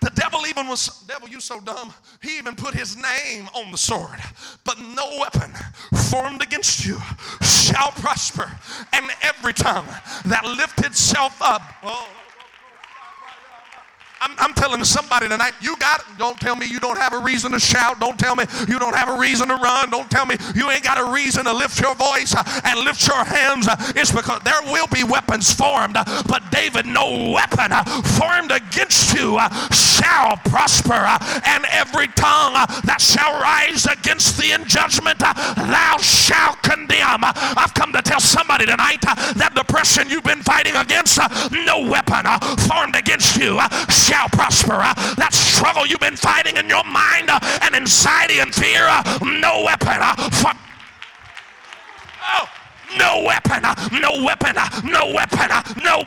The 0.00 0.10
devil 0.10 0.46
even 0.46 0.68
was, 0.68 1.02
devil, 1.06 1.28
you 1.28 1.40
so 1.40 1.60
dumb. 1.60 1.92
He 2.22 2.38
even 2.38 2.54
put 2.54 2.74
his 2.74 2.96
name 2.96 3.48
on 3.54 3.70
the 3.70 3.78
sword. 3.78 4.20
But 4.64 4.78
no 4.78 5.18
weapon 5.20 5.52
formed 6.10 6.42
against 6.42 6.84
you 6.84 6.98
shall 7.42 7.90
prosper. 7.92 8.50
And 8.92 9.06
every 9.22 9.52
tongue 9.52 9.88
that 10.26 10.44
lift 10.44 10.84
itself 10.84 11.40
up, 11.40 11.62
oh, 11.82 12.08
I'm, 14.20 14.32
I'm 14.38 14.54
telling 14.54 14.82
somebody 14.84 15.28
tonight, 15.28 15.52
you 15.60 15.76
got 15.76 16.00
it. 16.00 16.06
Don't 16.18 16.40
tell 16.40 16.56
me 16.56 16.66
you 16.66 16.80
don't 16.80 16.96
have 16.96 17.12
a 17.12 17.18
reason 17.18 17.52
to 17.52 17.60
shout. 17.60 18.00
Don't 18.00 18.18
tell 18.18 18.34
me 18.34 18.44
you 18.66 18.78
don't 18.78 18.96
have 18.96 19.08
a 19.08 19.18
reason 19.18 19.48
to 19.48 19.56
run. 19.56 19.90
Don't 19.90 20.10
tell 20.10 20.24
me 20.24 20.36
you 20.54 20.70
ain't 20.70 20.82
got 20.82 20.98
a 20.98 21.12
reason 21.12 21.44
to 21.44 21.52
lift 21.52 21.78
your 21.80 21.94
voice 21.94 22.34
uh, 22.34 22.42
and 22.64 22.80
lift 22.80 23.06
your 23.06 23.24
hands. 23.24 23.68
Uh, 23.68 23.76
it's 23.94 24.12
because 24.12 24.40
there 24.42 24.60
will 24.72 24.86
be 24.86 25.04
weapons 25.04 25.52
formed, 25.52 25.96
uh, 25.96 26.04
but 26.26 26.42
David, 26.50 26.86
no 26.86 27.30
weapon 27.32 27.72
uh, 27.72 27.84
formed 28.18 28.52
against 28.52 29.14
you 29.14 29.36
uh, 29.36 29.48
shall 29.70 30.36
prosper, 30.48 30.94
uh, 30.94 31.40
and 31.44 31.64
every 31.70 32.08
tongue 32.08 32.54
that 32.84 33.00
shall 33.00 33.38
rise 33.40 33.84
against 33.84 34.38
thee 34.40 34.52
in 34.52 34.64
judgment, 34.64 35.18
thou 35.18 35.96
shalt 36.00 36.62
condemn. 36.62 37.20
I've 37.22 37.74
come 37.74 37.92
to 37.92 38.00
tell 38.00 38.20
somebody 38.20 38.64
tonight 38.64 39.02
that 39.02 39.52
depression 39.54 40.08
you've 40.08 40.24
been 40.24 40.42
fighting 40.42 40.74
against, 40.74 41.18
no 41.52 41.86
weapon 41.88 42.24
formed 42.66 42.96
against 42.96 43.36
you 43.36 43.60
shall 44.06 44.28
prosper. 44.28 44.78
Uh, 44.78 44.94
that 45.16 45.34
struggle 45.34 45.86
you've 45.86 46.00
been 46.00 46.16
fighting 46.16 46.56
in 46.56 46.68
your 46.68 46.84
mind 46.84 47.28
uh, 47.28 47.40
and 47.62 47.74
anxiety 47.74 48.38
and 48.38 48.54
fear, 48.54 48.86
uh, 48.86 49.02
no 49.42 49.64
weapon. 49.66 49.98
For, 50.30 50.52
oh, 52.38 52.46
no 52.96 53.24
weapon, 53.26 53.62
no 54.00 54.22
weapon, 54.22 54.54
no 54.84 55.12
weapon, 55.12 55.50
no 55.82 56.04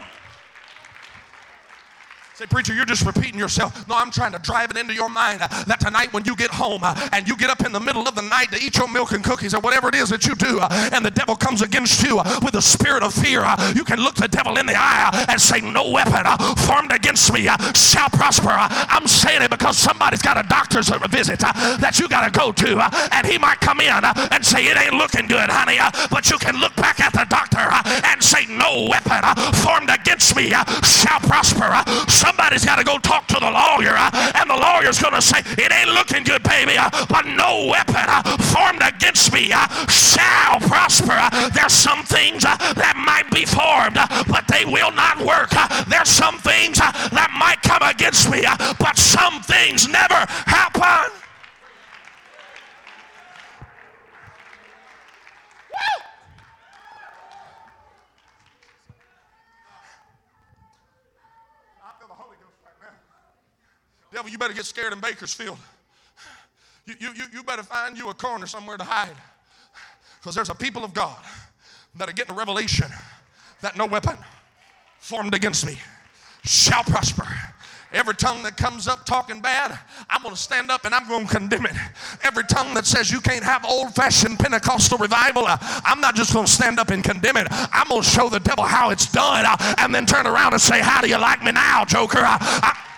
Say, 2.39 2.45
preacher, 2.45 2.73
you're 2.73 2.85
just 2.85 3.05
repeating 3.05 3.37
yourself. 3.37 3.85
No, 3.89 3.95
I'm 3.97 4.11
trying 4.11 4.31
to 4.31 4.39
drive 4.39 4.71
it 4.71 4.77
into 4.77 4.93
your 4.93 5.09
mind 5.09 5.41
uh, 5.41 5.49
that 5.65 5.81
tonight 5.81 6.13
when 6.13 6.23
you 6.23 6.37
get 6.37 6.49
home 6.49 6.79
uh, 6.85 6.95
and 7.11 7.27
you 7.27 7.35
get 7.35 7.49
up 7.49 7.65
in 7.65 7.73
the 7.73 7.81
middle 7.81 8.07
of 8.07 8.15
the 8.15 8.21
night 8.21 8.49
to 8.53 8.63
eat 8.63 8.77
your 8.77 8.87
milk 8.87 9.11
and 9.11 9.21
cookies 9.21 9.53
or 9.53 9.59
whatever 9.59 9.89
it 9.89 9.95
is 9.95 10.07
that 10.07 10.25
you 10.25 10.35
do, 10.35 10.57
uh, 10.61 10.89
and 10.93 11.03
the 11.03 11.11
devil 11.11 11.35
comes 11.35 11.61
against 11.61 12.01
you 12.01 12.17
uh, 12.17 12.39
with 12.41 12.55
a 12.55 12.61
spirit 12.61 13.03
of 13.03 13.13
fear, 13.13 13.41
uh, 13.43 13.73
you 13.75 13.83
can 13.83 13.99
look 13.99 14.15
the 14.15 14.29
devil 14.29 14.57
in 14.57 14.65
the 14.65 14.73
eye 14.73 15.11
uh, 15.11 15.25
and 15.27 15.41
say, 15.41 15.59
No 15.59 15.89
weapon 15.89 16.23
formed 16.63 16.93
against 16.93 17.33
me 17.33 17.41
shall 17.75 18.07
prosper. 18.07 18.55
I'm 18.55 19.05
saying 19.05 19.41
it 19.41 19.49
because 19.51 19.77
somebody's 19.77 20.21
got 20.21 20.37
a 20.37 20.47
doctor's 20.47 20.87
visit 21.11 21.39
that 21.39 21.99
you 21.99 22.07
got 22.07 22.23
to 22.23 22.31
go 22.31 22.53
to, 22.53 22.79
and 23.11 23.27
he 23.27 23.37
might 23.37 23.59
come 23.59 23.81
in 23.81 23.91
and 23.91 24.45
say, 24.45 24.63
It 24.63 24.77
ain't 24.77 24.93
looking 24.93 25.27
good, 25.27 25.49
honey. 25.49 25.75
but 26.09 26.31
you 26.31 26.37
can 26.37 26.55
look 26.61 26.73
back 26.77 27.01
at 27.01 27.11
the 27.11 27.25
doctor 27.27 27.67
and 28.07 28.23
say, 28.23 28.45
No 28.47 28.87
weapon 28.87 29.27
formed 29.55 29.89
against 29.89 30.37
me 30.37 30.55
shall 30.87 31.19
prosper. 31.19 31.83
Somebody's 32.29 32.63
got 32.63 32.75
to 32.77 32.83
go 32.83 32.99
talk 32.99 33.25
to 33.25 33.39
the 33.39 33.49
lawyer, 33.49 33.97
uh, 33.97 34.31
and 34.35 34.47
the 34.47 34.55
lawyer's 34.55 35.01
going 35.01 35.15
to 35.15 35.21
say, 35.21 35.39
It 35.57 35.71
ain't 35.73 35.89
looking 35.89 36.23
good, 36.23 36.43
baby, 36.43 36.77
uh, 36.77 36.87
but 37.09 37.25
no 37.25 37.65
weapon 37.65 38.05
uh, 38.05 38.21
formed 38.53 38.83
against 38.85 39.33
me 39.33 39.49
uh, 39.51 39.65
shall 39.87 40.59
prosper. 40.59 41.17
Uh, 41.17 41.49
there's 41.49 41.73
some 41.73 42.03
things 42.03 42.45
uh, 42.45 42.55
that 42.77 42.93
might 43.01 43.25
be 43.33 43.45
formed, 43.49 43.97
but 44.29 44.45
they 44.45 44.63
will 44.63 44.91
not 44.91 45.17
work. 45.25 45.49
There's 45.89 46.09
some 46.09 46.37
things 46.37 46.77
that 46.77 47.33
might 47.33 47.63
come 47.63 47.81
against 47.81 48.29
me, 48.29 48.45
but 48.77 48.95
some 48.95 49.41
things 49.41 49.87
never 49.87 50.21
happen. 50.45 50.68
Devil, 64.19 64.33
you 64.33 64.37
better 64.37 64.53
get 64.53 64.65
scared 64.65 64.91
in 64.91 64.99
Bakersfield. 64.99 65.57
You, 66.85 66.93
you, 66.99 67.23
you 67.31 67.41
better 67.41 67.63
find 67.63 67.97
you 67.97 68.09
a 68.09 68.13
corner 68.13 68.47
somewhere 68.47 68.75
to 68.75 68.83
hide. 68.83 69.15
Because 70.19 70.35
there's 70.35 70.49
a 70.49 70.55
people 70.55 70.83
of 70.83 70.93
God 70.93 71.15
that 71.95 72.09
are 72.09 72.11
getting 72.11 72.33
a 72.33 72.37
revelation 72.37 72.87
that 73.61 73.77
no 73.77 73.85
weapon 73.85 74.17
formed 74.99 75.33
against 75.33 75.65
me 75.65 75.77
shall 76.43 76.83
prosper. 76.83 77.25
Every 77.93 78.13
tongue 78.13 78.43
that 78.43 78.57
comes 78.57 78.89
up 78.89 79.05
talking 79.05 79.39
bad, 79.39 79.79
I'm 80.09 80.21
going 80.21 80.35
to 80.35 80.41
stand 80.41 80.69
up 80.69 80.83
and 80.83 80.93
I'm 80.93 81.07
going 81.07 81.25
to 81.25 81.33
condemn 81.33 81.65
it. 81.65 81.77
Every 82.21 82.43
tongue 82.43 82.73
that 82.73 82.85
says 82.85 83.09
you 83.09 83.21
can't 83.21 83.45
have 83.45 83.63
old 83.63 83.95
fashioned 83.95 84.37
Pentecostal 84.37 84.97
revival, 84.97 85.45
uh, 85.47 85.57
I'm 85.85 86.01
not 86.01 86.15
just 86.15 86.33
going 86.33 86.45
to 86.45 86.51
stand 86.51 86.77
up 86.77 86.89
and 86.89 87.01
condemn 87.05 87.37
it. 87.37 87.47
I'm 87.49 87.87
going 87.87 88.01
to 88.01 88.09
show 88.09 88.27
the 88.27 88.41
devil 88.41 88.65
how 88.65 88.89
it's 88.89 89.09
done 89.09 89.45
uh, 89.47 89.75
and 89.77 89.95
then 89.95 90.05
turn 90.05 90.27
around 90.27 90.51
and 90.51 90.61
say, 90.61 90.81
How 90.81 90.99
do 90.99 91.07
you 91.07 91.17
like 91.17 91.41
me 91.41 91.53
now, 91.53 91.85
Joker? 91.85 92.19
Uh, 92.19 92.37
I, 92.41 92.88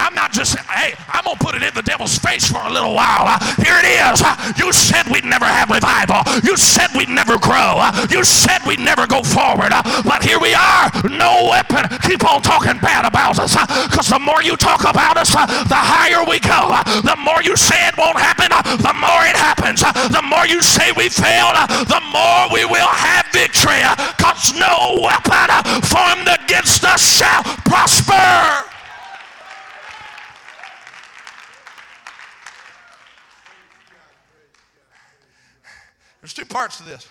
I'm 0.00 0.14
not 0.14 0.32
just, 0.32 0.56
hey, 0.72 0.96
I'm 1.12 1.24
going 1.24 1.36
to 1.36 1.44
put 1.44 1.54
it 1.54 1.62
in 1.62 1.74
the 1.74 1.82
devil's 1.82 2.16
face 2.16 2.48
for 2.48 2.64
a 2.64 2.72
little 2.72 2.94
while. 2.94 3.28
Uh, 3.28 3.36
here 3.60 3.76
it 3.76 3.84
is. 3.84 4.24
Uh, 4.24 4.32
you 4.56 4.72
said 4.72 5.04
we'd 5.12 5.28
never 5.28 5.44
have 5.44 5.68
revival. 5.68 6.24
You 6.40 6.56
said 6.56 6.88
we'd 6.96 7.12
never 7.12 7.36
grow. 7.36 7.76
Uh, 7.76 8.08
you 8.08 8.24
said 8.24 8.64
we'd 8.66 8.80
never 8.80 9.06
go 9.06 9.22
forward. 9.22 9.76
Uh, 9.76 9.84
but 10.02 10.24
here 10.24 10.40
we 10.40 10.56
are. 10.56 10.88
No 11.04 11.52
weapon. 11.52 11.84
Keep 12.08 12.24
on 12.24 12.40
talking 12.40 12.80
bad 12.80 13.04
about 13.04 13.38
us. 13.38 13.52
Uh, 13.52 13.68
because 13.92 14.08
the 14.08 14.18
more 14.18 14.42
you 14.42 14.56
talk 14.56 14.88
about 14.88 15.20
us, 15.20 15.36
uh, 15.36 15.44
the 15.68 15.76
higher 15.76 16.24
we 16.24 16.40
go. 16.40 16.72
the 17.04 17.16
more 17.20 17.44
you 17.44 17.54
say 17.56 17.76
it 17.86 17.96
won't 18.00 18.16
happen, 18.16 18.48
the 18.80 18.96
more 18.96 19.22
it 19.28 19.36
happens. 19.36 19.84
the 19.84 20.24
more 20.24 20.46
you 20.46 20.62
say 20.62 20.92
we 20.96 21.12
failed, 21.12 21.60
the 21.92 22.00
more 22.08 22.48
we 22.48 22.64
will 22.64 22.88
have 22.88 23.28
victory. 23.36 23.84
Because 24.16 24.56
no 24.56 24.96
weapon 24.96 25.52
formed 25.84 26.28
against 26.40 26.84
us 26.84 27.04
shall 27.04 27.44
prosper. 27.68 28.69
Two 36.40 36.46
parts 36.46 36.78
to 36.78 36.84
this 36.84 37.06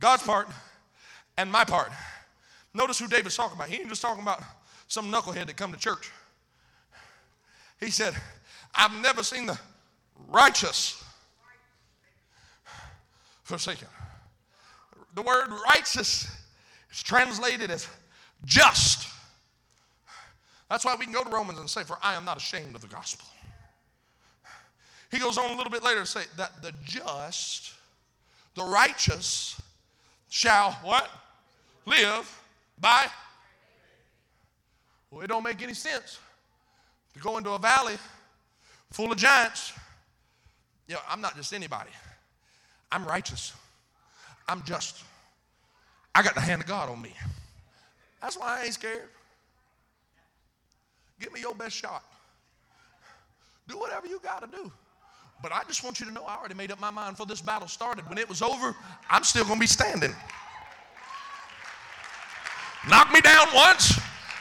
God's 0.00 0.22
part 0.22 0.48
and 1.36 1.50
my 1.50 1.64
part. 1.64 1.90
Notice 2.74 2.98
who 2.98 3.06
David's 3.06 3.36
talking 3.36 3.56
about. 3.56 3.68
He 3.68 3.76
ain't 3.76 3.88
just 3.88 4.02
talking 4.02 4.22
about 4.22 4.42
some 4.88 5.10
knucklehead 5.10 5.46
that 5.46 5.56
come 5.56 5.72
to 5.72 5.78
church. 5.78 6.10
He 7.80 7.90
said, 7.90 8.14
I've 8.74 8.92
never 9.00 9.22
seen 9.22 9.46
the 9.46 9.58
righteous 10.28 11.02
forsaken. 13.44 13.88
The 15.14 15.22
word 15.22 15.48
righteous 15.66 16.28
is 16.92 17.02
translated 17.02 17.70
as 17.70 17.88
just. 18.44 19.08
That's 20.68 20.84
why 20.84 20.96
we 20.98 21.04
can 21.04 21.14
go 21.14 21.24
to 21.24 21.30
Romans 21.30 21.58
and 21.58 21.70
say, 21.70 21.82
For 21.82 21.98
I 22.02 22.14
am 22.14 22.24
not 22.24 22.36
ashamed 22.36 22.74
of 22.74 22.82
the 22.82 22.88
gospel. 22.88 23.26
He 25.10 25.18
goes 25.18 25.38
on 25.38 25.50
a 25.50 25.56
little 25.56 25.70
bit 25.70 25.82
later 25.82 26.00
to 26.00 26.06
say 26.06 26.24
that 26.36 26.60
the 26.62 26.72
just 26.84 27.72
the 28.58 28.64
righteous 28.64 29.60
shall 30.28 30.72
what? 30.82 31.08
Live 31.86 32.42
by. 32.80 33.06
Well, 35.10 35.22
it 35.22 35.28
don't 35.28 35.42
make 35.42 35.62
any 35.62 35.74
sense 35.74 36.18
to 37.14 37.20
go 37.20 37.38
into 37.38 37.50
a 37.50 37.58
valley 37.58 37.94
full 38.90 39.10
of 39.10 39.16
giants. 39.16 39.72
You 40.86 40.94
know, 40.94 41.00
I'm 41.08 41.20
not 41.20 41.36
just 41.36 41.52
anybody. 41.52 41.90
I'm 42.92 43.04
righteous. 43.04 43.52
I'm 44.48 44.62
just. 44.64 45.02
I 46.14 46.22
got 46.22 46.34
the 46.34 46.40
hand 46.40 46.62
of 46.62 46.68
God 46.68 46.90
on 46.90 47.00
me. 47.00 47.14
That's 48.20 48.36
why 48.36 48.60
I 48.60 48.64
ain't 48.64 48.74
scared. 48.74 49.08
Give 51.20 51.32
me 51.32 51.40
your 51.40 51.54
best 51.54 51.76
shot. 51.76 52.02
Do 53.66 53.78
whatever 53.78 54.06
you 54.06 54.20
got 54.20 54.40
to 54.40 54.56
do. 54.56 54.72
But 55.40 55.52
I 55.52 55.62
just 55.68 55.84
want 55.84 56.00
you 56.00 56.06
to 56.06 56.12
know 56.12 56.24
I 56.24 56.36
already 56.36 56.54
made 56.54 56.72
up 56.72 56.80
my 56.80 56.90
mind 56.90 57.12
before 57.12 57.26
this 57.26 57.40
battle 57.40 57.68
started. 57.68 58.08
When 58.08 58.18
it 58.18 58.28
was 58.28 58.42
over, 58.42 58.74
I'm 59.08 59.22
still 59.22 59.44
going 59.44 59.56
to 59.56 59.60
be 59.60 59.68
standing. 59.68 60.14
Knock 62.88 63.12
me 63.12 63.20
down 63.20 63.46
once, 63.54 64.00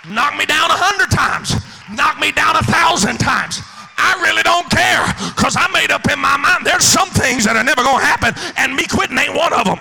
knock 0.10 0.38
me 0.38 0.46
down 0.46 0.72
a 0.72 0.78
hundred 0.78 1.12
times, 1.12 1.54
knock 1.94 2.20
me 2.20 2.32
down 2.32 2.56
a 2.56 2.64
thousand 2.64 3.18
times. 3.18 3.62
I 3.98 4.22
really 4.22 4.44
don't 4.44 4.70
care 4.70 5.06
because 5.36 5.56
I 5.58 5.68
made 5.74 5.92
up 5.92 6.10
in 6.10 6.20
my 6.20 6.38
mind 6.38 6.66
there's 6.66 6.86
some 6.86 7.10
things 7.10 7.44
that 7.46 7.56
are 7.58 7.64
never 7.64 7.84
going 7.84 8.00
to 8.00 8.06
happen, 8.06 8.34
and 8.58 8.76
me 8.76 8.86
quitting 8.88 9.18
ain't 9.18 9.36
one 9.36 9.54
of 9.54 9.66
them. 9.66 9.80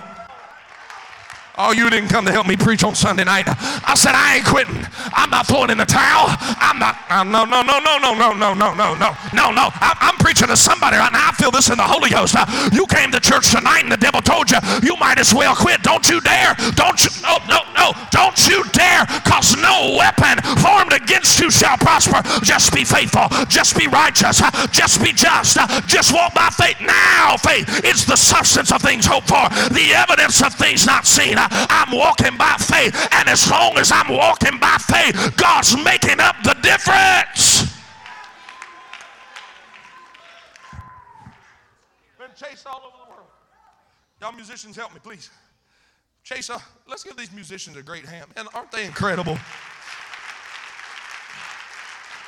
Oh, 1.59 1.73
you 1.73 1.89
didn't 1.89 2.11
come 2.11 2.27
to 2.27 2.33
help 2.33 2.47
me 2.47 2.55
preach 2.57 2.85
on 2.85 2.95
Sunday 2.95 3.25
night. 3.25 3.47
I 3.49 3.95
said, 3.97 4.13
I 4.13 4.37
ain't 4.37 4.45
quitting. 4.47 4.77
I'm 5.17 5.31
not 5.31 5.47
throwing 5.47 5.71
in 5.71 5.79
the 5.79 5.87
towel. 5.89 6.29
I'm 6.61 6.79
not, 6.79 7.01
uh, 7.09 7.25
no, 7.25 7.45
no, 7.45 7.63
no, 7.63 7.81
no, 7.81 7.97
no, 7.97 8.13
no, 8.13 8.33
no, 8.37 8.53
no, 8.53 8.75
no, 8.75 8.95
no, 8.95 9.17
no, 9.33 9.51
no. 9.53 9.71
I'm 9.81 10.17
preaching 10.17 10.49
to 10.49 10.57
somebody 10.57 10.99
right 10.99 11.13
now. 11.13 11.29
I 11.29 11.33
feel 11.33 11.51
this 11.51 11.71
in 11.71 11.79
the 11.79 11.89
Holy 11.89 12.11
Ghost. 12.11 12.37
Uh, 12.37 12.45
you 12.73 12.87
came 12.87 13.11
to 13.13 13.21
church 13.21 13.53
tonight 13.53 13.81
and 13.85 13.93
the 13.93 13.97
devil 13.97 14.21
told 14.21 14.51
you, 14.51 14.59
you 14.83 14.97
might 15.01 15.19
as 15.19 15.33
well 15.33 15.57
quit. 15.57 15.83
Don't 15.83 16.07
you 16.09 16.21
dare. 16.21 16.55
Don't 16.77 17.01
you, 17.01 17.11
no, 17.23 17.39
no, 17.49 17.65
no. 17.73 17.93
Don't 18.11 18.37
you 18.49 18.63
dare. 18.77 18.96
Weapon 19.97 20.43
formed 20.61 20.93
against 20.93 21.41
you 21.41 21.51
shall 21.51 21.77
prosper. 21.79 22.21
Just 22.45 22.73
be 22.75 22.85
faithful. 22.85 23.29
Just 23.49 23.77
be 23.77 23.87
righteous. 23.87 24.43
Just 24.71 25.03
be 25.03 25.13
just. 25.13 25.59
Just 25.87 26.13
walk 26.13 26.35
by 26.35 26.51
faith. 26.51 26.77
Now, 26.81 27.37
faith 27.39 27.85
is 27.85 28.05
the 28.05 28.17
substance 28.17 28.71
of 28.73 28.83
things 28.83 29.07
hoped 29.07 29.29
for, 29.29 29.49
the 29.73 29.93
evidence 29.95 30.43
of 30.43 30.55
things 30.55 30.87
not 30.87 31.07
seen. 31.07 31.37
I'm 31.39 31.97
walking 31.97 32.37
by 32.37 32.57
faith. 32.59 32.95
And 33.13 33.29
as 33.29 33.51
long 33.51 33.79
as 33.79 33.91
I'm 33.91 34.09
walking 34.09 34.59
by 34.59 34.77
faith, 34.79 35.37
God's 35.37 35.77
making 35.77 36.21
up 36.21 36.37
the 36.45 36.55
difference. 36.63 37.73
Been 42.19 42.29
chased 42.35 42.67
all 42.67 42.83
over 42.87 42.97
the 43.05 43.11
world. 43.11 43.29
Y'all 44.21 44.33
musicians, 44.33 44.77
help 44.77 44.93
me, 44.93 45.01
please. 45.03 45.31
Chase, 46.25 46.51
uh, 46.51 46.59
let's 46.89 47.05
give 47.05 47.17
these 47.17 47.33
musicians 47.33 47.77
a 47.77 47.83
great 47.83 48.05
hand. 48.05 48.27
And 48.37 48.49
aren't 48.53 48.73
they 48.73 48.85
incredible? 48.85 49.39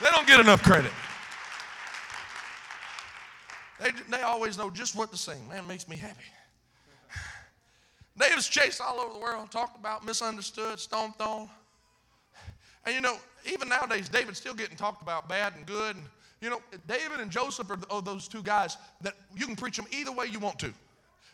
They 0.01 0.11
don't 0.11 0.26
get 0.26 0.40
enough 0.40 0.62
credit. 0.62 0.92
They, 3.80 3.90
they 4.11 4.22
always 4.22 4.59
know 4.59 4.70
just 4.70 4.96
what 4.96 5.11
to 5.12 5.16
sing. 5.16 5.49
Man, 5.49 5.66
makes 5.66 5.88
me 5.88 5.96
happy. 5.96 6.24
David's 8.18 8.49
chased 8.49 8.80
all 8.80 8.99
over 8.99 9.12
the 9.12 9.20
world, 9.20 9.51
talked 9.51 9.78
about, 9.78 10.05
misunderstood, 10.05 10.80
stomped 10.80 11.20
on. 11.20 11.49
And 12.84 12.94
you 12.94 13.01
know, 13.01 13.16
even 13.51 13.68
nowadays, 13.68 14.09
David's 14.09 14.38
still 14.38 14.55
getting 14.55 14.76
talked 14.76 15.03
about 15.03 15.28
bad 15.28 15.55
and 15.57 15.64
good. 15.66 15.94
And, 15.96 16.05
you 16.40 16.51
know, 16.51 16.61
David 16.86 17.20
and 17.20 17.30
Joseph 17.30 17.70
are 17.70 17.78
oh, 17.90 18.01
those 18.01 18.26
two 18.26 18.42
guys 18.42 18.76
that 19.03 19.14
you 19.36 19.46
can 19.46 19.57
preach 19.57 19.76
them 19.76 19.86
either 19.92 20.12
way 20.12 20.26
you 20.26 20.38
want 20.38 20.59
to. 20.61 20.72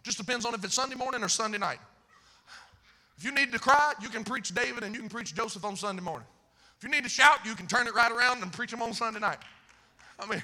Just 0.03 0.19
depends 0.19 0.45
on 0.45 0.55
if 0.55 0.63
it's 0.65 0.75
Sunday 0.75 0.97
morning 0.97 1.23
or 1.23 1.29
Sunday 1.29 1.59
night. 1.59 1.79
If 3.17 3.25
you 3.25 3.33
need 3.33 3.53
to 3.53 3.59
cry, 3.59 3.93
you 4.03 4.09
can 4.09 4.25
preach 4.25 4.55
David 4.55 4.83
and 4.83 4.95
you 4.95 5.01
can 5.01 5.09
preach 5.09 5.35
Joseph 5.35 5.65
on 5.65 5.77
Sunday 5.77 6.03
morning. 6.03 6.27
You 6.85 6.91
need 6.91 7.03
to 7.03 7.09
shout, 7.09 7.39
you 7.47 7.55
can 7.55 7.67
turn 7.67 7.87
it 7.87 7.95
right 7.95 8.13
around 8.13 8.43
and 8.43 8.53
preach 8.53 8.71
them 8.71 8.83
on 8.83 8.93
Sunday 8.93 9.19
night. 9.19 9.39
I 10.21 10.27
mean, 10.27 10.43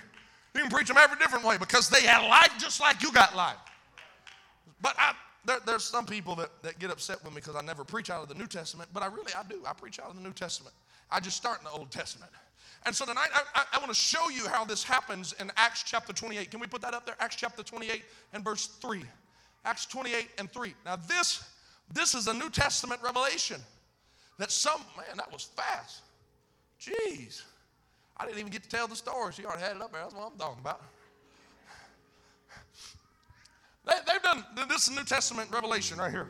you 0.55 0.62
can 0.62 0.70
preach 0.70 0.88
them 0.88 0.97
every 0.97 1.18
different 1.18 1.45
way 1.45 1.59
because 1.59 1.91
they 1.91 2.01
had 2.01 2.26
life 2.26 2.53
just 2.59 2.80
like 2.80 3.03
you 3.03 3.12
got 3.12 3.36
life. 3.36 3.59
But 4.80 4.95
I, 4.99 5.12
there, 5.45 5.59
there's 5.66 5.84
some 5.84 6.07
people 6.07 6.34
that, 6.36 6.49
that 6.62 6.78
get 6.78 6.91
upset 6.91 7.22
with 7.22 7.34
me 7.34 7.43
because 7.43 7.57
I 7.57 7.61
never 7.61 7.84
preach 7.84 8.09
out 8.09 8.22
of 8.22 8.30
the 8.30 8.34
New 8.34 8.47
Testament, 8.47 8.88
but 8.95 9.03
I 9.03 9.09
really, 9.09 9.34
I 9.34 9.43
do. 9.51 9.61
I 9.66 9.74
preach 9.74 10.01
out 10.01 10.09
of 10.09 10.16
the 10.16 10.22
New 10.22 10.32
Testament. 10.32 10.74
I 11.11 11.20
just 11.20 11.36
start 11.36 11.59
in 11.59 11.64
the 11.64 11.72
Old 11.72 11.91
Testament. 11.91 12.32
And 12.86 12.97
so 12.97 13.05
tonight, 13.05 13.28
I, 13.34 13.43
I, 13.55 13.64
I 13.74 13.78
want 13.78 13.91
to 13.91 13.95
show 13.95 14.30
you 14.30 14.49
how 14.49 14.64
this 14.64 14.82
happens 14.82 15.34
in 15.41 15.53
Acts 15.57 15.82
chapter 15.82 16.14
28. 16.14 16.51
Can 16.51 16.59
we 16.59 16.66
put 16.66 16.80
that 16.80 16.95
up 16.95 17.05
there? 17.05 17.16
Acts 17.20 17.36
chapter 17.36 17.62
28 17.62 18.03
and 18.32 18.43
verse 18.43 18.66
3. 18.80 19.03
Acts 19.66 19.84
28 19.84 20.26
and 20.38 20.51
3. 20.51 20.74
Now, 20.86 20.97
this, 20.97 21.45
this 21.93 22.14
is 22.14 22.28
a 22.28 22.32
New 22.32 22.49
Testament 22.49 23.03
revelation 23.03 23.61
that 24.38 24.51
some, 24.51 24.80
man, 24.97 25.18
that 25.18 25.30
was 25.30 25.45
fast. 25.55 26.01
Jeez. 26.80 27.42
I 28.16 28.24
didn't 28.24 28.38
even 28.38 28.52
get 28.52 28.62
to 28.62 28.68
tell 28.68 28.86
the 28.86 28.96
story. 28.96 29.32
She 29.32 29.44
already 29.44 29.62
had 29.62 29.76
it 29.76 29.82
up 29.82 29.92
there. 29.92 30.02
That's 30.02 30.14
what 30.14 30.30
I'm 30.32 30.38
talking 30.38 30.60
about. 30.60 30.82
They, 33.86 34.12
have 34.12 34.22
done 34.22 34.44
this 34.68 34.88
is 34.88 34.96
New 34.96 35.04
Testament 35.04 35.50
revelation 35.50 35.98
right 35.98 36.10
here 36.10 36.28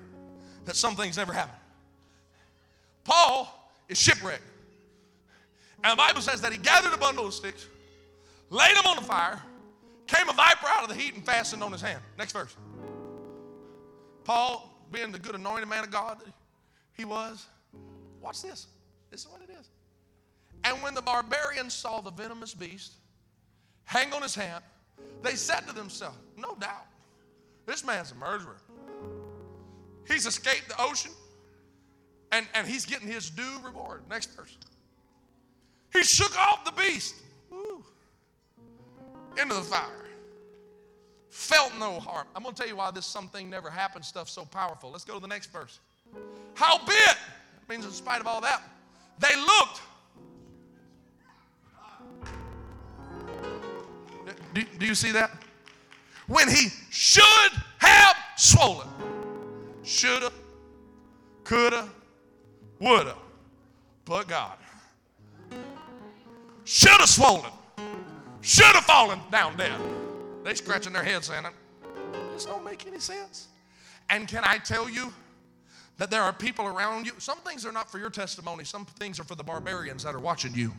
that 0.64 0.76
some 0.76 0.94
things 0.94 1.16
never 1.16 1.32
happen. 1.32 1.54
Paul 3.04 3.72
is 3.88 3.98
shipwrecked. 3.98 4.42
And 5.82 5.92
the 5.92 5.96
Bible 5.96 6.20
says 6.20 6.40
that 6.42 6.52
he 6.52 6.58
gathered 6.58 6.92
a 6.92 6.98
bundle 6.98 7.26
of 7.26 7.34
sticks, 7.34 7.66
laid 8.50 8.76
them 8.76 8.86
on 8.86 8.96
the 8.96 9.02
fire, 9.02 9.40
came 10.06 10.28
a 10.28 10.32
viper 10.32 10.66
out 10.68 10.82
of 10.82 10.88
the 10.88 10.94
heat, 10.94 11.14
and 11.14 11.24
fastened 11.24 11.62
on 11.62 11.72
his 11.72 11.80
hand. 11.80 12.00
Next 12.18 12.32
verse. 12.32 12.54
Paul, 14.24 14.70
being 14.92 15.10
the 15.10 15.18
good 15.18 15.34
anointed 15.34 15.68
man 15.68 15.84
of 15.84 15.90
God 15.90 16.20
that 16.20 16.32
he 16.92 17.04
was, 17.04 17.46
watch 18.20 18.42
this. 18.42 18.66
This 19.10 19.22
is 19.22 19.28
what 19.28 19.40
it 19.40 19.50
is. 19.58 19.70
And 20.64 20.82
when 20.82 20.94
the 20.94 21.02
barbarians 21.02 21.74
saw 21.74 22.00
the 22.00 22.10
venomous 22.10 22.54
beast 22.54 22.94
hang 23.84 24.12
on 24.12 24.22
his 24.22 24.34
hand, 24.34 24.62
they 25.22 25.34
said 25.34 25.60
to 25.68 25.74
themselves, 25.74 26.18
No 26.36 26.54
doubt, 26.56 26.86
this 27.66 27.84
man's 27.84 28.12
a 28.12 28.14
murderer. 28.14 28.56
He's 30.06 30.26
escaped 30.26 30.68
the 30.68 30.80
ocean 30.82 31.12
and, 32.32 32.46
and 32.54 32.66
he's 32.66 32.84
getting 32.84 33.08
his 33.08 33.30
due 33.30 33.58
reward. 33.64 34.02
Next 34.08 34.36
verse. 34.36 34.56
He 35.92 36.02
shook 36.02 36.36
off 36.38 36.64
the 36.64 36.72
beast 36.72 37.16
into 39.40 39.54
the 39.54 39.60
fire. 39.60 40.06
Felt 41.30 41.72
no 41.78 42.00
harm. 42.00 42.26
I'm 42.34 42.42
going 42.42 42.54
to 42.54 42.60
tell 42.60 42.68
you 42.68 42.76
why 42.76 42.90
this 42.90 43.06
something 43.06 43.48
never 43.48 43.70
happened 43.70 44.04
stuff 44.04 44.28
so 44.28 44.44
powerful. 44.44 44.90
Let's 44.90 45.04
go 45.04 45.14
to 45.14 45.20
the 45.20 45.28
next 45.28 45.52
verse. 45.52 45.78
Howbeit, 46.54 47.16
means 47.68 47.84
in 47.84 47.92
spite 47.92 48.20
of 48.20 48.26
all 48.26 48.40
that, 48.40 48.62
they 49.18 49.34
looked. 49.36 49.80
Do, 54.60 54.78
do 54.78 54.86
you 54.86 54.94
see 54.94 55.12
that? 55.12 55.30
when 56.30 56.48
he 56.48 56.68
should 56.90 57.52
have 57.78 58.16
swollen. 58.36 58.86
Shoulda, 59.82 60.30
coulda, 61.42 61.88
woulda, 62.78 63.16
but 64.04 64.28
God. 64.28 64.56
Should 66.64 67.00
have 67.00 67.08
swollen. 67.08 67.50
Should 68.42 68.64
have 68.76 68.84
fallen 68.84 69.18
down 69.32 69.56
dead. 69.56 69.78
They 70.44 70.54
scratching 70.54 70.92
their 70.92 71.02
heads 71.02 71.26
saying, 71.26 71.46
this 72.32 72.44
don't 72.44 72.64
make 72.64 72.86
any 72.86 73.00
sense. 73.00 73.48
And 74.08 74.28
can 74.28 74.44
I 74.44 74.58
tell 74.58 74.88
you 74.88 75.12
that 75.98 76.12
there 76.12 76.22
are 76.22 76.32
people 76.32 76.66
around 76.66 77.06
you? 77.06 77.12
Some 77.18 77.38
things 77.38 77.66
are 77.66 77.72
not 77.72 77.90
for 77.90 77.98
your 77.98 78.08
testimony. 78.08 78.62
Some 78.62 78.84
things 78.84 79.18
are 79.18 79.24
for 79.24 79.34
the 79.34 79.42
barbarians 79.42 80.04
that 80.04 80.14
are 80.14 80.20
watching 80.20 80.54
you. 80.54 80.72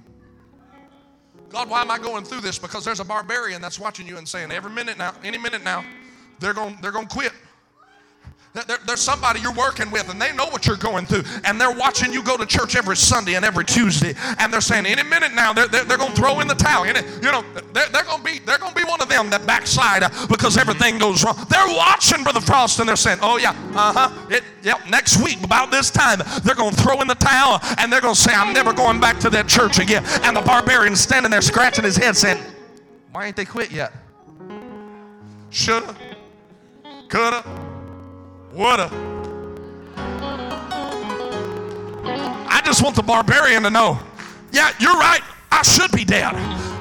God, 1.51 1.69
why 1.69 1.81
am 1.81 1.91
I 1.91 1.97
going 1.97 2.23
through 2.23 2.41
this? 2.41 2.57
Because 2.57 2.85
there's 2.85 2.99
a 2.99 3.05
barbarian 3.05 3.61
that's 3.61 3.79
watching 3.79 4.07
you 4.07 4.17
and 4.17 4.27
saying, 4.27 4.51
every 4.51 4.71
minute 4.71 4.97
now, 4.97 5.13
any 5.23 5.37
minute 5.37 5.63
now, 5.63 5.83
they're 6.39 6.53
going 6.53 6.77
they're 6.81 6.91
going 6.91 7.07
to 7.07 7.13
quit. 7.13 7.33
There, 8.53 8.77
there's 8.85 8.99
somebody 8.99 9.39
you're 9.39 9.53
working 9.53 9.89
with 9.91 10.09
and 10.09 10.21
they 10.21 10.33
know 10.33 10.45
what 10.47 10.67
you're 10.67 10.75
going 10.75 11.05
through 11.05 11.23
and 11.45 11.59
they're 11.59 11.71
watching 11.71 12.11
you 12.11 12.21
go 12.21 12.35
to 12.35 12.45
church 12.45 12.75
every 12.75 12.97
Sunday 12.97 13.35
and 13.35 13.45
every 13.45 13.63
Tuesday 13.63 14.13
and 14.39 14.51
they're 14.51 14.59
saying 14.59 14.85
any 14.85 15.03
minute 15.03 15.33
now 15.33 15.53
they're, 15.53 15.69
they're, 15.69 15.85
they're 15.85 15.97
going 15.97 16.11
to 16.11 16.15
throw 16.17 16.41
in 16.41 16.49
the 16.49 16.55
towel. 16.55 16.85
You 16.85 16.93
know, 16.93 17.45
they're, 17.71 17.87
they're 17.87 18.03
going 18.03 18.17
to 18.17 18.23
be 18.23 18.39
they're 18.39 18.57
going 18.57 18.73
to 18.73 18.77
be 18.77 18.83
one 18.83 18.99
of 18.99 19.07
them 19.07 19.29
that 19.29 19.47
backslide 19.47 20.03
because 20.27 20.57
everything 20.57 20.97
goes 20.97 21.23
wrong. 21.23 21.37
They're 21.49 21.75
watching 21.77 22.23
Brother 22.23 22.41
Frost 22.41 22.79
and 22.79 22.89
they're 22.89 22.97
saying, 22.97 23.19
oh 23.21 23.37
yeah, 23.37 23.51
uh-huh, 23.73 24.09
yep, 24.61 24.81
next 24.89 25.23
week 25.23 25.41
about 25.45 25.71
this 25.71 25.89
time 25.89 26.19
they're 26.43 26.55
going 26.55 26.75
to 26.75 26.81
throw 26.81 26.99
in 26.99 27.07
the 27.07 27.15
towel 27.15 27.61
and 27.77 27.91
they're 27.91 28.01
going 28.01 28.15
to 28.15 28.21
say, 28.21 28.33
I'm 28.33 28.51
never 28.51 28.73
going 28.73 28.99
back 28.99 29.17
to 29.19 29.29
that 29.29 29.47
church 29.47 29.79
again. 29.79 30.03
And 30.23 30.35
the 30.35 30.41
barbarian 30.41 30.97
standing 30.97 31.31
there 31.31 31.41
scratching 31.41 31.85
his 31.85 31.95
head 31.95 32.17
saying, 32.17 32.43
why 33.13 33.27
ain't 33.27 33.37
they 33.37 33.45
quit 33.45 33.71
yet? 33.71 33.93
Shoulda, 35.51 35.95
coulda, 37.07 37.70
woulda. 38.53 38.89
I 42.47 42.61
just 42.65 42.83
want 42.83 42.95
the 42.95 43.03
barbarian 43.03 43.63
to 43.63 43.69
know, 43.69 43.99
yeah, 44.51 44.71
you're 44.79 44.97
right. 44.97 45.21
I 45.51 45.63
should 45.63 45.91
be 45.91 46.05
dead, 46.05 46.33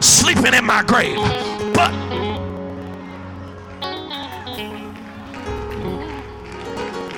sleeping 0.03 0.55
in 0.55 0.65
my 0.65 0.83
grave. 0.83 1.17
But 1.75 1.93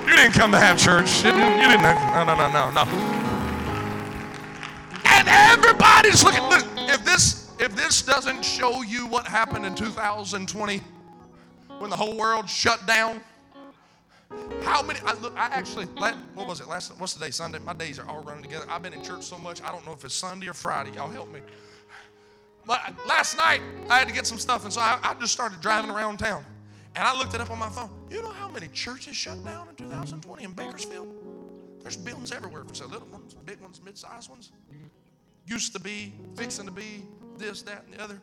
you 0.06 0.16
didn't 0.16 0.32
come 0.32 0.52
to 0.52 0.58
have 0.58 0.78
church. 0.78 1.24
You 1.24 1.32
didn't. 1.32 1.60
You 1.60 1.68
didn't 1.68 1.82
no, 1.82 2.24
no, 2.24 2.34
no, 2.36 2.52
no, 2.52 2.70
no. 2.70 2.82
And 5.04 5.28
everybody's 5.28 6.24
looking. 6.24 6.42
Look, 6.44 6.66
if 6.76 7.04
this 7.04 7.50
if 7.58 7.76
this 7.76 8.02
doesn't 8.02 8.44
show 8.44 8.82
you 8.82 9.06
what 9.06 9.26
happened 9.26 9.64
in 9.64 9.74
2020 9.74 10.80
when 11.78 11.90
the 11.90 11.96
whole 11.96 12.16
world 12.16 12.48
shut 12.48 12.86
down 12.86 13.20
how 14.62 14.82
many? 14.82 14.98
I, 15.04 15.14
look, 15.14 15.34
I 15.36 15.46
actually, 15.46 15.86
what 15.86 16.46
was 16.46 16.60
it? 16.60 16.68
Last, 16.68 16.92
what's 16.98 17.14
the 17.14 17.24
day? 17.24 17.30
Sunday. 17.30 17.58
My 17.58 17.72
days 17.72 17.98
are 17.98 18.08
all 18.08 18.22
running 18.22 18.42
together. 18.42 18.66
I've 18.68 18.82
been 18.82 18.92
in 18.92 19.02
church 19.02 19.22
so 19.22 19.38
much, 19.38 19.62
I 19.62 19.70
don't 19.70 19.84
know 19.86 19.92
if 19.92 20.04
it's 20.04 20.14
Sunday 20.14 20.48
or 20.48 20.54
Friday. 20.54 20.92
Y'all 20.92 21.10
help 21.10 21.32
me. 21.32 21.40
But 22.64 22.94
last 23.06 23.36
night, 23.36 23.60
I 23.90 23.98
had 23.98 24.08
to 24.08 24.14
get 24.14 24.26
some 24.26 24.38
stuff, 24.38 24.64
and 24.64 24.72
so 24.72 24.80
I, 24.80 24.98
I 25.02 25.14
just 25.14 25.32
started 25.32 25.60
driving 25.60 25.90
around 25.90 26.18
town. 26.18 26.44
And 26.94 27.04
I 27.04 27.16
looked 27.16 27.34
it 27.34 27.40
up 27.40 27.50
on 27.50 27.58
my 27.58 27.70
phone. 27.70 27.90
You 28.10 28.22
know 28.22 28.30
how 28.30 28.50
many 28.50 28.68
churches 28.68 29.16
shut 29.16 29.42
down 29.44 29.68
in 29.68 29.74
2020 29.76 30.44
in 30.44 30.52
Bakersfield? 30.52 31.08
There's 31.80 31.96
buildings 31.96 32.32
everywhere 32.32 32.64
for 32.64 32.74
sale, 32.74 32.88
little 32.88 33.08
ones, 33.08 33.34
big 33.46 33.60
ones, 33.60 33.80
mid-sized 33.84 34.30
ones. 34.30 34.52
Used 35.46 35.72
to 35.72 35.80
be, 35.80 36.12
fixing 36.36 36.66
to 36.66 36.70
be, 36.70 37.04
this, 37.38 37.62
that, 37.62 37.84
and 37.86 37.94
the 37.94 38.02
other. 38.02 38.20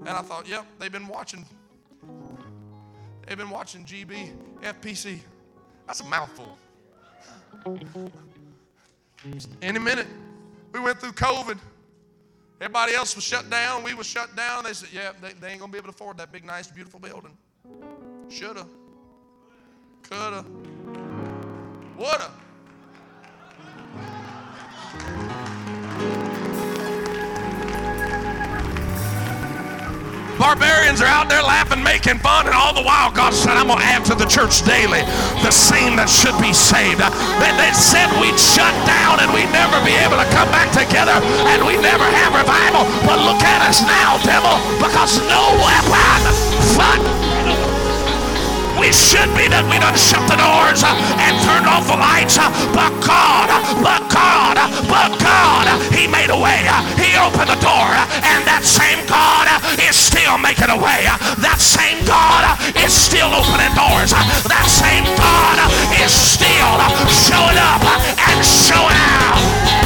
And 0.00 0.08
I 0.08 0.22
thought, 0.22 0.48
yep, 0.48 0.64
they've 0.78 0.92
been 0.92 1.08
watching 1.08 1.44
They've 3.26 3.36
been 3.36 3.50
watching 3.50 3.84
GB, 3.84 4.32
FPC. 4.62 5.18
That's 5.86 6.00
a 6.00 6.04
mouthful. 6.04 6.56
Any 9.60 9.78
minute, 9.78 10.06
we 10.72 10.80
went 10.80 11.00
through 11.00 11.12
COVID. 11.12 11.58
Everybody 12.60 12.94
else 12.94 13.14
was 13.14 13.24
shut 13.24 13.50
down. 13.50 13.82
We 13.82 13.94
was 13.94 14.06
shut 14.06 14.34
down. 14.34 14.64
They 14.64 14.72
said, 14.72 14.88
yeah, 14.92 15.12
they, 15.20 15.32
they 15.34 15.48
ain't 15.50 15.60
going 15.60 15.70
to 15.70 15.72
be 15.72 15.78
able 15.78 15.88
to 15.88 15.94
afford 15.94 16.16
that 16.18 16.32
big, 16.32 16.44
nice, 16.44 16.68
beautiful 16.68 17.00
building. 17.00 17.36
Shoulda. 18.28 18.66
Coulda. 20.08 20.44
Woulda. 21.98 22.30
Barbarians 30.38 31.00
are 31.00 31.08
out 31.08 31.28
there 31.28 31.42
laughing, 31.42 31.82
making 31.82 32.18
fun, 32.20 32.46
and 32.46 32.54
all 32.54 32.72
the 32.72 32.84
while 32.84 33.10
God 33.10 33.32
said, 33.32 33.56
I'm 33.56 33.66
going 33.66 33.80
to 33.80 33.84
add 33.84 34.04
to 34.12 34.14
the 34.14 34.28
church 34.28 34.62
daily 34.68 35.00
the 35.40 35.50
same 35.50 35.96
that 35.96 36.12
should 36.12 36.36
be 36.38 36.52
saved. 36.52 37.00
Uh, 37.00 37.08
they, 37.40 37.52
they 37.56 37.72
said 37.72 38.06
we'd 38.20 38.36
shut 38.38 38.72
down 38.84 39.18
and 39.24 39.32
we'd 39.32 39.50
never 39.50 39.80
be 39.82 39.96
able 40.04 40.20
to 40.20 40.28
come 40.36 40.48
back 40.52 40.68
together 40.76 41.16
and 41.50 41.64
we'd 41.64 41.82
never 41.82 42.04
have 42.04 42.36
revival. 42.36 42.84
But 43.08 43.24
look 43.24 43.40
at 43.42 43.64
us 43.64 43.80
now, 43.82 44.20
devil, 44.22 44.54
because 44.78 45.18
no 45.26 45.42
weapon, 45.58 46.20
fuck, 46.76 47.25
we 48.78 48.92
should 48.92 49.28
be 49.32 49.48
that 49.48 49.64
we 49.68 49.80
done 49.80 49.96
shut 49.96 50.22
the 50.28 50.36
doors 50.36 50.84
uh, 50.84 50.92
and 51.20 51.32
turned 51.44 51.66
off 51.66 51.88
the 51.88 51.96
lights. 51.96 52.36
Uh, 52.36 52.48
but 52.76 52.92
God, 53.04 53.48
uh, 53.48 53.60
but 53.80 54.02
God, 54.12 54.56
but 54.88 55.10
God, 55.20 55.66
He 55.92 56.06
made 56.06 56.28
a 56.28 56.38
way. 56.38 56.64
He 57.00 57.16
opened 57.16 57.48
the 57.48 57.60
door. 57.60 57.90
And 58.20 58.44
that 58.44 58.62
same 58.64 59.00
God 59.08 59.48
is 59.80 59.96
still 59.96 60.36
making 60.38 60.68
a 60.68 60.78
way. 60.78 61.08
That 61.40 61.60
same 61.60 62.04
God 62.04 62.44
is 62.76 62.92
still 62.92 63.32
opening 63.32 63.72
doors. 63.72 64.12
That 64.44 64.68
same 64.68 65.04
God 65.16 65.56
is 65.96 66.12
still 66.12 66.76
showing 67.08 67.58
up 67.58 67.82
and 68.20 68.38
showing 68.44 68.96
out. 68.96 69.85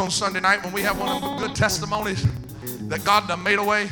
On 0.00 0.10
Sunday 0.10 0.40
night 0.40 0.64
when 0.64 0.72
we 0.72 0.80
have 0.80 0.98
one 0.98 1.10
of 1.10 1.20
the 1.20 1.46
good 1.46 1.54
testimonies 1.54 2.26
that 2.88 3.04
God 3.04 3.28
done 3.28 3.42
made 3.42 3.58
a 3.58 3.62
way? 3.62 3.90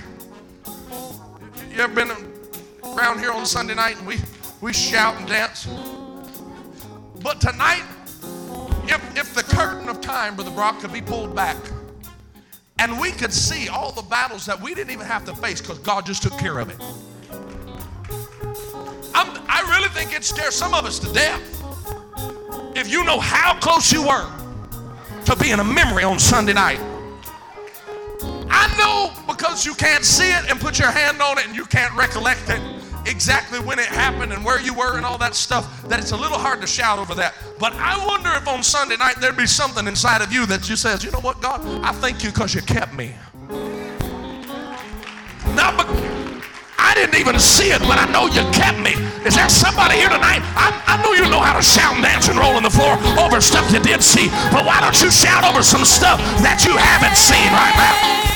You 1.71 1.83
ever 1.83 1.95
been 1.95 2.11
around 2.83 3.19
here 3.19 3.31
on 3.31 3.45
Sunday 3.45 3.75
night 3.75 3.99
and 3.99 4.07
we, 4.07 4.17
we 4.63 4.73
shout 4.73 5.17
and 5.19 5.29
dance? 5.29 5.69
But 7.23 7.43
tonight, 7.43 7.83
if, 8.85 9.19
if 9.19 9.35
the 9.35 9.43
curtain 9.43 9.89
of 9.91 10.01
time, 10.01 10.35
Brother 10.35 10.51
Brock, 10.51 10.81
could 10.81 10.95
be 10.95 11.03
pulled 11.03 11.37
back 11.37 11.57
and 12.79 12.99
we 12.99 13.13
could 13.13 13.33
see 13.33 13.69
all 13.69 13.93
the 13.93 14.03
battles 14.03 14.47
that 14.47 14.59
we 14.59 14.75
didn't 14.75 14.93
even 14.93 15.07
have 15.07 15.27
to 15.27 15.37
face 15.37 15.61
because 15.61 15.79
God 15.81 16.07
just 16.07 16.23
took 16.23 16.39
care 16.39 16.59
of 16.59 16.71
it. 16.71 16.77
I'm, 19.15 19.43
I 19.47 19.61
really 19.77 19.91
think 19.91 20.17
it 20.17 20.25
scares 20.25 20.55
some 20.55 20.73
of 20.73 20.87
us 20.87 20.99
to 21.01 21.13
death. 21.13 21.43
If 22.75 22.91
you 22.91 23.05
know 23.05 23.21
how 23.21 23.59
close 23.59 23.93
you 23.93 24.07
were 24.07 24.27
to 25.29 25.37
being 25.37 25.61
a 25.61 25.65
memory 25.65 26.05
on 26.05 26.19
Sunday 26.19 26.55
night. 26.55 26.81
I 28.49 28.75
know 28.79 29.13
because 29.27 29.67
you 29.67 29.75
can't 29.75 30.03
see 30.03 30.31
it 30.31 30.51
and 30.51 30.59
put 30.59 30.79
your 30.79 30.91
hand 30.91 31.21
on 31.21 31.37
it 31.37 31.47
and 31.47 31.55
you 31.55 31.67
can't 31.67 31.95
recollect 31.95 32.49
it 32.49 32.63
exactly 33.05 33.59
when 33.61 33.79
it 33.79 33.85
happened 33.85 34.33
and 34.33 34.43
where 34.43 34.59
you 34.59 34.73
were 34.73 34.97
and 34.97 35.05
all 35.05 35.19
that 35.19 35.35
stuff 35.35 35.83
that 35.89 36.01
it's 36.01 36.13
a 36.13 36.17
little 36.17 36.39
hard 36.39 36.63
to 36.63 36.67
shout 36.67 36.99
over 36.99 37.15
that. 37.15 37.35
But 37.59 37.75
I 37.75 38.03
wonder 38.07 38.31
if 38.37 38.49
on 38.49 38.63
Sunday 38.63 38.97
night 38.97 39.17
there'd 39.21 39.37
be 39.37 39.47
something 39.47 39.87
inside 39.87 40.23
of 40.23 40.33
you 40.33 40.47
that 40.47 40.67
you 40.71 40.77
says, 40.77 41.05
you 41.05 41.11
know 41.11 41.21
what, 41.21 41.43
God, 41.43 41.61
I 41.85 41.93
thank 41.93 42.25
you 42.25 42.31
because 42.31 42.55
you 42.55 42.63
kept 42.63 42.95
me. 42.95 43.15
Now, 45.55 45.77
but 45.77 45.87
I 46.89 46.95
didn't 46.95 47.21
even 47.21 47.39
see 47.39 47.69
it, 47.69 47.85
but 47.85 48.01
I 48.01 48.09
know 48.09 48.33
you 48.33 48.41
kept 48.49 48.81
me. 48.81 48.97
Is 49.29 49.37
there 49.37 49.49
somebody 49.53 50.01
here 50.01 50.09
tonight? 50.09 50.41
I, 50.57 50.73
I 50.89 50.97
know 51.05 51.13
you 51.13 51.29
know 51.29 51.41
how 51.41 51.53
to 51.53 51.61
shout 51.61 52.01
dance 52.01 52.29
and 52.29 52.39
roll 52.39 52.57
on 52.57 52.63
the 52.63 52.73
floor 52.73 52.97
over 53.21 53.43
stuff 53.43 53.71
you 53.71 53.81
did 53.81 54.03
see, 54.03 54.29
but 54.49 54.65
why 54.65 54.81
don't 54.81 54.97
you 55.03 55.11
shout 55.11 55.45
over 55.45 55.63
some 55.63 55.85
stuff 55.85 56.17
that 56.41 56.65
you 56.65 56.73
haven't 56.81 57.19
seen 57.21 57.53
right 57.53 57.77
now? 57.77 58.29